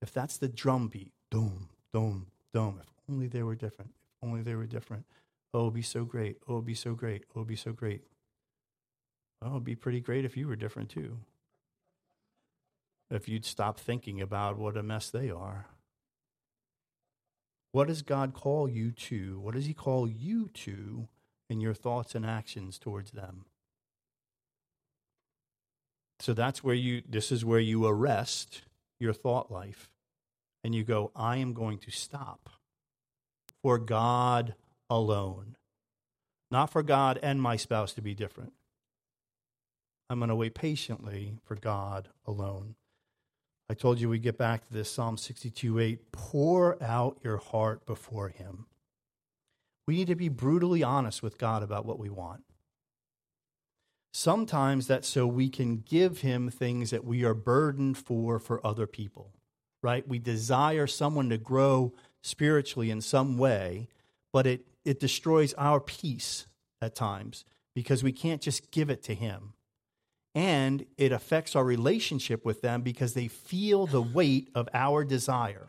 If 0.01 0.13
that's 0.13 0.37
the 0.37 0.49
drumbeat, 0.49 1.11
Doom, 1.31 1.67
doom, 1.91 2.27
doom. 2.53 2.79
If 2.79 2.89
only 3.09 3.25
they 3.25 3.41
were 3.41 3.55
different. 3.55 3.89
If 3.89 4.27
only 4.27 4.43
they 4.43 4.53
were 4.53 4.67
different. 4.67 5.03
Oh, 5.51 5.71
be 5.71 5.81
so 5.81 6.05
great. 6.05 6.37
Oh, 6.47 6.61
be 6.61 6.75
so 6.75 6.93
great. 6.93 7.23
Oh, 7.35 7.43
be 7.43 7.55
so 7.55 7.71
great. 7.71 8.03
Oh, 9.43 9.51
it'd 9.51 9.63
be 9.63 9.75
pretty 9.75 9.99
great 9.99 10.25
if 10.25 10.37
you 10.37 10.47
were 10.47 10.55
different 10.55 10.89
too. 10.89 11.17
If 13.09 13.27
you'd 13.27 13.45
stop 13.45 13.79
thinking 13.79 14.21
about 14.21 14.57
what 14.57 14.77
a 14.77 14.83
mess 14.83 15.09
they 15.09 15.29
are. 15.29 15.67
What 17.71 17.87
does 17.87 18.01
God 18.01 18.33
call 18.33 18.69
you 18.69 18.91
to? 18.91 19.39
What 19.39 19.55
does 19.55 19.65
He 19.65 19.73
call 19.73 20.07
you 20.07 20.49
to 20.53 21.07
in 21.49 21.61
your 21.61 21.73
thoughts 21.73 22.15
and 22.15 22.25
actions 22.25 22.79
towards 22.79 23.11
them. 23.11 23.45
So 26.19 26.33
that's 26.33 26.63
where 26.63 26.75
you, 26.75 27.03
this 27.07 27.31
is 27.31 27.43
where 27.43 27.59
you 27.59 27.85
arrest 27.85 28.63
your 28.99 29.13
thought 29.13 29.51
life 29.51 29.89
and 30.63 30.73
you 30.73 30.83
go, 30.83 31.11
I 31.15 31.37
am 31.37 31.53
going 31.53 31.77
to 31.79 31.91
stop 31.91 32.49
for 33.61 33.77
God 33.77 34.55
alone, 34.89 35.57
not 36.49 36.71
for 36.71 36.81
God 36.81 37.19
and 37.21 37.41
my 37.41 37.55
spouse 37.55 37.93
to 37.93 38.01
be 38.01 38.15
different. 38.15 38.53
I'm 40.13 40.19
going 40.19 40.29
to 40.29 40.35
wait 40.35 40.53
patiently 40.53 41.39
for 41.43 41.55
God 41.55 42.07
alone. 42.27 42.75
I 43.67 43.73
told 43.73 43.99
you 43.99 44.09
we 44.09 44.19
get 44.19 44.37
back 44.37 44.67
to 44.67 44.71
this 44.71 44.91
Psalm 44.91 45.17
62 45.17 45.79
8. 45.79 46.11
Pour 46.11 46.81
out 46.83 47.17
your 47.23 47.37
heart 47.37 47.87
before 47.87 48.29
Him. 48.29 48.67
We 49.87 49.95
need 49.95 50.05
to 50.07 50.15
be 50.15 50.29
brutally 50.29 50.83
honest 50.83 51.23
with 51.23 51.39
God 51.39 51.63
about 51.63 51.87
what 51.87 51.97
we 51.97 52.11
want. 52.11 52.43
Sometimes 54.13 54.85
that's 54.85 55.07
so 55.07 55.25
we 55.25 55.49
can 55.49 55.77
give 55.77 56.19
Him 56.19 56.51
things 56.51 56.91
that 56.91 57.03
we 57.03 57.23
are 57.23 57.33
burdened 57.33 57.97
for 57.97 58.37
for 58.37 58.63
other 58.63 58.85
people, 58.85 59.33
right? 59.81 60.07
We 60.07 60.19
desire 60.19 60.85
someone 60.85 61.29
to 61.29 61.39
grow 61.39 61.91
spiritually 62.21 62.91
in 62.91 63.01
some 63.01 63.39
way, 63.39 63.87
but 64.31 64.45
it, 64.45 64.67
it 64.85 64.99
destroys 64.99 65.55
our 65.55 65.79
peace 65.79 66.45
at 66.83 66.93
times 66.93 67.45
because 67.73 68.03
we 68.03 68.11
can't 68.11 68.43
just 68.43 68.69
give 68.69 68.91
it 68.91 69.01
to 69.05 69.15
Him 69.15 69.53
and 70.35 70.85
it 70.97 71.11
affects 71.11 71.55
our 71.55 71.63
relationship 71.63 72.43
with 72.43 72.61
them 72.61 72.81
because 72.81 73.13
they 73.13 73.27
feel 73.27 73.85
the 73.85 74.01
weight 74.01 74.49
of 74.55 74.67
our 74.73 75.03
desire. 75.03 75.67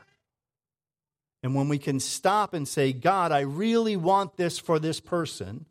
And 1.43 1.55
when 1.55 1.69
we 1.69 1.79
can 1.79 2.01
stop 2.01 2.55
and 2.55 2.67
say, 2.67 2.93
God, 2.93 3.31
I 3.31 3.41
really 3.41 3.97
want 3.97 4.37
this 4.37 4.59
for 4.59 4.79
this 4.79 5.01
person, 5.01 5.67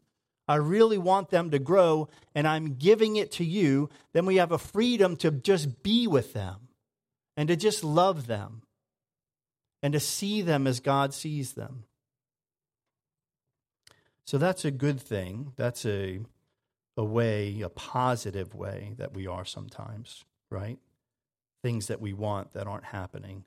I 0.47 0.55
really 0.55 0.99
want 0.99 1.29
them 1.29 1.49
to 1.51 1.59
grow, 1.59 2.09
and 2.35 2.47
I'm 2.47 2.75
giving 2.75 3.15
it 3.15 3.31
to 3.33 3.43
you, 3.43 3.89
then 4.13 4.25
we 4.25 4.35
have 4.35 4.51
a 4.51 4.57
freedom 4.57 5.15
to 5.17 5.31
just 5.31 5.81
be 5.81 6.05
with 6.05 6.33
them 6.33 6.67
and 7.35 7.47
to 7.47 7.55
just 7.55 7.83
love 7.83 8.27
them 8.27 8.61
and 9.81 9.93
to 9.93 9.99
see 9.99 10.41
them 10.41 10.67
as 10.67 10.79
God 10.79 11.13
sees 11.13 11.53
them. 11.53 11.85
So 14.25 14.37
that's 14.37 14.63
a 14.63 14.71
good 14.71 15.01
thing. 15.01 15.53
That's 15.55 15.85
a 15.85 16.19
a 16.95 17.03
way, 17.03 17.61
a 17.61 17.69
positive 17.69 18.53
way 18.53 18.93
that 18.97 19.13
we 19.13 19.27
are 19.27 19.45
sometimes, 19.45 20.23
right? 20.51 20.77
Things 21.63 21.87
that 21.87 22.01
we 22.01 22.13
want 22.13 22.53
that 22.53 22.67
aren't 22.67 22.85
happening. 22.85 23.45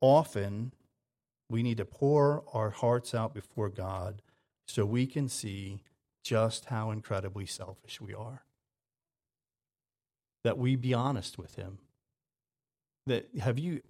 Often, 0.00 0.72
we 1.50 1.62
need 1.62 1.76
to 1.78 1.84
pour 1.84 2.44
our 2.52 2.70
hearts 2.70 3.14
out 3.14 3.34
before 3.34 3.68
God 3.68 4.22
so 4.66 4.84
we 4.84 5.06
can 5.06 5.28
see 5.28 5.82
just 6.22 6.66
how 6.66 6.90
incredibly 6.90 7.46
selfish 7.46 8.00
we 8.00 8.14
are. 8.14 8.44
That 10.44 10.58
we 10.58 10.76
be 10.76 10.94
honest 10.94 11.38
with 11.38 11.56
Him. 11.56 11.78
That 13.06 13.28
have 13.40 13.58
you, 13.58 13.82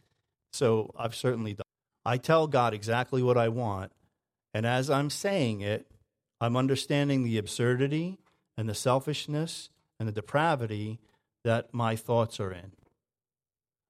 so 0.52 0.92
I've 0.96 1.14
certainly 1.14 1.54
done. 1.54 1.64
I 2.04 2.16
tell 2.16 2.46
God 2.46 2.72
exactly 2.72 3.22
what 3.22 3.36
I 3.36 3.48
want, 3.48 3.92
and 4.54 4.64
as 4.64 4.88
I'm 4.88 5.10
saying 5.10 5.60
it, 5.60 5.86
I'm 6.40 6.56
understanding 6.56 7.22
the 7.22 7.38
absurdity 7.38 8.18
and 8.56 8.68
the 8.68 8.74
selfishness 8.74 9.68
and 9.98 10.08
the 10.08 10.12
depravity 10.12 10.98
that 11.44 11.72
my 11.74 11.96
thoughts 11.96 12.40
are 12.40 12.52
in. 12.52 12.72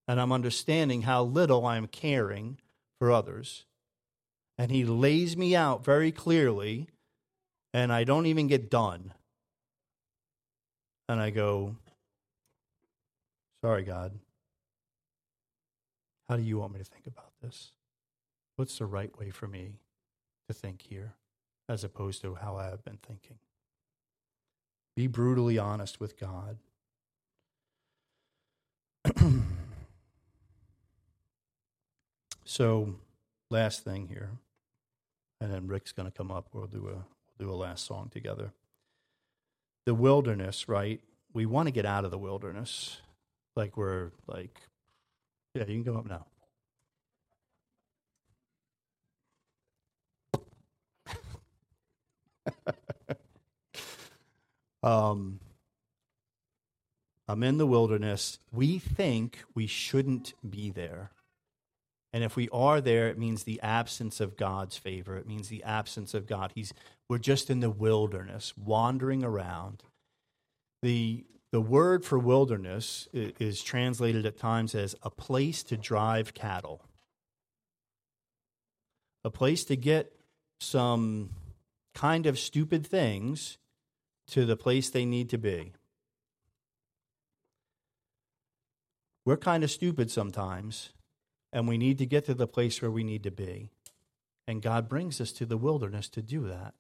And 0.09 0.21
I'm 0.21 0.33
understanding 0.33 1.03
how 1.03 1.23
little 1.23 1.65
I'm 1.67 1.87
caring 1.87 2.59
for 2.99 3.13
others. 3.13 3.65
And 4.59 4.71
he 4.71 4.85
lays 4.85 5.37
me 5.37 5.55
out 5.55 5.85
very 5.85 6.11
clearly, 6.11 6.89
and 7.73 7.93
I 7.93 8.05
don't 8.05 8.27
even 8.27 8.49
get 8.49 8.71
done. 8.71 9.15
And 11.09 11.21
I 11.21 11.31
go, 11.31 11.77
Sorry, 13.63 13.83
God. 13.83 14.19
How 16.29 16.37
do 16.37 16.43
you 16.43 16.59
want 16.59 16.73
me 16.73 16.79
to 16.79 16.85
think 16.85 17.07
about 17.07 17.33
this? 17.43 17.73
What's 18.57 18.79
the 18.79 18.87
right 18.87 19.17
way 19.19 19.31
for 19.31 19.47
me 19.47 19.81
to 20.49 20.55
think 20.55 20.83
here? 20.83 21.15
As 21.71 21.85
opposed 21.85 22.21
to 22.21 22.35
how 22.35 22.57
I 22.57 22.65
have 22.65 22.85
been 22.85 22.99
thinking. 23.07 23.39
Be 24.97 25.07
brutally 25.07 25.57
honest 25.57 26.01
with 26.01 26.19
God. 26.19 26.59
so, 32.45 32.97
last 33.51 33.85
thing 33.85 34.09
here, 34.09 34.31
and 35.41 35.53
then 35.53 35.69
Rick's 35.69 35.93
going 35.93 36.11
to 36.11 36.17
come 36.17 36.33
up. 36.33 36.49
We'll 36.53 36.67
do 36.67 36.89
a 36.89 36.95
we'll 36.95 37.07
do 37.39 37.51
a 37.51 37.55
last 37.55 37.87
song 37.87 38.11
together. 38.13 38.53
The 39.87 39.95
wilderness, 39.95 40.69
right? 40.69 41.01
We 41.33 41.47
want 41.47 41.69
to 41.69 41.73
get 41.73 41.87
out 41.87 42.05
of 42.05 42.11
the 42.11 42.19
wilderness, 42.19 43.01
like 43.55 43.77
we're 43.77 44.11
like, 44.27 44.61
yeah, 45.55 45.67
you 45.69 45.75
can 45.75 45.85
come 45.85 45.97
up 45.97 46.09
now. 46.09 46.27
um, 54.83 55.41
I'm 57.29 57.43
in 57.43 57.59
the 57.59 57.67
wilderness. 57.67 58.39
We 58.51 58.79
think 58.79 59.45
we 59.55 59.67
shouldn't 59.67 60.35
be 60.49 60.71
there. 60.71 61.11
And 62.13 62.25
if 62.25 62.35
we 62.35 62.49
are 62.53 62.81
there, 62.81 63.09
it 63.09 63.19
means 63.19 63.45
the 63.45 63.61
absence 63.63 64.21
of 64.21 64.37
God's 64.37 64.77
favor. 64.77 65.17
It 65.17 65.29
means 65.29 65.49
the 65.49 65.63
absence 65.63 66.13
of 66.13 66.27
God. 66.27 66.51
He's, 66.55 66.73
we're 67.09 67.19
just 67.19 67.51
in 67.51 67.61
the 67.61 67.71
wilderness, 67.71 68.53
wandering 68.57 69.23
around. 69.23 69.85
The, 70.83 71.25
the 71.53 71.61
word 71.61 72.05
for 72.05 72.19
wilderness 72.19 73.09
is 73.13 73.63
translated 73.63 74.27
at 74.27 74.39
times 74.39 74.75
as 74.75 74.97
a 75.03 75.11
place 75.11 75.63
to 75.65 75.77
drive 75.77 76.35
cattle, 76.35 76.83
a 79.25 79.31
place 79.31 79.63
to 79.67 79.77
get 79.77 80.13
some 80.61 81.31
kind 82.01 82.25
of 82.25 82.39
stupid 82.39 82.87
things 82.87 83.59
to 84.27 84.47
the 84.47 84.57
place 84.57 84.89
they 84.89 85.05
need 85.05 85.29
to 85.29 85.37
be. 85.37 85.71
We're 89.27 89.37
kind 89.37 89.63
of 89.63 89.71
stupid 89.71 90.11
sometimes, 90.11 90.95
and 91.53 91.69
we 91.69 91.77
need 91.77 91.99
to 91.99 92.07
get 92.07 92.25
to 92.25 92.33
the 92.33 92.47
place 92.47 92.81
where 92.81 92.91
we 92.91 93.05
need 93.05 93.23
to 93.25 93.31
be. 93.31 93.69
And 94.47 94.63
God 94.63 94.89
brings 94.89 95.21
us 95.21 95.31
to 95.33 95.45
the 95.45 95.59
wilderness 95.59 96.09
to 96.11 96.23
do 96.23 96.49
that. 96.49 96.73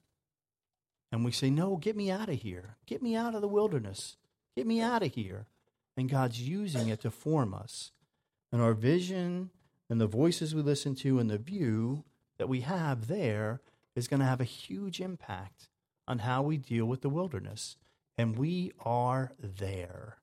And 1.12 1.22
we 1.22 1.32
say, 1.32 1.50
No, 1.50 1.76
get 1.76 1.96
me 1.96 2.10
out 2.10 2.30
of 2.30 2.36
here. 2.36 2.76
Get 2.86 3.02
me 3.02 3.14
out 3.14 3.34
of 3.34 3.42
the 3.42 3.48
wilderness. 3.48 4.16
Get 4.56 4.66
me 4.66 4.80
out 4.80 5.02
of 5.02 5.12
here. 5.12 5.44
And 5.98 6.08
God's 6.08 6.40
using 6.40 6.88
it 6.88 7.02
to 7.02 7.10
form 7.10 7.52
us. 7.52 7.92
And 8.50 8.62
our 8.62 8.72
vision 8.72 9.50
and 9.90 10.00
the 10.00 10.06
voices 10.06 10.54
we 10.54 10.62
listen 10.62 10.94
to 10.94 11.18
and 11.18 11.28
the 11.28 11.36
view 11.36 12.04
that 12.38 12.48
we 12.48 12.62
have 12.62 13.06
there 13.06 13.60
is 14.00 14.08
going 14.08 14.20
to 14.20 14.26
have 14.26 14.40
a 14.40 14.44
huge 14.44 14.98
impact 14.98 15.68
on 16.08 16.20
how 16.20 16.42
we 16.42 16.56
deal 16.56 16.86
with 16.86 17.02
the 17.02 17.10
wilderness. 17.10 17.76
And 18.16 18.36
we 18.36 18.72
are 18.80 19.32
there. 19.38 20.16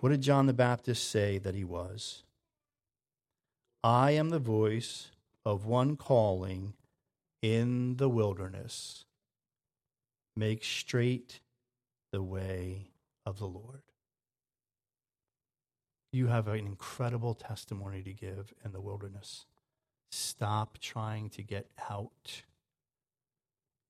What 0.00 0.10
did 0.10 0.20
John 0.20 0.46
the 0.46 0.52
Baptist 0.52 1.10
say 1.10 1.38
that 1.38 1.54
he 1.54 1.64
was? 1.64 2.24
I 3.82 4.10
am 4.12 4.28
the 4.28 4.38
voice 4.38 5.10
of 5.44 5.64
one 5.64 5.96
calling 5.96 6.74
in 7.42 7.96
the 7.96 8.08
wilderness. 8.08 9.06
Make 10.36 10.62
straight 10.62 11.40
the 12.12 12.22
way 12.22 12.90
of 13.24 13.38
the 13.38 13.46
Lord. 13.46 13.82
You 16.12 16.26
have 16.26 16.48
an 16.48 16.58
incredible 16.66 17.34
testimony 17.34 18.02
to 18.02 18.12
give 18.12 18.52
in 18.62 18.72
the 18.72 18.80
wilderness. 18.80 19.46
Stop 20.12 20.78
trying 20.78 21.30
to 21.30 21.42
get 21.42 21.66
out. 21.90 22.42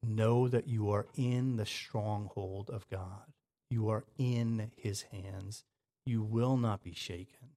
Know 0.03 0.49
that 0.49 0.66
you 0.66 0.91
are 0.91 1.07
in 1.16 1.57
the 1.57 1.66
stronghold 1.66 2.71
of 2.71 2.89
God. 2.89 3.33
You 3.71 3.89
are 3.89 4.05
in 4.18 4.71
his 4.77 5.03
hands. 5.03 5.64
You 6.07 6.23
will 6.23 6.57
not 6.57 6.83
be 6.83 6.95
shaken 6.95 7.51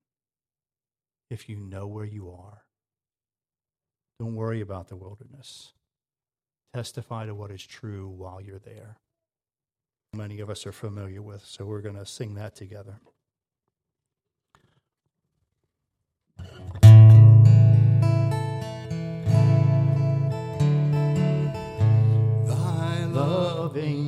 if 1.29 1.49
you 1.49 1.57
know 1.57 1.87
where 1.87 2.05
you 2.05 2.29
are. 2.29 2.63
Don't 4.19 4.35
worry 4.35 4.61
about 4.61 4.89
the 4.89 4.95
wilderness. 4.95 5.73
Testify 6.73 7.25
to 7.25 7.35
what 7.35 7.51
is 7.51 7.65
true 7.65 8.07
while 8.07 8.39
you're 8.41 8.59
there. 8.59 8.97
Many 10.13 10.39
of 10.39 10.49
us 10.49 10.67
are 10.67 10.71
familiar 10.71 11.21
with, 11.21 11.43
so 11.45 11.65
we're 11.65 11.81
going 11.81 11.97
to 11.97 12.05
sing 12.05 12.35
that 12.35 12.55
together. 12.55 12.99
Loving 23.13 24.03